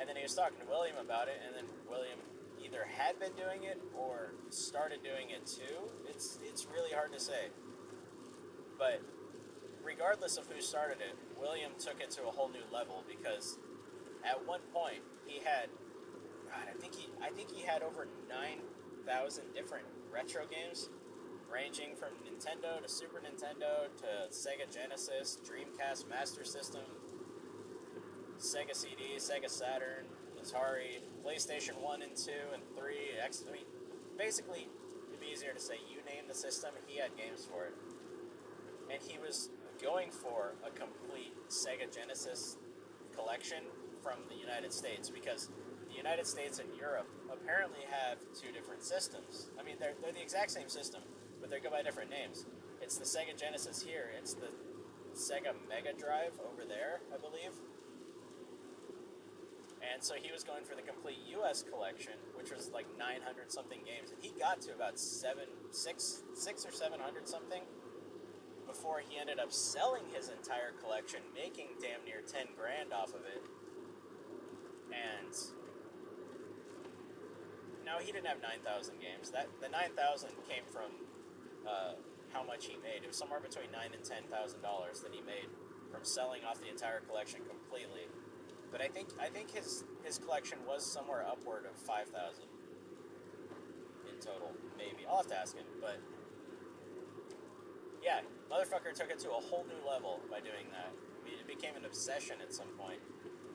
And 0.00 0.08
then 0.08 0.16
he 0.16 0.22
was 0.22 0.34
talking 0.34 0.58
to 0.58 0.66
William 0.66 0.96
about 1.00 1.28
it 1.28 1.40
and 1.46 1.54
then 1.54 1.64
William 1.88 2.18
either 2.64 2.86
had 2.96 3.18
been 3.20 3.32
doing 3.32 3.64
it 3.64 3.80
or 3.94 4.32
started 4.50 5.02
doing 5.02 5.30
it 5.30 5.46
too. 5.46 5.90
It's 6.08 6.38
it's 6.42 6.66
really 6.66 6.92
hard 6.92 7.12
to 7.12 7.20
say. 7.20 7.50
But 8.78 9.02
regardless 9.84 10.36
of 10.36 10.46
who 10.46 10.60
started 10.60 10.98
it, 11.00 11.14
William 11.38 11.72
took 11.78 12.00
it 12.00 12.10
to 12.12 12.22
a 12.22 12.30
whole 12.30 12.48
new 12.48 12.64
level 12.72 13.04
because 13.06 13.58
at 14.24 14.44
one 14.46 14.60
point 14.72 15.02
he 15.26 15.40
had, 15.44 15.68
God, 16.48 16.64
I 16.68 16.78
think 16.80 16.94
he, 16.94 17.08
I 17.22 17.30
think 17.30 17.50
he 17.52 17.62
had 17.62 17.82
over 17.82 18.08
nine 18.28 18.58
thousand 19.06 19.52
different 19.54 19.84
retro 20.10 20.42
games, 20.46 20.88
ranging 21.52 21.94
from 21.94 22.08
Nintendo 22.24 22.82
to 22.82 22.88
Super 22.88 23.20
Nintendo 23.20 23.92
to 23.98 24.32
Sega 24.32 24.72
Genesis, 24.72 25.38
Dreamcast, 25.44 26.08
Master 26.08 26.44
System, 26.44 26.82
Sega 28.38 28.74
CD, 28.74 29.16
Sega 29.18 29.50
Saturn, 29.50 30.06
Atari, 30.44 31.00
PlayStation 31.24 31.80
One 31.80 32.02
and 32.02 32.14
Two 32.14 32.52
and 32.52 32.62
Three, 32.76 33.16
X. 33.22 33.44
I 33.48 33.52
mean, 33.52 33.64
basically, 34.18 34.68
it'd 35.08 35.20
be 35.20 35.32
easier 35.32 35.52
to 35.52 35.60
say 35.60 35.74
you 35.88 36.04
name 36.04 36.28
the 36.28 36.34
system, 36.34 36.70
he 36.86 36.98
had 36.98 37.16
games 37.16 37.48
for 37.50 37.64
it, 37.64 37.74
and 38.92 39.00
he 39.02 39.18
was 39.18 39.48
going 39.82 40.10
for 40.10 40.52
a 40.66 40.70
complete 40.70 41.32
Sega 41.48 41.92
Genesis 41.92 42.56
collection 43.16 43.64
from 44.02 44.20
the 44.28 44.36
United 44.36 44.72
States 44.72 45.08
because 45.08 45.48
the 45.88 45.96
United 45.96 46.26
States 46.26 46.58
and 46.58 46.68
Europe 46.78 47.08
apparently 47.32 47.80
have 47.88 48.18
two 48.34 48.52
different 48.52 48.82
systems. 48.82 49.48
I 49.58 49.62
mean, 49.62 49.76
they're, 49.80 49.94
they're 50.02 50.12
the 50.12 50.22
exact 50.22 50.50
same 50.50 50.68
system, 50.68 51.00
but 51.40 51.50
they 51.50 51.58
go 51.58 51.70
by 51.70 51.82
different 51.82 52.10
names. 52.10 52.44
It's 52.82 52.98
the 52.98 53.04
Sega 53.04 53.38
Genesis 53.38 53.82
here, 53.82 54.10
it's 54.18 54.34
the 54.34 54.48
Sega 55.14 55.54
Mega 55.68 55.96
Drive 55.96 56.32
over 56.52 56.68
there, 56.68 57.00
I 57.14 57.16
believe. 57.16 57.54
And 59.92 60.02
so 60.02 60.14
he 60.14 60.32
was 60.32 60.44
going 60.44 60.64
for 60.64 60.74
the 60.74 60.82
complete 60.82 61.18
U.S. 61.38 61.62
collection, 61.62 62.14
which 62.34 62.50
was 62.50 62.70
like 62.72 62.86
900 62.98 63.52
something 63.52 63.80
games, 63.84 64.10
and 64.10 64.22
he 64.22 64.32
got 64.38 64.60
to 64.62 64.74
about 64.74 64.98
seven, 64.98 65.44
six, 65.70 66.22
six 66.34 66.64
or 66.64 66.72
700 66.72 67.28
something 67.28 67.62
before 68.66 69.00
he 69.06 69.18
ended 69.18 69.38
up 69.38 69.52
selling 69.52 70.04
his 70.12 70.30
entire 70.30 70.72
collection, 70.82 71.20
making 71.34 71.68
damn 71.80 72.04
near 72.04 72.22
10 72.26 72.56
grand 72.56 72.92
off 72.92 73.10
of 73.10 73.22
it. 73.28 73.42
And 74.88 75.34
no, 77.84 77.98
he 78.00 78.10
didn't 78.10 78.26
have 78.26 78.40
9,000 78.40 78.94
games. 79.00 79.30
That 79.30 79.48
the 79.60 79.68
9,000 79.68 80.30
came 80.48 80.64
from 80.72 80.90
uh, 81.68 81.92
how 82.32 82.42
much 82.42 82.66
he 82.66 82.74
made. 82.82 83.04
It 83.04 83.08
was 83.08 83.16
somewhere 83.16 83.40
between 83.40 83.70
nine 83.70 83.94
and 83.94 84.02
ten 84.02 84.26
thousand 84.26 84.60
dollars 84.60 85.00
that 85.00 85.14
he 85.14 85.22
made 85.22 85.46
from 85.90 86.02
selling 86.02 86.42
off 86.44 86.60
the 86.60 86.68
entire 86.68 87.00
collection 87.06 87.40
completely. 87.46 88.10
But 88.74 88.82
I 88.82 88.88
think 88.88 89.10
I 89.22 89.28
think 89.28 89.54
his 89.54 89.84
his 90.02 90.18
collection 90.18 90.58
was 90.66 90.84
somewhere 90.84 91.24
upward 91.30 91.64
of 91.64 91.78
five 91.78 92.08
thousand 92.08 92.50
in 94.10 94.18
total, 94.18 94.50
maybe. 94.76 95.06
I'll 95.08 95.18
have 95.18 95.28
to 95.28 95.38
ask 95.38 95.54
him, 95.54 95.64
but 95.80 96.00
yeah, 98.02 98.22
motherfucker 98.50 98.92
took 98.92 99.12
it 99.12 99.20
to 99.20 99.30
a 99.30 99.38
whole 99.38 99.64
new 99.70 99.88
level 99.88 100.18
by 100.28 100.40
doing 100.40 100.66
that. 100.72 100.90
I 100.90 101.24
mean, 101.24 101.38
it 101.38 101.46
became 101.46 101.76
an 101.76 101.84
obsession 101.84 102.38
at 102.42 102.52
some 102.52 102.66
point. 102.76 102.98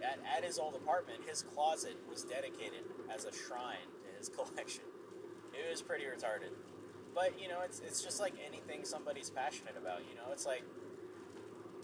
At, 0.01 0.19
at 0.37 0.45
his 0.45 0.57
old 0.57 0.75
apartment, 0.75 1.19
his 1.27 1.43
closet 1.43 1.97
was 2.09 2.23
dedicated 2.23 2.87
as 3.13 3.25
a 3.25 3.33
shrine 3.33 3.91
to 4.07 4.17
his 4.17 4.29
collection. 4.35 4.85
It 5.51 5.69
was 5.69 5.81
pretty 5.81 6.05
retarded. 6.05 6.55
But, 7.13 7.39
you 7.39 7.49
know, 7.49 7.59
it's, 7.65 7.81
it's 7.81 8.01
just 8.01 8.21
like 8.21 8.33
anything 8.47 8.85
somebody's 8.85 9.29
passionate 9.29 9.75
about, 9.77 9.99
you 10.09 10.15
know? 10.15 10.31
It's 10.31 10.45
like, 10.45 10.63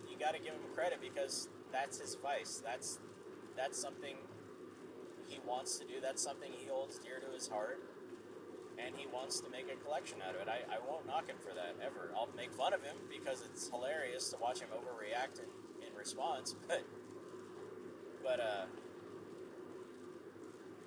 you 0.09 0.17
gotta 0.17 0.39
give 0.39 0.53
him 0.53 0.63
credit 0.73 0.99
because 1.01 1.49
that's 1.71 1.99
his 1.99 2.15
vice. 2.15 2.63
That's, 2.65 2.99
that's 3.55 3.79
something 3.79 4.15
he 5.27 5.39
wants 5.45 5.77
to 5.79 5.85
do. 5.85 5.95
That's 6.01 6.21
something 6.21 6.51
he 6.51 6.67
holds 6.67 6.99
dear 6.99 7.19
to 7.19 7.33
his 7.33 7.47
heart. 7.47 7.79
And 8.77 8.93
he 8.95 9.07
wants 9.07 9.39
to 9.39 9.49
make 9.49 9.71
a 9.71 9.77
collection 9.83 10.19
out 10.21 10.35
of 10.35 10.41
it. 10.41 10.47
I, 10.49 10.59
I 10.67 10.79
won't 10.85 11.07
knock 11.07 11.27
him 11.27 11.37
for 11.39 11.55
that, 11.55 11.75
ever. 11.79 12.11
I'll 12.15 12.29
make 12.35 12.51
fun 12.51 12.73
of 12.73 12.83
him 12.83 12.97
because 13.09 13.41
it's 13.41 13.69
hilarious 13.69 14.29
to 14.31 14.37
watch 14.37 14.59
him 14.59 14.67
overreact 14.75 15.39
in, 15.39 15.47
in 15.87 15.95
response, 15.95 16.55
but 16.67 16.83
but 18.21 18.39
uh, 18.41 18.65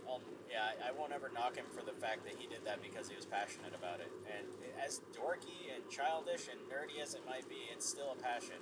I'll, 0.06 0.20
yeah, 0.50 0.68
I, 0.84 0.88
I 0.88 0.92
won't 0.92 1.12
ever 1.12 1.30
knock 1.32 1.56
him 1.56 1.64
for 1.72 1.80
the 1.80 1.96
fact 1.96 2.24
that 2.24 2.34
he 2.36 2.46
did 2.46 2.60
that 2.66 2.82
because 2.82 3.08
he 3.08 3.16
was 3.16 3.24
passionate 3.24 3.72
about 3.78 4.00
it. 4.00 4.12
And 4.26 4.44
as 4.84 5.00
dorky 5.16 5.72
and 5.72 5.88
childish 5.88 6.48
and 6.50 6.60
nerdy 6.68 7.00
as 7.00 7.14
it 7.14 7.22
might 7.24 7.48
be, 7.48 7.72
it's 7.72 7.88
still 7.88 8.12
a 8.12 8.20
passion, 8.20 8.60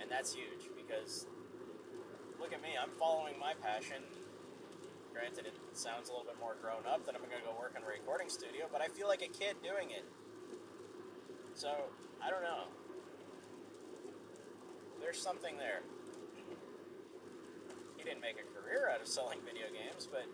and 0.00 0.10
that's 0.10 0.34
huge 0.34 0.66
because 0.74 1.26
look 2.46 2.54
at 2.54 2.62
me, 2.62 2.78
I'm 2.80 2.94
following 2.94 3.34
my 3.42 3.58
passion. 3.58 4.06
Granted, 5.10 5.50
it 5.50 5.58
sounds 5.74 6.06
a 6.06 6.12
little 6.14 6.30
bit 6.30 6.38
more 6.38 6.54
grown 6.62 6.86
up 6.86 7.02
than 7.02 7.18
I'm 7.18 7.22
gonna 7.26 7.42
go 7.42 7.50
work 7.58 7.74
in 7.74 7.82
a 7.82 7.86
recording 7.90 8.28
studio, 8.28 8.70
but 8.70 8.78
I 8.78 8.86
feel 8.86 9.08
like 9.08 9.18
a 9.18 9.26
kid 9.26 9.58
doing 9.66 9.90
it. 9.90 10.06
So 11.58 11.90
I 12.22 12.30
don't 12.30 12.46
know. 12.46 12.70
There's 15.02 15.18
something 15.18 15.58
there 15.58 15.82
He 17.98 18.04
didn't 18.04 18.22
make 18.22 18.38
a 18.38 18.46
career 18.54 18.94
out 18.94 19.00
of 19.00 19.08
selling 19.08 19.42
video 19.42 19.66
games, 19.74 20.06
but 20.06 20.30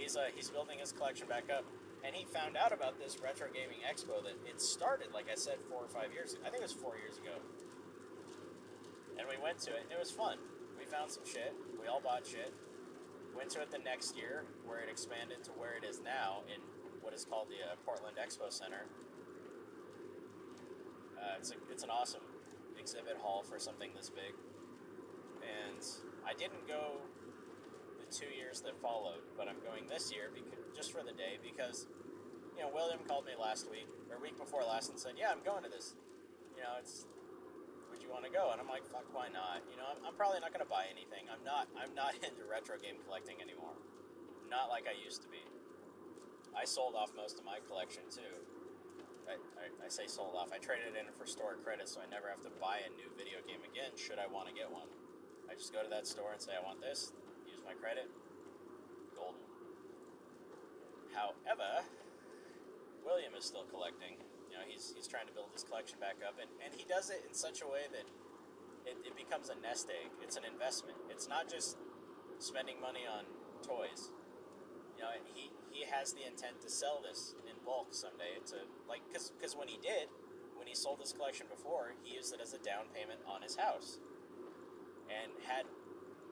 he's 0.00 0.16
uh, 0.16 0.32
he's 0.34 0.48
building 0.48 0.78
his 0.78 0.92
collection 0.92 1.28
back 1.28 1.52
up. 1.52 1.68
And 2.04 2.16
he 2.16 2.24
found 2.24 2.56
out 2.56 2.72
about 2.72 2.98
this 2.98 3.20
retro 3.20 3.48
gaming 3.52 3.84
expo 3.84 4.24
that 4.24 4.40
it 4.48 4.62
started, 4.62 5.12
like 5.12 5.28
I 5.30 5.36
said, 5.36 5.60
four 5.68 5.84
or 5.84 5.88
five 5.88 6.08
years 6.14 6.32
ago. 6.32 6.42
I 6.46 6.48
think 6.48 6.62
it 6.64 6.72
was 6.72 6.72
four 6.72 6.96
years 6.96 7.18
ago. 7.18 7.36
And 9.18 9.28
we 9.28 9.36
went 9.42 9.58
to 9.68 9.72
it, 9.72 9.84
and 9.84 9.92
it 9.92 10.00
was 10.00 10.10
fun. 10.10 10.38
Found 10.94 11.10
some 11.10 11.26
shit. 11.26 11.52
We 11.80 11.88
all 11.88 12.00
bought 12.00 12.24
shit. 12.24 12.54
Went 13.36 13.50
to 13.50 13.60
it 13.60 13.70
the 13.72 13.82
next 13.82 14.16
year, 14.16 14.44
where 14.64 14.78
it 14.78 14.88
expanded 14.88 15.42
to 15.42 15.50
where 15.58 15.74
it 15.74 15.82
is 15.82 15.98
now 15.98 16.46
in 16.46 16.62
what 17.02 17.12
is 17.12 17.24
called 17.24 17.48
the 17.50 17.58
uh, 17.66 17.74
Portland 17.84 18.14
Expo 18.14 18.46
Center. 18.46 18.86
Uh, 21.18 21.34
it's, 21.38 21.50
a, 21.50 21.54
it's 21.68 21.82
an 21.82 21.90
awesome 21.90 22.22
exhibit 22.78 23.16
hall 23.18 23.42
for 23.42 23.58
something 23.58 23.90
this 23.96 24.08
big. 24.08 24.38
And 25.42 25.82
I 26.24 26.32
didn't 26.32 26.68
go 26.68 27.02
the 27.98 28.06
two 28.14 28.30
years 28.30 28.60
that 28.60 28.78
followed, 28.80 29.26
but 29.36 29.48
I'm 29.48 29.58
going 29.66 29.88
this 29.88 30.12
year 30.12 30.30
because 30.32 30.62
just 30.76 30.92
for 30.92 31.02
the 31.02 31.12
day 31.12 31.42
because 31.42 31.86
you 32.56 32.62
know 32.62 32.70
William 32.72 33.00
called 33.08 33.26
me 33.26 33.32
last 33.40 33.68
week 33.70 33.88
or 34.10 34.22
week 34.22 34.38
before 34.38 34.62
last 34.62 34.90
and 34.90 34.98
said, 34.98 35.14
"Yeah, 35.18 35.30
I'm 35.30 35.42
going 35.44 35.64
to 35.64 35.70
this. 35.70 35.94
You 36.56 36.62
know, 36.62 36.78
it's 36.78 37.06
want 38.14 38.22
to 38.22 38.30
go?" 38.30 38.54
And 38.54 38.62
I'm 38.62 38.70
like, 38.70 38.86
"Fuck, 38.86 39.10
why 39.10 39.26
not? 39.34 39.66
You 39.66 39.74
know, 39.74 39.90
I'm, 39.90 39.98
I'm 40.06 40.14
probably 40.14 40.38
not 40.38 40.54
going 40.54 40.62
to 40.62 40.70
buy 40.70 40.86
anything. 40.86 41.26
I'm 41.26 41.42
not 41.42 41.66
I'm 41.74 41.90
not 41.98 42.14
into 42.26 42.46
retro 42.46 42.78
game 42.78 43.02
collecting 43.02 43.42
anymore. 43.42 43.74
Not 44.46 44.70
like 44.70 44.86
I 44.86 44.94
used 44.94 45.26
to 45.26 45.28
be. 45.28 45.42
I 46.54 46.62
sold 46.62 46.94
off 46.94 47.10
most 47.18 47.42
of 47.42 47.44
my 47.44 47.58
collection 47.66 48.06
too." 48.06 48.34
I, 49.24 49.40
I, 49.56 49.66
I 49.86 49.88
say 49.88 50.04
sold 50.04 50.36
off. 50.36 50.52
I 50.52 50.60
traded 50.60 51.00
in 51.00 51.08
for 51.16 51.24
store 51.24 51.56
credit 51.64 51.88
so 51.88 52.00
I 52.04 52.08
never 52.12 52.28
have 52.28 52.44
to 52.44 52.52
buy 52.60 52.84
a 52.84 52.92
new 52.92 53.08
video 53.16 53.40
game 53.48 53.64
again 53.64 53.96
should 53.96 54.20
I 54.20 54.28
want 54.28 54.48
to 54.48 54.54
get 54.54 54.68
one. 54.68 54.84
I 55.48 55.54
just 55.56 55.72
go 55.72 55.82
to 55.82 55.88
that 55.88 56.06
store 56.06 56.32
and 56.32 56.40
say, 56.40 56.52
I 56.52 56.62
want 56.64 56.80
this, 56.80 57.12
use 57.48 57.60
my 57.64 57.72
credit, 57.72 58.08
golden. 59.16 59.40
However, 61.12 61.84
William 63.04 63.32
is 63.36 63.44
still 63.44 63.64
collecting. 63.70 64.16
Know, 64.54 64.64
he's, 64.70 64.94
he's 64.94 65.10
trying 65.10 65.26
to 65.26 65.34
build 65.34 65.50
his 65.50 65.66
collection 65.66 65.98
back 65.98 66.22
up, 66.22 66.38
and, 66.38 66.48
and 66.62 66.70
he 66.70 66.86
does 66.86 67.10
it 67.10 67.26
in 67.26 67.34
such 67.34 67.60
a 67.60 67.66
way 67.66 67.90
that 67.90 68.06
it, 68.86 68.96
it 69.02 69.14
becomes 69.18 69.50
a 69.50 69.56
nest 69.58 69.90
egg. 69.90 70.14
It's 70.22 70.38
an 70.38 70.46
investment. 70.46 70.96
It's 71.10 71.26
not 71.26 71.50
just 71.50 71.76
spending 72.38 72.80
money 72.80 73.02
on 73.02 73.26
toys. 73.66 74.14
You 74.94 75.02
know, 75.02 75.10
he, 75.34 75.50
he 75.74 75.82
has 75.90 76.14
the 76.14 76.22
intent 76.22 76.62
to 76.62 76.70
sell 76.70 77.02
this 77.02 77.34
in 77.50 77.58
bulk 77.66 77.90
someday. 77.90 78.38
To 78.54 78.62
like, 78.86 79.02
because 79.10 79.34
because 79.34 79.58
when 79.58 79.66
he 79.66 79.78
did, 79.82 80.06
when 80.54 80.70
he 80.70 80.74
sold 80.74 81.02
this 81.02 81.10
collection 81.10 81.50
before, 81.50 81.98
he 82.06 82.14
used 82.14 82.30
it 82.32 82.38
as 82.38 82.54
a 82.54 82.60
down 82.62 82.86
payment 82.94 83.20
on 83.26 83.42
his 83.42 83.56
house 83.56 83.98
and 85.10 85.32
had 85.44 85.66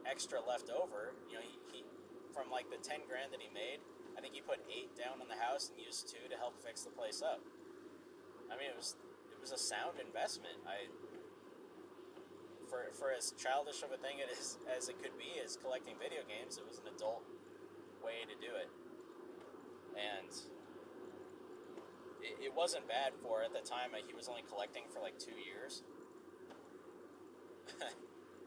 extra 0.06 0.38
left 0.40 0.70
over. 0.70 1.12
You 1.26 1.42
know, 1.42 1.44
he, 1.44 1.58
he 1.74 1.80
from 2.30 2.54
like 2.54 2.70
the 2.70 2.78
ten 2.78 3.02
grand 3.08 3.34
that 3.34 3.42
he 3.42 3.50
made, 3.52 3.82
I 4.16 4.22
think 4.22 4.34
he 4.34 4.40
put 4.40 4.62
eight 4.70 4.94
down 4.94 5.20
on 5.20 5.28
the 5.28 5.40
house 5.42 5.68
and 5.74 5.82
used 5.82 6.08
two 6.08 6.22
to 6.30 6.36
help 6.38 6.56
fix 6.62 6.86
the 6.86 6.94
place 6.94 7.20
up. 7.20 7.42
I 8.53 8.61
mean, 8.61 8.68
it 8.68 8.76
was 8.76 8.96
it 9.32 9.40
was 9.40 9.53
a 9.53 9.59
sound 9.59 9.96
investment. 9.96 10.61
I 10.68 10.92
for 12.68 12.92
for 12.92 13.11
as 13.11 13.32
childish 13.40 13.82
of 13.82 13.90
a 13.92 13.96
thing 13.96 14.20
it 14.20 14.28
is 14.30 14.59
as 14.76 14.88
it 14.88 15.00
could 15.03 15.16
be 15.16 15.40
as 15.40 15.57
collecting 15.57 15.96
video 15.96 16.20
games, 16.28 16.59
it 16.61 16.68
was 16.68 16.78
an 16.78 16.92
adult 16.94 17.24
way 18.05 18.28
to 18.28 18.36
do 18.36 18.53
it, 18.55 18.68
and. 19.96 20.30
It, 22.22 22.38
it 22.38 22.55
wasn't 22.55 22.86
bad 22.86 23.18
for 23.20 23.42
at 23.42 23.53
the 23.53 23.68
time. 23.68 23.90
He 24.07 24.14
was 24.14 24.28
only 24.28 24.44
collecting 24.46 24.84
for 24.94 25.00
like 25.00 25.18
two 25.18 25.34
years, 25.34 25.82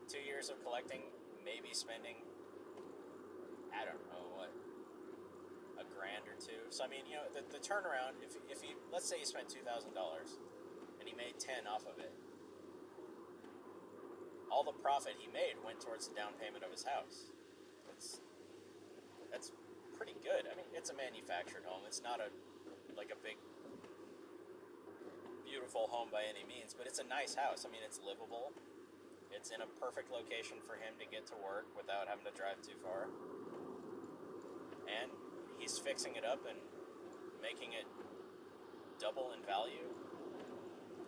two 0.07 0.23
years 0.23 0.49
of 0.49 0.63
collecting, 0.63 1.01
maybe 1.43 1.73
spending, 1.73 2.15
I 3.75 3.83
don't 3.83 3.99
know 4.07 4.23
what, 4.39 4.47
grand 6.05 6.29
or 6.29 6.37
two. 6.37 6.61
So 6.69 6.85
I 6.85 6.87
mean, 6.87 7.09
you 7.09 7.17
know, 7.17 7.25
the, 7.33 7.41
the 7.49 7.57
turnaround. 7.57 8.21
If 8.21 8.37
if 8.45 8.61
he 8.61 8.77
let's 8.93 9.09
say 9.09 9.17
he 9.17 9.25
spent 9.25 9.49
two 9.49 9.65
thousand 9.65 9.97
dollars, 9.97 10.37
and 11.01 11.09
he 11.09 11.17
made 11.17 11.41
ten 11.41 11.65
off 11.65 11.89
of 11.89 11.97
it, 11.97 12.13
all 14.53 14.61
the 14.61 14.77
profit 14.85 15.17
he 15.17 15.25
made 15.33 15.57
went 15.65 15.81
towards 15.81 16.05
the 16.05 16.13
down 16.13 16.37
payment 16.37 16.61
of 16.61 16.69
his 16.69 16.85
house. 16.85 17.33
That's 17.89 18.21
that's 19.33 19.49
pretty 19.97 20.13
good. 20.21 20.45
I 20.45 20.53
mean, 20.53 20.69
it's 20.77 20.93
a 20.93 20.95
manufactured 20.95 21.65
home. 21.65 21.81
It's 21.89 22.05
not 22.05 22.21
a 22.21 22.29
like 22.93 23.09
a 23.09 23.17
big 23.25 23.41
beautiful 25.41 25.89
home 25.89 26.13
by 26.13 26.21
any 26.29 26.45
means, 26.45 26.77
but 26.77 26.85
it's 26.85 27.01
a 27.01 27.07
nice 27.09 27.33
house. 27.33 27.65
I 27.65 27.73
mean, 27.73 27.81
it's 27.81 27.97
livable. 28.05 28.53
It's 29.33 29.49
in 29.49 29.59
a 29.59 29.69
perfect 29.81 30.13
location 30.13 30.61
for 30.61 30.77
him 30.77 30.95
to 31.01 31.05
get 31.09 31.25
to 31.33 31.35
work 31.41 31.65
without 31.75 32.07
having 32.07 32.23
to 32.29 32.35
drive 32.37 32.61
too 32.61 32.77
far. 32.79 33.09
And 34.85 35.09
he's 35.59 35.77
fixing 35.77 36.15
it 36.15 36.25
up 36.25 36.41
and 36.47 36.57
making 37.41 37.73
it 37.73 37.85
double 38.99 39.31
in 39.37 39.45
value 39.45 39.85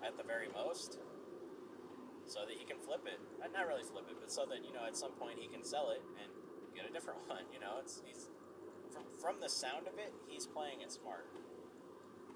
at 0.05 0.17
the 0.17 0.23
very 0.23 0.47
most 0.53 0.99
so 2.27 2.43
that 2.43 2.53
he 2.53 2.65
can 2.65 2.77
flip 2.77 3.07
it. 3.07 3.19
Uh, 3.39 3.47
Not 3.55 3.67
really 3.67 3.83
flip 3.83 4.05
it, 4.11 4.17
but 4.19 4.31
so 4.31 4.45
that, 4.45 4.63
you 4.63 4.73
know, 4.73 4.83
at 4.85 4.95
some 4.95 5.11
point 5.15 5.39
he 5.39 5.47
can 5.47 5.63
sell 5.63 5.89
it 5.91 6.03
and 6.19 6.29
get 6.75 6.83
a 6.85 6.91
different 6.91 7.19
one, 7.27 7.47
you 7.53 7.59
know? 7.59 7.79
It's 7.79 8.03
he's 8.05 8.29
from 8.91 9.03
from 9.19 9.39
the 9.39 9.49
sound 9.49 9.87
of 9.87 9.97
it, 9.97 10.13
he's 10.27 10.45
playing 10.45 10.81
it 10.81 10.91
smart. 10.91 11.25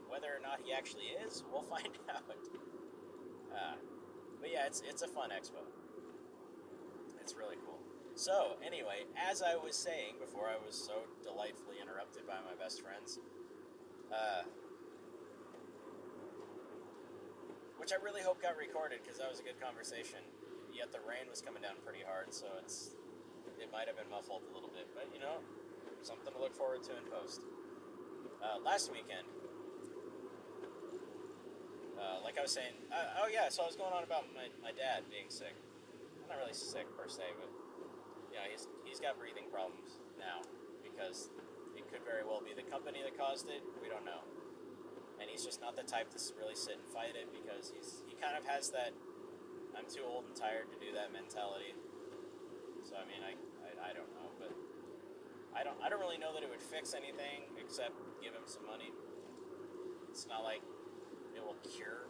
Whether 0.07 0.27
or 0.27 0.41
not 0.41 0.59
he 0.63 0.73
actually 0.73 1.15
is, 1.25 1.43
we'll 1.51 1.67
find 1.67 1.91
out. 2.09 2.23
Uh, 3.51 3.75
but 4.39 4.49
yeah, 4.51 4.65
it's 4.65 4.81
it's 4.87 5.01
a 5.01 5.07
fun 5.07 5.29
expo. 5.29 5.61
It's 7.19 7.35
really 7.35 7.57
cool. 7.65 7.80
So 8.21 8.53
anyway, 8.61 9.09
as 9.17 9.41
I 9.41 9.57
was 9.57 9.73
saying 9.73 10.21
before, 10.21 10.45
I 10.45 10.53
was 10.61 10.77
so 10.77 11.09
delightfully 11.25 11.81
interrupted 11.81 12.29
by 12.29 12.37
my 12.45 12.53
best 12.53 12.85
friends. 12.85 13.17
Uh, 14.13 14.45
which 17.81 17.89
I 17.89 17.97
really 17.97 18.21
hope 18.21 18.37
got 18.37 18.61
recorded 18.61 19.01
because 19.01 19.17
that 19.17 19.25
was 19.25 19.41
a 19.41 19.45
good 19.49 19.57
conversation. 19.57 20.21
Yet 20.69 20.93
the 20.93 21.01
rain 21.01 21.25
was 21.33 21.41
coming 21.41 21.65
down 21.65 21.81
pretty 21.81 22.05
hard, 22.05 22.29
so 22.29 22.45
it's 22.61 22.93
it 23.57 23.73
might 23.73 23.89
have 23.89 23.97
been 23.97 24.13
muffled 24.13 24.45
a 24.45 24.53
little 24.53 24.69
bit, 24.69 24.85
but 24.93 25.09
you 25.09 25.17
know, 25.17 25.41
something 26.05 26.29
to 26.29 26.37
look 26.37 26.53
forward 26.53 26.85
to 26.85 26.93
in 26.93 27.05
post. 27.09 27.41
Uh, 28.37 28.61
last 28.61 28.93
weekend, 28.93 29.25
uh, 31.97 32.21
like 32.21 32.37
I 32.37 32.45
was 32.45 32.53
saying, 32.53 32.85
uh, 32.93 33.25
oh 33.25 33.33
yeah, 33.33 33.49
so 33.49 33.65
I 33.65 33.65
was 33.65 33.75
going 33.75 33.97
on 33.97 34.05
about 34.05 34.29
my, 34.37 34.53
my 34.61 34.77
dad 34.77 35.09
being 35.09 35.33
sick. 35.33 35.57
Not 36.29 36.37
really 36.37 36.53
sick 36.53 36.85
per 36.93 37.09
se, 37.09 37.25
but 37.41 37.49
yeah, 38.31 38.47
he's 38.47 38.67
he's 38.87 38.99
got 38.99 39.19
breathing 39.19 39.51
problems 39.51 39.99
now 40.15 40.41
because 40.83 41.29
it 41.75 41.87
could 41.91 42.03
very 42.07 42.23
well 42.23 42.39
be 42.39 42.55
the 42.55 42.65
company 42.65 43.03
that 43.03 43.15
caused 43.19 43.47
it. 43.51 43.61
We 43.83 43.91
don't 43.91 44.07
know, 44.07 44.23
and 45.19 45.29
he's 45.29 45.43
just 45.43 45.59
not 45.59 45.75
the 45.75 45.83
type 45.83 46.09
to 46.15 46.19
really 46.39 46.55
sit 46.55 46.79
and 46.79 46.87
fight 46.91 47.19
it 47.19 47.27
because 47.31 47.71
he's 47.71 48.03
he 48.07 48.15
kind 48.15 48.39
of 48.39 48.47
has 48.47 48.71
that 48.71 48.95
I'm 49.75 49.87
too 49.87 50.03
old 50.03 50.27
and 50.27 50.35
tired 50.35 50.71
to 50.71 50.77
do 50.79 50.91
that 50.95 51.11
mentality. 51.11 51.75
So 52.87 52.95
I 52.99 53.05
mean, 53.07 53.23
I, 53.23 53.35
I, 53.63 53.91
I 53.91 53.91
don't 53.93 54.11
know, 54.15 54.31
but 54.39 54.51
I 55.55 55.63
don't 55.63 55.77
I 55.83 55.87
don't 55.91 55.99
really 55.99 56.19
know 56.19 56.33
that 56.33 56.43
it 56.43 56.49
would 56.49 56.63
fix 56.63 56.95
anything 56.95 57.51
except 57.59 57.95
give 58.23 58.33
him 58.33 58.47
some 58.47 58.65
money. 58.65 58.91
It's 60.09 60.27
not 60.27 60.43
like 60.43 60.63
it 61.35 61.43
will 61.43 61.59
cure 61.63 62.07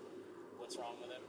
what's 0.57 0.77
wrong 0.77 0.97
with 1.01 1.09
him. 1.09 1.25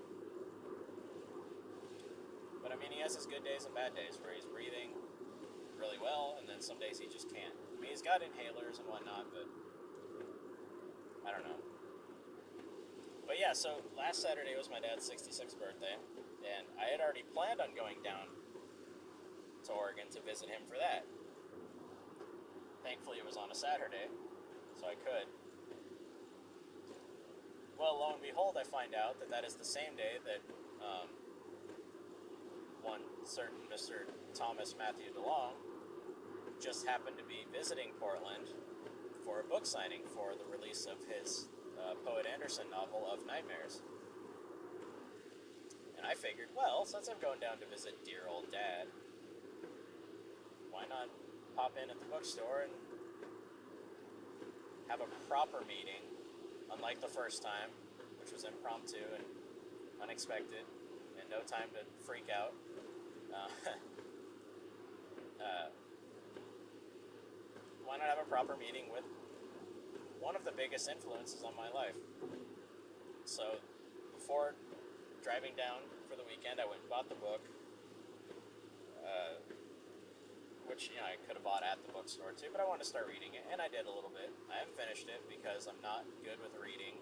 But 2.62 2.70
I 2.70 2.76
mean, 2.78 2.94
he 2.94 3.02
has 3.02 3.14
his 3.14 3.26
good 3.26 3.42
days 3.42 3.66
and 3.66 3.74
bad 3.74 3.94
days 3.94 4.22
where 4.22 4.32
he's 4.32 4.46
breathing 4.46 4.94
really 5.74 5.98
well, 5.98 6.38
and 6.38 6.46
then 6.48 6.62
some 6.62 6.78
days 6.78 7.02
he 7.02 7.10
just 7.10 7.26
can't. 7.26 7.50
I 7.50 7.76
mean, 7.82 7.90
he's 7.90 8.02
got 8.06 8.22
inhalers 8.22 8.78
and 8.78 8.86
whatnot, 8.86 9.26
but 9.34 9.50
I 11.26 11.34
don't 11.34 11.42
know. 11.42 11.58
But 13.26 13.42
yeah, 13.42 13.52
so 13.52 13.82
last 13.98 14.22
Saturday 14.22 14.54
was 14.54 14.70
my 14.70 14.78
dad's 14.78 15.08
66th 15.10 15.58
birthday, 15.58 15.98
and 16.46 16.66
I 16.78 16.90
had 16.90 17.02
already 17.02 17.26
planned 17.34 17.60
on 17.60 17.74
going 17.74 17.98
down 18.02 18.30
to 19.66 19.70
Oregon 19.72 20.06
to 20.14 20.20
visit 20.22 20.48
him 20.48 20.62
for 20.70 20.78
that. 20.78 21.02
Thankfully, 22.82 23.18
it 23.18 23.26
was 23.26 23.36
on 23.36 23.50
a 23.50 23.54
Saturday, 23.54 24.10
so 24.78 24.86
I 24.86 24.94
could. 24.94 25.26
Well, 27.78 27.98
lo 27.98 28.14
and 28.14 28.22
behold, 28.22 28.58
I 28.58 28.62
find 28.62 28.94
out 28.94 29.18
that 29.18 29.30
that 29.30 29.44
is 29.44 29.54
the 29.54 29.64
same 29.64 29.94
day 29.96 30.18
that 30.22 30.42
um, 30.82 31.10
one 32.82 33.00
certain 33.24 33.58
Mr. 33.72 34.10
Thomas 34.34 34.74
Matthew 34.78 35.12
DeLong 35.14 35.54
just 36.60 36.86
happened 36.86 37.16
to 37.18 37.24
be 37.24 37.46
visiting 37.52 37.90
Portland 37.98 38.50
for 39.24 39.40
a 39.40 39.44
book 39.44 39.66
signing 39.66 40.02
for 40.14 40.34
the 40.34 40.46
release 40.50 40.86
of 40.86 40.98
his 41.06 41.46
uh, 41.78 41.94
Poet 42.04 42.26
Anderson 42.26 42.66
novel 42.70 43.06
of 43.10 43.26
Nightmares. 43.26 43.82
And 45.96 46.06
I 46.06 46.14
figured, 46.14 46.48
well, 46.56 46.84
since 46.84 47.08
I'm 47.08 47.18
going 47.22 47.38
down 47.38 47.58
to 47.58 47.66
visit 47.66 48.04
dear 48.04 48.26
old 48.28 48.50
dad, 48.50 48.90
why 50.70 50.82
not 50.88 51.08
pop 51.54 51.74
in 51.82 51.90
at 51.90 51.98
the 51.98 52.06
bookstore 52.06 52.66
and 52.66 52.72
have 54.88 55.00
a 55.00 55.08
proper 55.28 55.60
meeting, 55.66 56.02
unlike 56.72 57.00
the 57.00 57.08
first 57.08 57.42
time, 57.42 57.70
which 58.18 58.32
was 58.32 58.44
impromptu 58.44 59.02
and 59.14 59.24
unexpected, 60.02 60.66
and 61.20 61.28
no 61.30 61.38
time 61.46 61.70
to 61.72 61.80
freak 62.04 62.26
out. 62.34 62.52
Uh, 63.32 63.48
uh, 65.42 65.68
why 67.84 67.96
not 67.96 68.06
have 68.06 68.20
a 68.20 68.28
proper 68.28 68.56
meeting 68.56 68.84
with 68.92 69.04
one 70.20 70.36
of 70.36 70.44
the 70.44 70.52
biggest 70.52 70.88
influences 70.88 71.42
on 71.42 71.56
my 71.56 71.68
life? 71.72 71.96
So, 73.24 73.56
before 74.14 74.54
driving 75.24 75.56
down 75.56 75.80
for 76.08 76.16
the 76.16 76.24
weekend, 76.28 76.60
I 76.60 76.66
went 76.68 76.80
and 76.84 76.90
bought 76.90 77.08
the 77.08 77.16
book. 77.16 77.40
Uh, 79.02 79.40
which 80.72 80.88
you 80.88 80.96
know 80.96 81.04
I 81.04 81.20
could 81.26 81.36
have 81.36 81.44
bought 81.44 81.60
at 81.66 81.82
the 81.84 81.92
bookstore 81.92 82.32
too, 82.32 82.48
but 82.48 82.62
I 82.62 82.66
wanted 82.66 82.86
to 82.86 82.90
start 82.90 83.04
reading 83.04 83.34
it, 83.36 83.44
and 83.52 83.60
I 83.60 83.68
did 83.68 83.84
a 83.84 83.92
little 83.92 84.08
bit. 84.08 84.32
I 84.48 84.62
haven't 84.62 84.72
finished 84.72 85.04
it 85.10 85.20
because 85.28 85.68
I'm 85.68 85.76
not 85.84 86.08
good 86.24 86.40
with 86.40 86.54
reading. 86.56 86.96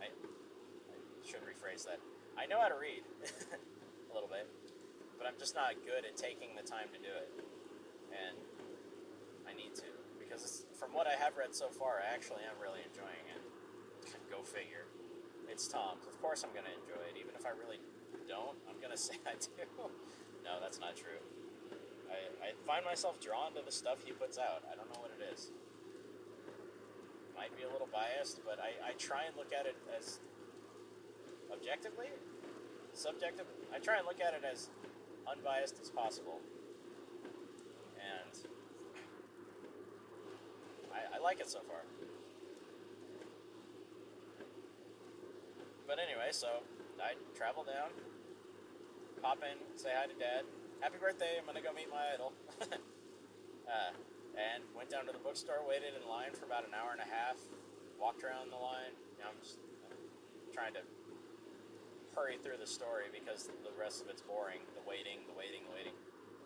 I, 0.00 0.08
I 0.08 0.96
should 1.20 1.44
rephrase 1.44 1.84
that. 1.84 2.00
I 2.40 2.48
know 2.48 2.56
how 2.56 2.72
to 2.72 2.78
read 2.78 3.04
a 4.08 4.12
little 4.16 4.32
bit, 4.32 4.48
but 5.22 5.30
I'm 5.30 5.38
just 5.38 5.54
not 5.54 5.78
good 5.86 6.02
at 6.02 6.18
taking 6.18 6.58
the 6.58 6.66
time 6.66 6.90
to 6.90 6.98
do 6.98 7.14
it, 7.14 7.30
and 8.10 8.34
I 9.46 9.54
need 9.54 9.70
to 9.78 9.86
because 10.18 10.66
from 10.74 10.90
what 10.90 11.06
I 11.06 11.14
have 11.14 11.38
read 11.38 11.54
so 11.54 11.70
far, 11.70 12.02
I 12.02 12.10
actually 12.10 12.42
am 12.42 12.58
really 12.58 12.82
enjoying 12.82 13.26
it. 13.30 13.42
Go 14.34 14.42
figure. 14.42 14.90
It's 15.46 15.70
Tom's. 15.70 16.10
Of 16.10 16.18
course, 16.18 16.42
I'm 16.42 16.50
going 16.50 16.66
to 16.66 16.74
enjoy 16.74 16.98
it, 17.06 17.14
even 17.14 17.38
if 17.38 17.46
I 17.46 17.54
really 17.54 17.78
don't. 18.26 18.58
I'm 18.66 18.82
going 18.82 18.90
to 18.96 18.98
say 18.98 19.14
I 19.22 19.38
do. 19.38 19.62
no, 20.42 20.58
that's 20.58 20.82
not 20.82 20.98
true. 20.98 21.22
I, 22.10 22.50
I 22.50 22.58
find 22.66 22.82
myself 22.82 23.22
drawn 23.22 23.54
to 23.54 23.62
the 23.62 23.70
stuff 23.70 24.02
he 24.02 24.10
puts 24.10 24.42
out. 24.42 24.66
I 24.66 24.74
don't 24.74 24.90
know 24.90 24.98
what 24.98 25.14
it 25.14 25.22
is. 25.30 25.54
Might 27.38 27.54
be 27.54 27.62
a 27.62 27.70
little 27.70 27.88
biased, 27.94 28.42
but 28.42 28.58
I, 28.58 28.74
I 28.90 28.98
try 28.98 29.30
and 29.30 29.38
look 29.38 29.54
at 29.54 29.70
it 29.70 29.78
as 29.94 30.18
objectively, 31.54 32.10
subjective. 32.90 33.46
I 33.70 33.78
try 33.78 34.02
and 34.02 34.06
look 34.06 34.18
at 34.18 34.34
it 34.34 34.42
as 34.42 34.66
unbiased 35.32 35.80
as 35.80 35.90
possible. 35.90 36.40
And 37.96 38.38
I, 40.92 41.16
I 41.16 41.20
like 41.20 41.40
it 41.40 41.48
so 41.48 41.60
far. 41.60 41.80
But 45.86 45.98
anyway, 45.98 46.28
so 46.30 46.48
I 47.00 47.14
travel 47.36 47.64
down, 47.64 47.90
pop 49.20 49.38
in, 49.42 49.58
say 49.76 49.90
hi 49.96 50.06
to 50.06 50.14
dad. 50.14 50.44
Happy 50.80 50.96
birthday, 51.00 51.38
I'm 51.38 51.46
gonna 51.46 51.60
go 51.60 51.72
meet 51.72 51.90
my 51.90 52.14
idol. 52.14 52.32
uh, 52.62 53.92
and 54.32 54.64
went 54.76 54.88
down 54.88 55.04
to 55.06 55.12
the 55.12 55.20
bookstore, 55.20 55.60
waited 55.68 55.92
in 55.92 56.08
line 56.08 56.32
for 56.32 56.46
about 56.46 56.64
an 56.64 56.72
hour 56.72 56.92
and 56.92 57.00
a 57.00 57.08
half, 57.08 57.36
walked 58.00 58.24
around 58.24 58.48
the 58.48 58.56
line. 58.56 58.96
Know, 59.20 59.28
I'm 59.28 59.40
just 59.44 59.58
trying 60.54 60.72
to 60.74 60.80
hurry 62.14 62.36
through 62.40 62.60
the 62.60 62.68
story 62.68 63.08
because 63.08 63.48
the 63.48 63.74
rest 63.76 64.04
of 64.04 64.08
it's 64.08 64.22
boring. 64.22 64.60
The 64.76 64.84
waiting, 64.84 65.24
the 65.28 65.36
waiting, 65.36 65.64
the 65.64 65.72
waiting. 65.72 65.96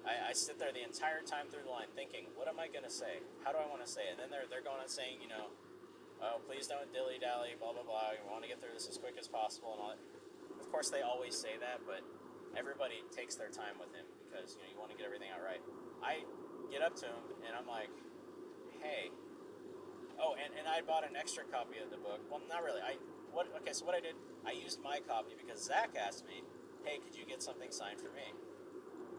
I, 0.07 0.31
I 0.31 0.33
sit 0.33 0.63
there 0.63 0.71
the 0.71 0.87
entire 0.87 1.23
time 1.27 1.51
through 1.51 1.67
the 1.67 1.75
line 1.75 1.91
thinking, 1.99 2.31
what 2.39 2.47
am 2.47 2.63
I 2.63 2.71
gonna 2.71 2.93
say? 2.93 3.23
How 3.43 3.51
do 3.51 3.59
I 3.59 3.67
want 3.67 3.83
to 3.83 3.91
say 3.91 4.07
it? 4.07 4.17
And 4.17 4.21
then 4.23 4.31
they're 4.31 4.47
they're 4.47 4.65
going 4.65 4.79
on 4.79 4.89
saying, 4.89 5.19
you 5.19 5.27
know, 5.27 5.51
oh 6.23 6.39
please 6.47 6.71
don't 6.71 6.87
dilly 6.95 7.19
dally, 7.19 7.59
blah 7.59 7.75
blah 7.75 7.83
blah. 7.83 8.15
We 8.15 8.23
want 8.31 8.47
to 8.47 8.51
get 8.51 8.63
through 8.63 8.75
this 8.79 8.87
as 8.87 8.97
quick 8.97 9.19
as 9.19 9.27
possible 9.27 9.75
and 9.75 9.81
all 9.83 9.91
that. 9.95 10.03
Of 10.63 10.71
course, 10.71 10.89
they 10.89 11.03
always 11.03 11.35
say 11.35 11.59
that, 11.59 11.83
but 11.83 12.07
everybody 12.55 13.03
takes 13.11 13.35
their 13.35 13.51
time 13.51 13.77
with 13.83 13.91
him 13.93 14.07
because 14.31 14.55
you 14.55 14.63
know 14.63 14.71
you 14.71 14.79
want 14.79 14.95
to 14.95 14.99
get 14.99 15.11
everything 15.11 15.35
out 15.35 15.43
right. 15.43 15.61
I 16.01 16.23
get 16.71 16.81
up 16.81 16.95
to 17.03 17.07
him 17.11 17.23
and 17.43 17.53
I'm 17.59 17.67
like, 17.67 17.91
hey. 18.79 19.11
Oh, 20.17 20.33
and, 20.33 20.49
and 20.57 20.65
I 20.65 20.81
bought 20.81 21.05
an 21.05 21.13
extra 21.13 21.45
copy 21.45 21.77
of 21.77 21.93
the 21.93 22.01
book. 22.01 22.25
Well, 22.33 22.41
not 22.49 22.65
really. 22.65 22.81
I 22.81 22.97
what? 23.37 23.53
Okay, 23.61 23.77
so 23.77 23.85
what 23.85 23.93
I 23.93 24.01
did, 24.01 24.17
I 24.49 24.57
used 24.57 24.81
my 24.81 25.05
copy 25.05 25.37
because 25.37 25.61
Zach 25.61 25.93
asked 25.93 26.25
me, 26.25 26.41
hey, 26.89 26.97
could 27.05 27.13
you 27.13 27.29
get 27.29 27.45
something 27.45 27.69
signed 27.69 28.01
for 28.01 28.09
me? 28.17 28.33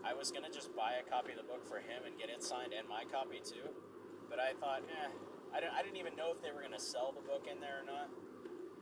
I 0.01 0.17
was 0.17 0.33
gonna 0.33 0.49
just 0.49 0.73
buy 0.73 0.97
a 0.97 1.05
copy 1.05 1.37
of 1.37 1.37
the 1.37 1.45
book 1.45 1.61
for 1.69 1.77
him 1.77 2.01
and 2.01 2.17
get 2.17 2.33
it 2.33 2.41
signed 2.41 2.73
and 2.73 2.89
my 2.89 3.05
copy 3.13 3.37
too, 3.45 3.69
but 4.25 4.41
I 4.41 4.57
thought, 4.57 4.81
eh, 4.89 5.13
I 5.53 5.61
didn't, 5.61 5.75
I 5.77 5.85
didn't 5.85 6.01
even 6.01 6.17
know 6.17 6.33
if 6.33 6.41
they 6.41 6.49
were 6.49 6.65
gonna 6.65 6.81
sell 6.81 7.13
the 7.13 7.21
book 7.21 7.45
in 7.45 7.61
there 7.61 7.77
or 7.77 7.85
not. 7.85 8.09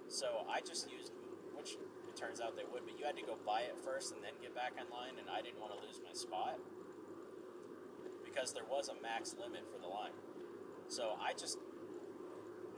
So 0.08 0.48
I 0.48 0.64
just 0.64 0.88
used, 0.88 1.12
which 1.52 1.76
it 1.76 2.16
turns 2.16 2.40
out 2.40 2.56
they 2.56 2.64
would, 2.72 2.88
but 2.88 2.96
you 2.96 3.04
had 3.04 3.20
to 3.20 3.26
go 3.28 3.36
buy 3.44 3.68
it 3.68 3.76
first 3.84 4.16
and 4.16 4.24
then 4.24 4.40
get 4.40 4.56
back 4.56 4.80
online, 4.80 5.20
and 5.20 5.28
I 5.28 5.44
didn't 5.44 5.60
want 5.60 5.76
to 5.76 5.80
lose 5.84 6.00
my 6.00 6.16
spot 6.16 6.64
because 8.24 8.56
there 8.56 8.68
was 8.72 8.88
a 8.88 8.96
max 9.04 9.36
limit 9.36 9.68
for 9.68 9.84
the 9.84 9.92
line. 9.92 10.16
So 10.88 11.20
I 11.20 11.36
just 11.36 11.60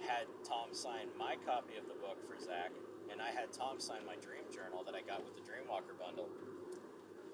had 0.06 0.28
Tom 0.44 0.74
sign 0.74 1.10
my 1.18 1.36
copy 1.46 1.78
of 1.78 1.88
the 1.88 1.98
book 1.98 2.18
for 2.28 2.38
Zach, 2.40 2.72
and 3.12 3.22
I 3.22 3.32
had 3.32 3.54
Tom 3.54 3.80
sign 3.80 4.06
my 4.06 4.16
dream 4.20 4.46
journal 4.54 4.84
that 4.86 4.96
I 4.96 5.02
got 5.02 5.24
with 5.24 5.36
the 5.36 5.44
Dreamwalker 5.46 5.98
bundle. 5.98 6.30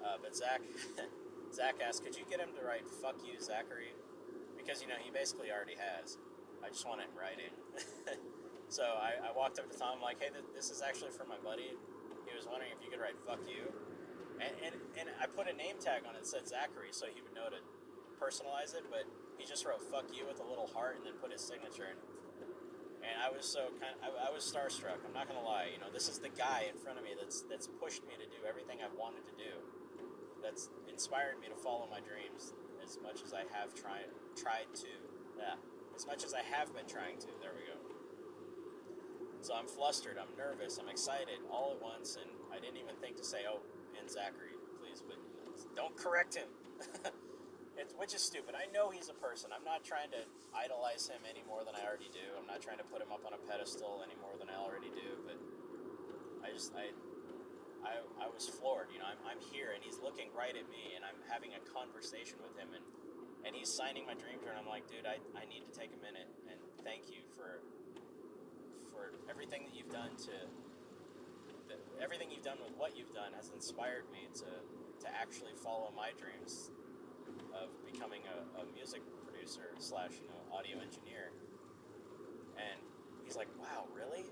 Uh, 0.04 0.20
but 0.20 0.36
Zach, 0.36 0.60
Zach 1.54 1.80
asked, 1.80 2.04
could 2.04 2.16
you 2.16 2.24
get 2.28 2.40
him 2.40 2.52
to 2.60 2.62
write 2.64 2.86
"fuck 2.86 3.16
you, 3.24 3.40
Zachary"? 3.40 3.96
Because 4.56 4.80
you 4.80 4.88
know 4.88 5.00
he 5.00 5.10
basically 5.10 5.52
already 5.52 5.76
has. 5.76 6.16
I 6.64 6.68
just 6.68 6.88
want 6.88 7.00
it 7.00 7.12
in 7.12 7.16
writing. 7.16 7.52
so 8.68 8.84
I, 8.84 9.20
I 9.20 9.30
walked 9.36 9.58
up 9.58 9.68
to 9.68 9.76
Tom 9.76 10.00
like, 10.00 10.20
hey, 10.20 10.32
th- 10.32 10.48
this 10.56 10.72
is 10.72 10.80
actually 10.80 11.12
for 11.12 11.28
my 11.28 11.36
buddy. 11.44 11.76
He 12.24 12.32
was 12.32 12.48
wondering 12.48 12.72
if 12.72 12.80
you 12.80 12.88
could 12.88 13.00
write 13.00 13.16
"fuck 13.28 13.40
you," 13.44 13.68
and 14.40 14.52
and, 14.64 14.74
and 14.96 15.06
I 15.20 15.28
put 15.28 15.48
a 15.48 15.56
name 15.56 15.76
tag 15.80 16.08
on 16.08 16.16
it 16.16 16.24
that 16.24 16.28
said 16.28 16.48
Zachary, 16.48 16.92
so 16.92 17.06
he 17.12 17.20
would 17.20 17.36
know 17.36 17.52
to 17.52 17.60
personalize 18.16 18.72
it. 18.72 18.88
But 18.88 19.04
he 19.36 19.44
just 19.44 19.64
wrote 19.68 19.84
"fuck 19.92 20.08
you" 20.12 20.24
with 20.24 20.40
a 20.40 20.46
little 20.48 20.68
heart 20.72 20.96
and 20.96 21.04
then 21.04 21.16
put 21.20 21.32
his 21.32 21.44
signature 21.44 21.84
in. 21.84 21.96
And 23.04 23.20
I 23.20 23.28
was 23.28 23.44
so 23.44 23.68
kind. 23.76 23.92
Of, 24.00 24.16
I, 24.16 24.28
I 24.28 24.30
was 24.32 24.40
starstruck. 24.48 25.04
I'm 25.04 25.12
not 25.12 25.28
gonna 25.28 25.44
lie. 25.44 25.68
You 25.68 25.78
know, 25.78 25.92
this 25.92 26.08
is 26.08 26.18
the 26.18 26.32
guy 26.32 26.72
in 26.72 26.76
front 26.80 26.96
of 26.96 27.04
me 27.04 27.12
that's 27.12 27.44
that's 27.44 27.68
pushed 27.68 28.02
me 28.08 28.16
to 28.16 28.24
do 28.24 28.40
everything 28.48 28.80
I've 28.80 28.96
wanted 28.96 29.28
to 29.28 29.34
do. 29.36 29.52
That's 30.42 30.68
inspired 30.88 31.40
me 31.40 31.48
to 31.52 31.56
follow 31.56 31.88
my 31.90 32.00
dreams 32.00 32.56
as 32.82 32.98
much 33.04 33.20
as 33.20 33.32
I 33.32 33.44
have 33.52 33.74
tried 33.76 34.08
tried 34.36 34.72
to. 34.80 34.92
Yeah, 35.36 35.60
as 35.94 36.06
much 36.06 36.24
as 36.24 36.32
I 36.32 36.40
have 36.40 36.72
been 36.72 36.88
trying 36.88 37.20
to. 37.20 37.28
There 37.44 37.52
we 37.52 37.68
go. 37.68 37.76
So 39.44 39.52
I'm 39.52 39.68
flustered. 39.68 40.16
I'm 40.16 40.32
nervous. 40.40 40.78
I'm 40.80 40.88
excited 40.88 41.44
all 41.52 41.76
at 41.76 41.82
once, 41.82 42.16
and 42.16 42.30
I 42.48 42.56
didn't 42.58 42.80
even 42.80 42.96
think 42.96 43.16
to 43.20 43.24
say, 43.24 43.44
"Oh, 43.44 43.60
and 44.00 44.08
Zachary, 44.08 44.56
please," 44.80 45.04
but 45.04 45.20
don't 45.76 45.96
correct 45.96 46.34
him. 46.34 46.48
It's, 47.84 47.92
which 48.00 48.16
is 48.16 48.24
stupid. 48.24 48.56
I 48.56 48.64
know 48.72 48.88
he's 48.88 49.12
a 49.12 49.18
person. 49.20 49.52
I'm 49.52 49.64
not 49.64 49.84
trying 49.84 50.08
to 50.16 50.24
idolize 50.56 51.04
him 51.04 51.20
any 51.28 51.44
more 51.44 51.60
than 51.68 51.76
I 51.76 51.84
already 51.84 52.08
do. 52.08 52.24
I'm 52.40 52.48
not 52.48 52.64
trying 52.64 52.80
to 52.80 52.88
put 52.88 53.04
him 53.04 53.12
up 53.12 53.28
on 53.28 53.36
a 53.36 53.40
pedestal 53.44 54.00
any 54.00 54.16
more 54.24 54.32
than 54.40 54.48
I 54.48 54.56
already 54.56 54.88
do. 54.88 55.20
But 55.28 55.36
I 56.40 56.48
just 56.48 56.72
I 56.72 56.96
I, 57.84 58.00
I 58.24 58.26
was 58.32 58.48
floored. 58.48 58.88
You 58.88 59.04
know, 59.04 59.08
I'm, 59.12 59.20
I'm 59.28 59.42
here 59.52 59.76
and 59.76 59.84
he's 59.84 60.00
looking 60.00 60.32
right 60.32 60.56
at 60.56 60.64
me 60.72 60.96
and 60.96 61.04
I'm 61.04 61.20
having 61.28 61.52
a 61.52 61.60
conversation 61.68 62.40
with 62.40 62.56
him 62.56 62.72
and 62.72 62.84
and 63.44 63.52
he's 63.52 63.68
signing 63.68 64.08
my 64.08 64.16
dream 64.16 64.40
journal. 64.40 64.64
I'm 64.64 64.72
like, 64.72 64.88
dude, 64.88 65.04
I, 65.04 65.20
I 65.36 65.44
need 65.44 65.68
to 65.68 65.72
take 65.76 65.92
a 65.92 66.00
minute 66.00 66.24
and 66.48 66.56
thank 66.80 67.12
you 67.12 67.20
for 67.36 67.60
for 68.88 69.12
everything 69.28 69.68
that 69.68 69.76
you've 69.76 69.92
done 69.92 70.16
to 70.32 70.36
everything 72.00 72.32
you've 72.32 72.44
done 72.44 72.56
with 72.64 72.72
what 72.80 72.96
you've 72.96 73.12
done 73.12 73.36
has 73.36 73.52
inspired 73.52 74.08
me 74.08 74.24
to 74.32 74.48
to 75.04 75.08
actually 75.12 75.52
follow 75.60 75.92
my 75.92 76.16
dreams 76.16 76.72
of 77.54 77.70
becoming 77.86 78.20
a, 78.26 78.36
a 78.60 78.64
music 78.74 79.00
producer 79.24 79.70
slash 79.78 80.18
you 80.22 80.28
know 80.28 80.40
audio 80.50 80.78
engineer. 80.80 81.30
And 82.58 82.78
he's 83.22 83.36
like 83.36 83.48
wow 83.58 83.86
really? 83.94 84.26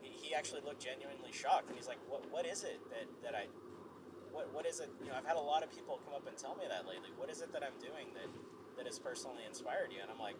He, 0.00 0.10
he 0.10 0.34
actually 0.34 0.60
looked 0.64 0.82
genuinely 0.82 1.32
shocked. 1.32 1.68
And 1.68 1.76
he's 1.76 1.88
like 1.88 2.00
what 2.08 2.28
what 2.30 2.46
is 2.46 2.64
it 2.64 2.80
that, 2.90 3.06
that 3.24 3.34
i 3.34 3.46
what 4.32 4.52
what 4.52 4.64
is 4.66 4.80
it 4.80 4.88
you 5.04 5.10
know 5.10 5.16
i've 5.16 5.28
had 5.28 5.36
a 5.36 5.44
lot 5.44 5.62
of 5.62 5.68
people 5.70 6.00
come 6.04 6.14
up 6.14 6.26
and 6.26 6.36
tell 6.36 6.56
me 6.56 6.64
that 6.68 6.86
lately. 6.86 7.10
What 7.16 7.30
is 7.30 7.40
it 7.40 7.52
that 7.52 7.62
i'm 7.62 7.76
doing 7.80 8.12
that 8.14 8.28
that 8.76 8.86
has 8.86 8.98
personally 8.98 9.44
inspired 9.46 9.92
you? 9.92 10.00
And 10.00 10.10
i'm 10.10 10.20
like 10.20 10.36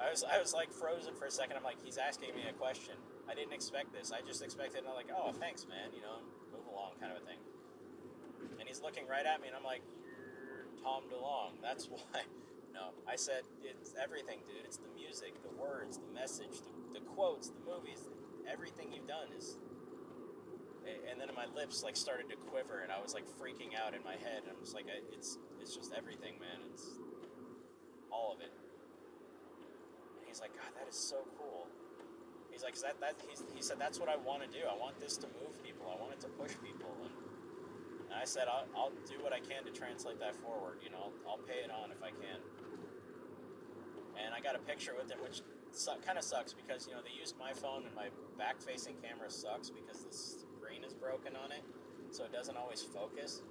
i 0.00 0.10
was 0.10 0.24
i 0.24 0.40
was 0.40 0.52
like 0.52 0.72
frozen 0.72 1.14
for 1.14 1.26
a 1.26 1.30
second. 1.32 1.56
I'm 1.56 1.64
like 1.64 1.80
he's 1.84 1.98
asking 1.98 2.34
me 2.34 2.44
a 2.48 2.56
question. 2.56 2.94
I 3.28 3.34
didn't 3.36 3.52
expect 3.52 3.92
this. 3.92 4.10
I 4.10 4.24
just 4.24 4.42
expected 4.42 4.84
i'm 4.88 4.96
like 4.96 5.12
oh 5.12 5.32
thanks 5.32 5.66
man 5.68 5.92
you 5.92 6.00
know 6.00 6.24
move 6.52 6.66
along 6.72 6.96
kind 7.00 7.12
of 7.12 7.20
a 7.20 7.24
thing 7.24 7.38
and 8.58 8.68
he's 8.68 8.82
looking 8.82 9.06
right 9.06 9.24
at 9.24 9.40
me, 9.40 9.48
and 9.48 9.56
I'm 9.56 9.64
like, 9.64 9.82
"You're 10.04 10.66
Tom 10.82 11.04
DeLong. 11.10 11.60
That's 11.62 11.86
why." 11.92 12.22
No, 12.72 12.94
I 13.10 13.16
said 13.16 13.42
it's 13.64 13.94
everything, 14.00 14.38
dude. 14.46 14.62
It's 14.64 14.76
the 14.76 14.92
music, 14.94 15.34
the 15.42 15.50
words, 15.60 15.98
the 15.98 16.14
message, 16.14 16.62
the, 16.62 17.00
the 17.00 17.04
quotes, 17.10 17.48
the 17.48 17.58
movies. 17.66 18.06
Everything 18.46 18.92
you've 18.92 19.08
done 19.08 19.28
is. 19.36 19.58
And 21.10 21.20
then 21.20 21.28
my 21.36 21.44
lips 21.52 21.82
like 21.82 21.96
started 21.96 22.30
to 22.30 22.36
quiver, 22.36 22.80
and 22.80 22.92
I 22.92 23.02
was 23.02 23.12
like 23.12 23.26
freaking 23.36 23.76
out 23.76 23.92
in 23.92 24.02
my 24.04 24.14
head. 24.14 24.46
And 24.46 24.54
I'm 24.54 24.60
just 24.62 24.74
like, 24.74 24.86
it's 25.12 25.36
it's 25.60 25.74
just 25.74 25.92
everything, 25.92 26.38
man. 26.38 26.64
It's 26.72 26.86
all 28.10 28.32
of 28.32 28.40
it. 28.40 28.52
And 30.18 30.24
he's 30.26 30.40
like, 30.40 30.54
God, 30.54 30.70
that 30.78 30.88
is 30.88 30.96
so 30.96 31.26
cool. 31.36 31.66
He's 32.50 32.62
like, 32.62 32.78
that 32.80 33.00
that 33.00 33.14
he 33.54 33.62
said 33.62 33.78
that's 33.78 34.00
what 34.00 34.08
I 34.08 34.16
want 34.16 34.42
to 34.42 34.48
do. 34.48 34.64
I 34.64 34.76
want 34.78 34.98
this 34.98 35.16
to 35.18 35.26
move 35.26 35.62
people. 35.62 35.92
I 35.92 36.00
want 36.00 36.12
it 36.14 36.20
to 36.20 36.28
push 36.28 36.54
people. 36.64 36.94
And 38.08 38.16
I 38.16 38.24
said, 38.24 38.48
I'll, 38.48 38.64
I'll 38.72 38.92
do 39.04 39.20
what 39.20 39.32
I 39.32 39.40
can 39.40 39.64
to 39.68 39.72
translate 39.72 40.18
that 40.20 40.34
forward. 40.36 40.80
You 40.80 40.90
know, 40.90 41.12
I'll, 41.12 41.36
I'll 41.36 41.44
pay 41.44 41.60
it 41.60 41.70
on 41.70 41.92
if 41.92 42.02
I 42.02 42.08
can. 42.08 42.40
And 44.16 44.34
I 44.34 44.40
got 44.40 44.56
a 44.56 44.62
picture 44.64 44.96
with 44.96 45.12
him, 45.12 45.20
which 45.22 45.42
su- 45.72 46.00
kind 46.04 46.16
of 46.16 46.24
sucks 46.24 46.52
because, 46.52 46.88
you 46.88 46.94
know, 46.96 47.04
they 47.04 47.12
used 47.12 47.36
my 47.38 47.52
phone 47.52 47.84
and 47.84 47.94
my 47.94 48.08
back 48.40 48.60
facing 48.60 48.96
camera 49.04 49.30
sucks 49.30 49.68
because 49.68 50.02
the 50.02 50.12
screen 50.12 50.82
is 50.82 50.96
broken 50.96 51.36
on 51.36 51.52
it. 51.52 51.62
So 52.10 52.24
it 52.24 52.32
doesn't 52.32 52.56
always 52.56 52.82
focus. 52.82 53.42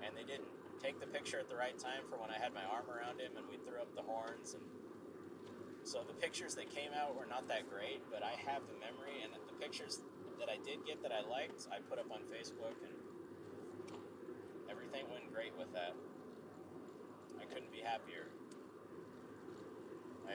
And 0.00 0.16
they 0.16 0.24
didn't 0.24 0.48
take 0.80 0.98
the 0.98 1.06
picture 1.06 1.38
at 1.38 1.48
the 1.52 1.56
right 1.56 1.76
time 1.76 2.08
for 2.08 2.16
when 2.16 2.32
I 2.32 2.40
had 2.40 2.56
my 2.56 2.64
arm 2.64 2.88
around 2.88 3.20
him 3.20 3.36
and 3.36 3.44
we 3.46 3.60
threw 3.68 3.76
up 3.76 3.92
the 3.94 4.02
horns. 4.02 4.56
And 4.56 4.64
so 5.84 6.00
the 6.08 6.16
pictures 6.16 6.56
that 6.56 6.72
came 6.72 6.90
out 6.96 7.12
were 7.12 7.28
not 7.28 7.46
that 7.48 7.68
great, 7.68 8.00
but 8.08 8.24
I 8.24 8.32
have 8.48 8.64
the 8.64 8.76
memory. 8.80 9.20
And 9.20 9.36
the 9.36 9.56
pictures 9.60 10.00
that 10.40 10.48
I 10.48 10.56
did 10.64 10.80
get 10.88 11.04
that 11.04 11.12
I 11.12 11.20
liked, 11.28 11.68
I 11.68 11.84
put 11.84 12.00
up 12.00 12.08
on 12.08 12.24
Facebook 12.32 12.80
and 12.80 12.96
everything 14.90 15.10
went 15.12 15.32
great 15.32 15.52
with 15.58 15.72
that. 15.72 15.94
I 17.40 17.44
couldn't 17.44 17.72
be 17.72 17.78
happier. 17.78 18.26
I, 20.26 20.34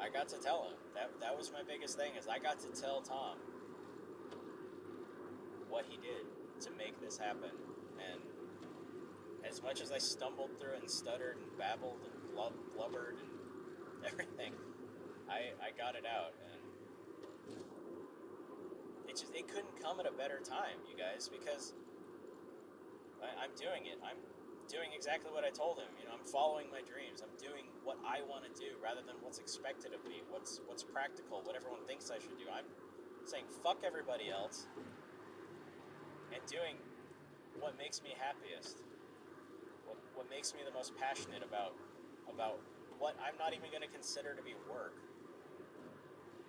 I 0.06 0.10
got 0.10 0.28
to 0.30 0.38
tell 0.38 0.64
him 0.64 0.74
that 0.94 1.10
that 1.20 1.36
was 1.36 1.52
my 1.52 1.62
biggest 1.66 1.96
thing 1.96 2.12
is 2.18 2.26
I 2.26 2.38
got 2.38 2.58
to 2.60 2.80
tell 2.80 3.00
Tom 3.02 3.38
what 5.68 5.84
he 5.88 5.96
did 5.96 6.26
to 6.64 6.70
make 6.76 7.00
this 7.00 7.18
happen 7.18 7.50
and 8.10 8.20
as 9.48 9.62
much 9.62 9.80
as 9.80 9.92
I 9.92 9.98
stumbled 9.98 10.58
through 10.58 10.74
and 10.80 10.90
stuttered 10.90 11.36
and 11.36 11.58
babbled 11.58 12.00
and 12.02 12.34
blub, 12.34 12.52
blubbered 12.74 13.18
and 13.18 14.06
everything 14.12 14.52
I, 15.28 15.52
I 15.62 15.70
got 15.76 15.94
it 15.94 16.04
out 16.06 16.32
and 16.50 16.60
it 19.08 19.16
just 19.16 19.34
it 19.34 19.48
couldn't 19.48 19.80
come 19.82 20.00
at 20.00 20.06
a 20.06 20.12
better 20.12 20.40
time 20.44 20.78
you 20.90 20.96
guys 20.96 21.28
because 21.28 21.74
I, 23.26 23.46
I'm 23.46 23.54
doing 23.58 23.90
it. 23.90 23.98
I'm 24.06 24.18
doing 24.70 24.94
exactly 24.94 25.34
what 25.34 25.42
I 25.42 25.50
told 25.50 25.82
him. 25.82 25.90
You 25.98 26.06
know, 26.06 26.14
I'm 26.14 26.26
following 26.26 26.70
my 26.70 26.82
dreams. 26.86 27.22
I'm 27.22 27.34
doing 27.38 27.66
what 27.82 27.98
I 28.06 28.22
want 28.26 28.46
to 28.46 28.52
do 28.54 28.78
rather 28.78 29.02
than 29.02 29.18
what's 29.22 29.42
expected 29.42 29.90
of 29.94 30.02
me. 30.06 30.22
What's 30.30 30.62
what's 30.70 30.86
practical. 30.86 31.42
What 31.42 31.58
everyone 31.58 31.82
thinks 31.86 32.10
I 32.10 32.22
should 32.22 32.38
do. 32.38 32.46
I'm 32.46 32.66
saying 33.26 33.50
fuck 33.62 33.82
everybody 33.82 34.30
else 34.30 34.70
and 36.30 36.42
doing 36.46 36.78
what 37.58 37.74
makes 37.78 38.02
me 38.02 38.14
happiest. 38.14 38.86
What 39.86 39.98
what 40.14 40.26
makes 40.30 40.54
me 40.54 40.62
the 40.62 40.74
most 40.74 40.94
passionate 40.98 41.42
about 41.42 41.74
about 42.30 42.62
what 42.98 43.14
I'm 43.22 43.36
not 43.38 43.52
even 43.52 43.70
going 43.70 43.84
to 43.84 43.92
consider 43.92 44.34
to 44.34 44.42
be 44.42 44.54
work. 44.70 44.96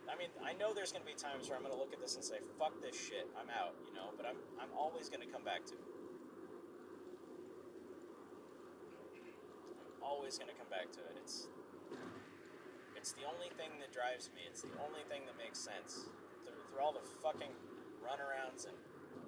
I 0.08 0.16
mean, 0.16 0.32
I 0.40 0.56
know 0.56 0.72
there's 0.72 0.96
going 0.96 1.04
to 1.04 1.10
be 1.10 1.20
times 1.20 1.52
where 1.52 1.60
I'm 1.60 1.64
going 1.68 1.76
to 1.76 1.80
look 1.80 1.92
at 1.92 2.00
this 2.00 2.16
and 2.16 2.24
say, 2.24 2.40
"Fuck 2.56 2.80
this 2.80 2.96
shit, 2.96 3.28
I'm 3.36 3.52
out," 3.52 3.76
you 3.84 3.92
know. 3.92 4.16
But 4.16 4.26
I'm 4.26 4.40
I'm 4.56 4.72
always 4.72 5.12
going 5.12 5.20
to 5.20 5.28
come 5.28 5.44
back 5.44 5.68
to 5.68 5.76
it. 5.76 5.97
Always 10.08 10.40
going 10.40 10.48
to 10.48 10.56
come 10.56 10.72
back 10.72 10.88
to 10.96 11.04
it. 11.04 11.20
It's 11.20 11.52
it's 12.96 13.12
the 13.12 13.28
only 13.28 13.52
thing 13.60 13.76
that 13.84 13.92
drives 13.92 14.32
me. 14.32 14.48
It's 14.48 14.64
the 14.64 14.74
only 14.80 15.04
thing 15.12 15.28
that 15.28 15.36
makes 15.36 15.60
sense. 15.60 16.08
Through, 16.44 16.60
through 16.72 16.82
all 16.82 16.96
the 16.96 17.04
fucking 17.24 17.52
runarounds 18.00 18.66
and 18.66 18.76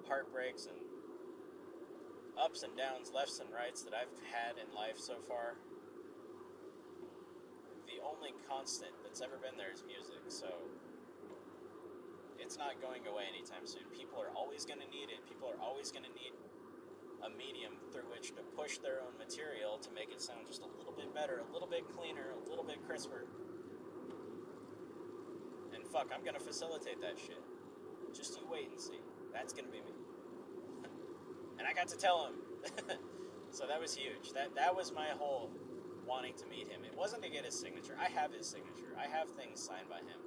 heartbreaks 0.08 0.66
and 0.66 0.76
ups 2.40 2.64
and 2.64 2.72
downs, 2.76 3.12
lefts 3.14 3.38
and 3.38 3.48
rights 3.52 3.84
that 3.84 3.92
I've 3.94 4.12
had 4.32 4.56
in 4.56 4.68
life 4.74 4.96
so 4.96 5.20
far, 5.28 5.60
the 7.86 8.00
only 8.02 8.32
constant 8.48 8.92
that's 9.04 9.20
ever 9.20 9.36
been 9.38 9.56
there 9.56 9.72
is 9.72 9.84
music. 9.86 10.24
So 10.28 10.50
it's 12.40 12.58
not 12.58 12.80
going 12.82 13.06
away 13.06 13.28
anytime 13.30 13.64
soon. 13.64 13.86
People 13.94 14.18
are 14.18 14.32
always 14.34 14.64
going 14.64 14.80
to 14.80 14.90
need 14.90 15.12
it. 15.12 15.22
People 15.28 15.52
are 15.52 15.60
always 15.62 15.92
going 15.92 16.04
to 16.04 16.14
need 16.16 16.34
a 17.24 17.30
medium 17.36 17.76
through 17.92 18.08
which 18.10 18.32
to 18.36 18.42
push 18.56 18.78
their 18.78 19.00
own 19.04 19.12
material 19.18 19.78
to 19.78 19.90
make 19.92 20.10
it 20.10 20.20
sound 20.20 20.46
just 20.46 20.62
a 20.62 20.70
little 20.78 20.92
bit 20.92 21.14
better, 21.14 21.42
a 21.48 21.52
little 21.52 21.68
bit 21.68 21.84
cleaner, 21.92 22.32
a 22.32 22.48
little 22.48 22.64
bit 22.64 22.80
crisper. 22.86 23.26
And 25.74 25.86
fuck, 25.86 26.08
I'm 26.14 26.24
gonna 26.24 26.40
facilitate 26.40 27.00
that 27.00 27.18
shit. 27.18 27.40
Just 28.14 28.38
you 28.38 28.46
wait 28.50 28.70
and 28.70 28.80
see. 28.80 29.00
That's 29.32 29.52
gonna 29.52 29.68
be 29.68 29.80
me. 29.80 29.94
and 31.58 31.66
I 31.66 31.72
got 31.72 31.88
to 31.88 31.98
tell 31.98 32.26
him. 32.26 32.34
so 33.50 33.66
that 33.66 33.80
was 33.80 33.94
huge. 33.94 34.32
That 34.32 34.54
that 34.56 34.74
was 34.74 34.92
my 34.92 35.08
whole 35.18 35.50
wanting 36.06 36.34
to 36.34 36.46
meet 36.46 36.68
him. 36.68 36.82
It 36.84 36.96
wasn't 36.96 37.22
to 37.22 37.30
get 37.30 37.44
his 37.44 37.58
signature. 37.58 37.96
I 38.00 38.08
have 38.08 38.32
his 38.32 38.46
signature. 38.46 38.96
I 38.98 39.06
have 39.06 39.28
things 39.30 39.60
signed 39.60 39.88
by 39.88 39.98
him. 39.98 40.20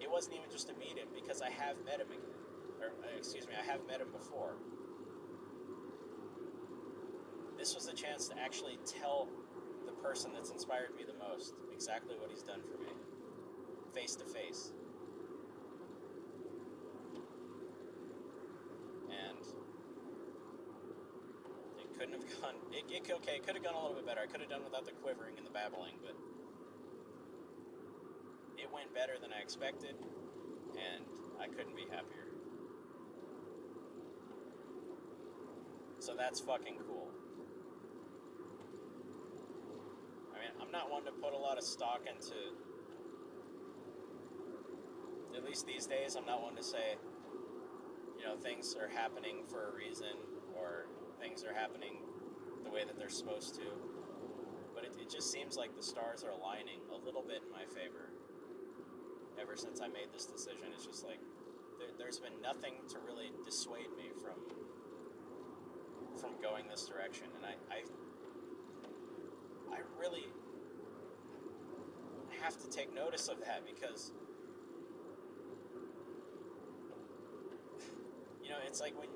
It 0.00 0.10
wasn't 0.10 0.36
even 0.36 0.50
just 0.50 0.68
to 0.68 0.74
meet 0.74 0.98
him 0.98 1.08
because 1.14 1.40
I 1.40 1.50
have 1.50 1.76
met 1.84 2.00
him 2.00 2.10
again. 2.10 2.38
Or 2.82 2.88
uh, 2.88 3.16
excuse 3.16 3.46
me, 3.46 3.54
I 3.54 3.64
have 3.64 3.86
met 3.86 4.00
him 4.00 4.10
before 4.10 4.58
this 7.62 7.76
was 7.76 7.86
a 7.86 7.94
chance 7.94 8.26
to 8.26 8.34
actually 8.40 8.76
tell 8.84 9.28
the 9.86 9.92
person 10.02 10.32
that's 10.34 10.50
inspired 10.50 10.90
me 10.96 11.04
the 11.06 11.14
most 11.24 11.54
exactly 11.72 12.16
what 12.18 12.28
he's 12.28 12.42
done 12.42 12.58
for 12.60 12.76
me, 12.82 12.90
face 13.94 14.16
to 14.16 14.24
face. 14.24 14.72
And 19.06 19.38
it 21.78 21.96
couldn't 21.96 22.14
have 22.14 22.26
gone. 22.42 22.54
It, 22.72 22.82
it 22.90 23.08
okay. 23.08 23.36
It 23.36 23.46
could 23.46 23.54
have 23.54 23.62
gone 23.62 23.74
a 23.74 23.80
little 23.80 23.94
bit 23.94 24.06
better. 24.06 24.22
I 24.22 24.26
could 24.26 24.40
have 24.40 24.50
done 24.50 24.64
without 24.64 24.84
the 24.84 24.98
quivering 24.98 25.38
and 25.38 25.46
the 25.46 25.54
babbling, 25.54 25.94
but 26.02 26.16
it 28.58 28.66
went 28.74 28.92
better 28.92 29.22
than 29.22 29.30
I 29.32 29.40
expected, 29.40 29.94
and 30.74 31.04
I 31.40 31.46
couldn't 31.46 31.76
be 31.76 31.86
happier. 31.92 32.26
So 36.00 36.16
that's 36.16 36.40
fucking 36.40 36.78
cool. 36.88 37.21
Mean, 40.42 40.50
I'm 40.58 40.72
not 40.74 40.90
one 40.90 41.04
to 41.06 41.12
put 41.12 41.32
a 41.32 41.38
lot 41.38 41.58
of 41.58 41.64
stock 41.64 42.02
into. 42.10 42.34
At 45.36 45.44
least 45.44 45.66
these 45.66 45.86
days, 45.86 46.16
I'm 46.16 46.26
not 46.26 46.42
one 46.42 46.56
to 46.56 46.62
say, 46.62 46.98
you 48.18 48.24
know, 48.26 48.36
things 48.36 48.74
are 48.74 48.88
happening 48.88 49.46
for 49.48 49.70
a 49.70 49.72
reason 49.74 50.18
or 50.58 50.86
things 51.20 51.44
are 51.44 51.54
happening 51.54 52.02
the 52.64 52.70
way 52.70 52.84
that 52.84 52.98
they're 52.98 53.08
supposed 53.08 53.54
to. 53.56 53.66
But 54.74 54.84
it, 54.84 54.92
it 55.00 55.08
just 55.10 55.30
seems 55.30 55.56
like 55.56 55.74
the 55.76 55.82
stars 55.82 56.24
are 56.24 56.34
aligning 56.34 56.82
a 56.90 56.98
little 56.98 57.22
bit 57.22 57.42
in 57.46 57.52
my 57.52 57.64
favor. 57.70 58.10
Ever 59.40 59.56
since 59.56 59.80
I 59.80 59.88
made 59.88 60.12
this 60.12 60.26
decision, 60.26 60.74
it's 60.74 60.86
just 60.86 61.06
like 61.06 61.20
there, 61.78 61.88
there's 61.98 62.18
been 62.18 62.36
nothing 62.42 62.74
to 62.90 62.98
really 63.06 63.32
dissuade 63.44 63.90
me 63.96 64.10
from 64.20 64.36
from 66.20 66.36
going 66.42 66.68
this 66.68 66.86
direction, 66.86 67.26
and 67.34 67.42
I, 67.42 67.56
I, 67.72 67.82
I 69.72 69.78
really 69.98 70.26
have 72.42 72.60
to 72.60 72.68
take 72.68 72.94
notice 72.94 73.28
of 73.28 73.38
that 73.40 73.62
because 73.66 74.12
you 78.42 78.50
know 78.50 78.58
it's 78.66 78.80
like 78.80 78.98
when 78.98 79.08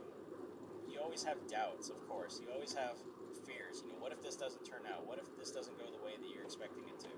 you 0.96 1.02
always 1.02 1.22
have 1.24 1.36
doubts, 1.46 1.90
of 1.90 2.00
course. 2.08 2.40
You 2.40 2.48
always 2.54 2.72
have 2.72 2.96
fears. 3.44 3.84
You 3.84 3.92
know, 3.92 4.00
what 4.00 4.12
if 4.12 4.22
this 4.22 4.36
doesn't 4.36 4.64
turn 4.64 4.88
out? 4.88 5.06
What 5.06 5.18
if 5.18 5.28
this 5.36 5.52
doesn't 5.52 5.76
go 5.76 5.84
the 5.92 6.00
way 6.00 6.16
that 6.16 6.28
you're 6.32 6.44
expecting 6.44 6.88
it 6.88 6.98
to? 7.04 7.12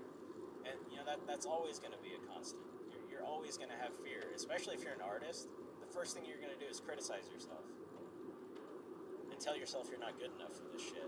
And 0.67 0.75
you 0.91 0.97
know 0.97 1.05
that 1.07 1.23
that's 1.23 1.45
always 1.45 1.79
going 1.79 1.95
to 1.95 2.01
be 2.03 2.11
a 2.11 2.21
constant. 2.27 2.59
You're, 2.91 3.05
you're 3.07 3.25
always 3.25 3.55
going 3.55 3.71
to 3.71 3.79
have 3.79 3.95
fear, 4.03 4.27
especially 4.35 4.75
if 4.75 4.83
you're 4.83 4.97
an 4.99 5.05
artist. 5.05 5.47
The 5.79 5.87
first 5.87 6.11
thing 6.11 6.27
you're 6.27 6.43
going 6.43 6.51
to 6.51 6.59
do 6.59 6.67
is 6.67 6.83
criticize 6.83 7.31
yourself 7.31 7.63
and 9.31 9.39
tell 9.39 9.55
yourself 9.55 9.87
you're 9.87 10.03
not 10.03 10.19
good 10.19 10.35
enough 10.35 10.59
for 10.59 10.67
this 10.75 10.83
shit. 10.83 11.07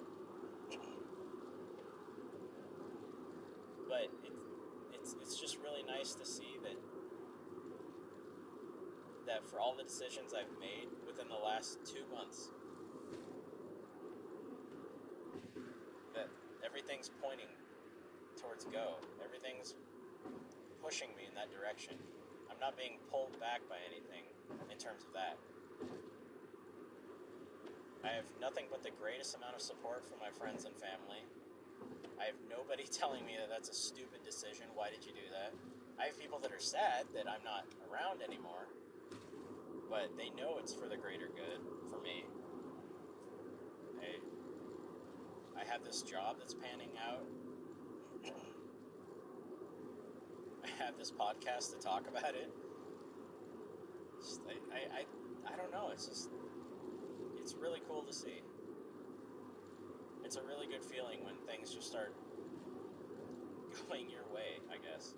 But 3.91 4.07
it, 4.23 4.31
it's 4.95 5.19
it's 5.19 5.35
just 5.35 5.59
really 5.59 5.83
nice 5.83 6.15
to 6.15 6.25
see 6.25 6.55
that 6.63 6.79
that 9.27 9.43
for 9.43 9.59
all 9.59 9.75
the 9.75 9.83
decisions 9.83 10.31
I've 10.31 10.55
made 10.63 10.87
within 11.05 11.27
the 11.27 11.37
last 11.37 11.77
two 11.83 12.07
months, 12.07 12.49
that 16.15 16.31
everything's 16.65 17.11
pointing 17.21 17.51
towards 18.39 18.63
go. 18.71 18.95
Everything's 19.23 19.75
pushing 20.81 21.11
me 21.19 21.27
in 21.27 21.35
that 21.35 21.51
direction. 21.51 21.93
I'm 22.49 22.59
not 22.59 22.79
being 22.79 22.97
pulled 23.11 23.37
back 23.39 23.61
by 23.69 23.77
anything 23.85 24.23
in 24.71 24.77
terms 24.79 25.03
of 25.03 25.13
that. 25.13 25.37
I 28.03 28.15
have 28.15 28.25
nothing 28.39 28.65
but 28.71 28.81
the 28.81 28.95
greatest 28.99 29.35
amount 29.35 29.55
of 29.55 29.61
support 29.61 30.07
from 30.07 30.17
my 30.17 30.31
friends 30.33 30.65
and 30.65 30.73
family. 30.79 31.21
I 32.19 32.25
have 32.25 32.36
nobody 32.49 32.86
telling 32.91 33.25
me 33.25 33.34
that 33.39 33.49
that's 33.49 33.69
a 33.69 33.73
stupid 33.73 34.23
decision. 34.23 34.65
Why 34.75 34.89
did 34.89 35.05
you 35.05 35.13
do 35.13 35.27
that? 35.32 35.53
I 35.99 36.05
have 36.05 36.19
people 36.19 36.39
that 36.39 36.51
are 36.51 36.59
sad 36.59 37.05
that 37.13 37.29
I'm 37.29 37.43
not 37.43 37.65
around 37.91 38.21
anymore, 38.21 38.67
but 39.89 40.09
they 40.17 40.29
know 40.39 40.57
it's 40.59 40.73
for 40.73 40.88
the 40.88 40.97
greater 40.97 41.27
good 41.36 41.59
for 41.89 42.01
me. 42.01 42.25
I, 44.01 44.17
I 45.61 45.63
have 45.65 45.84
this 45.84 46.01
job 46.01 46.38
that's 46.39 46.53
panning 46.55 46.89
out. 46.97 47.25
I 50.65 50.69
have 50.84 50.97
this 50.97 51.11
podcast 51.11 51.77
to 51.77 51.79
talk 51.84 52.07
about 52.07 52.36
it. 52.36 52.49
Just, 54.21 54.41
I, 54.47 54.53
I, 54.73 54.79
I, 54.99 55.53
I 55.53 55.57
don't 55.57 55.71
know. 55.71 55.89
It's 55.93 56.07
just 56.07 56.29
it's 57.41 57.55
really 57.55 57.82
cool 57.88 58.03
to 58.03 58.13
see. 58.13 58.41
It's 60.32 60.39
a 60.39 60.47
really 60.47 60.65
good 60.65 60.82
feeling 60.82 61.19
when 61.25 61.36
things 61.45 61.75
just 61.75 61.89
start 61.89 62.15
going 63.89 64.09
your 64.09 64.23
way, 64.34 64.63
I 64.71 64.77
guess. 64.77 65.13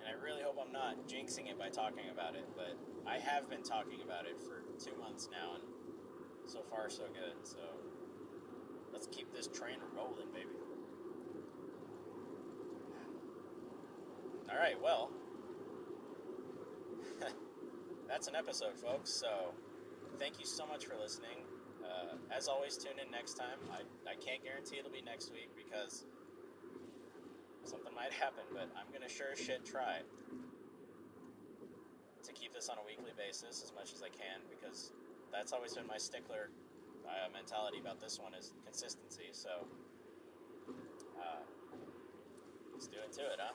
And 0.00 0.08
I 0.08 0.20
really 0.20 0.42
hope 0.42 0.58
I'm 0.60 0.72
not 0.72 1.06
jinxing 1.06 1.48
it 1.48 1.56
by 1.56 1.68
talking 1.68 2.10
about 2.12 2.34
it, 2.34 2.44
but 2.56 2.76
I 3.06 3.18
have 3.18 3.48
been 3.48 3.62
talking 3.62 4.00
about 4.04 4.26
it 4.26 4.34
for 4.42 4.64
two 4.84 4.98
months 4.98 5.28
now, 5.30 5.54
and 5.54 5.62
so 6.44 6.58
far 6.68 6.90
so 6.90 7.04
good. 7.14 7.46
So 7.46 7.58
let's 8.92 9.06
keep 9.06 9.32
this 9.32 9.46
train 9.46 9.76
rolling, 9.96 10.32
baby. 10.34 10.58
All 14.50 14.58
right, 14.58 14.82
well, 14.82 15.12
that's 18.08 18.26
an 18.26 18.34
episode, 18.34 18.76
folks. 18.76 19.08
So 19.08 19.54
thank 20.18 20.40
you 20.40 20.46
so 20.46 20.66
much 20.66 20.84
for 20.86 20.96
listening. 21.00 21.46
Uh, 21.90 22.14
as 22.30 22.46
always, 22.46 22.78
tune 22.78 23.02
in 23.02 23.10
next 23.10 23.34
time. 23.34 23.58
I, 23.74 23.82
I 24.06 24.14
can't 24.14 24.42
guarantee 24.44 24.78
it'll 24.78 24.94
be 24.94 25.02
next 25.02 25.32
week 25.34 25.50
because 25.58 26.06
something 27.64 27.92
might 27.94 28.12
happen, 28.12 28.46
but 28.54 28.70
I'm 28.78 28.86
going 28.94 29.02
to 29.02 29.10
sure 29.10 29.34
as 29.34 29.40
shit 29.42 29.66
try 29.66 29.98
to 32.22 32.32
keep 32.32 32.54
this 32.54 32.68
on 32.68 32.78
a 32.78 32.84
weekly 32.86 33.10
basis 33.18 33.62
as 33.66 33.74
much 33.74 33.90
as 33.92 34.02
I 34.02 34.08
can 34.08 34.38
because 34.46 34.92
that's 35.32 35.52
always 35.52 35.74
been 35.74 35.86
my 35.86 35.98
stickler 35.98 36.50
uh, 37.10 37.26
mentality 37.34 37.82
about 37.82 37.98
this 37.98 38.22
one 38.22 38.34
is 38.38 38.54
consistency. 38.62 39.34
So 39.34 39.66
uh, 41.18 41.42
let's 42.72 42.86
do 42.86 43.02
it 43.02 43.10
to 43.18 43.24
it, 43.34 43.38
huh? 43.42 43.54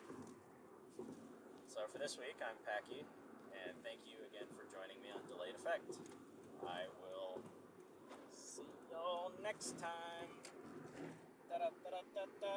So 1.71 1.87
for 1.91 1.99
this 1.99 2.17
week, 2.19 2.39
I'm 2.39 2.55
Packy, 2.63 3.03
and 3.51 3.75
thank 3.83 4.03
you 4.07 4.19
again 4.27 4.47
for 4.55 4.63
joining 4.67 4.99
me 5.03 5.11
on 5.11 5.23
Delayed 5.27 5.55
Effect. 5.55 5.99
I 6.63 6.87
will 9.05 9.31
next 9.43 9.77
time. 9.77 10.29
Da-da-da-da-da-da. 11.49 12.53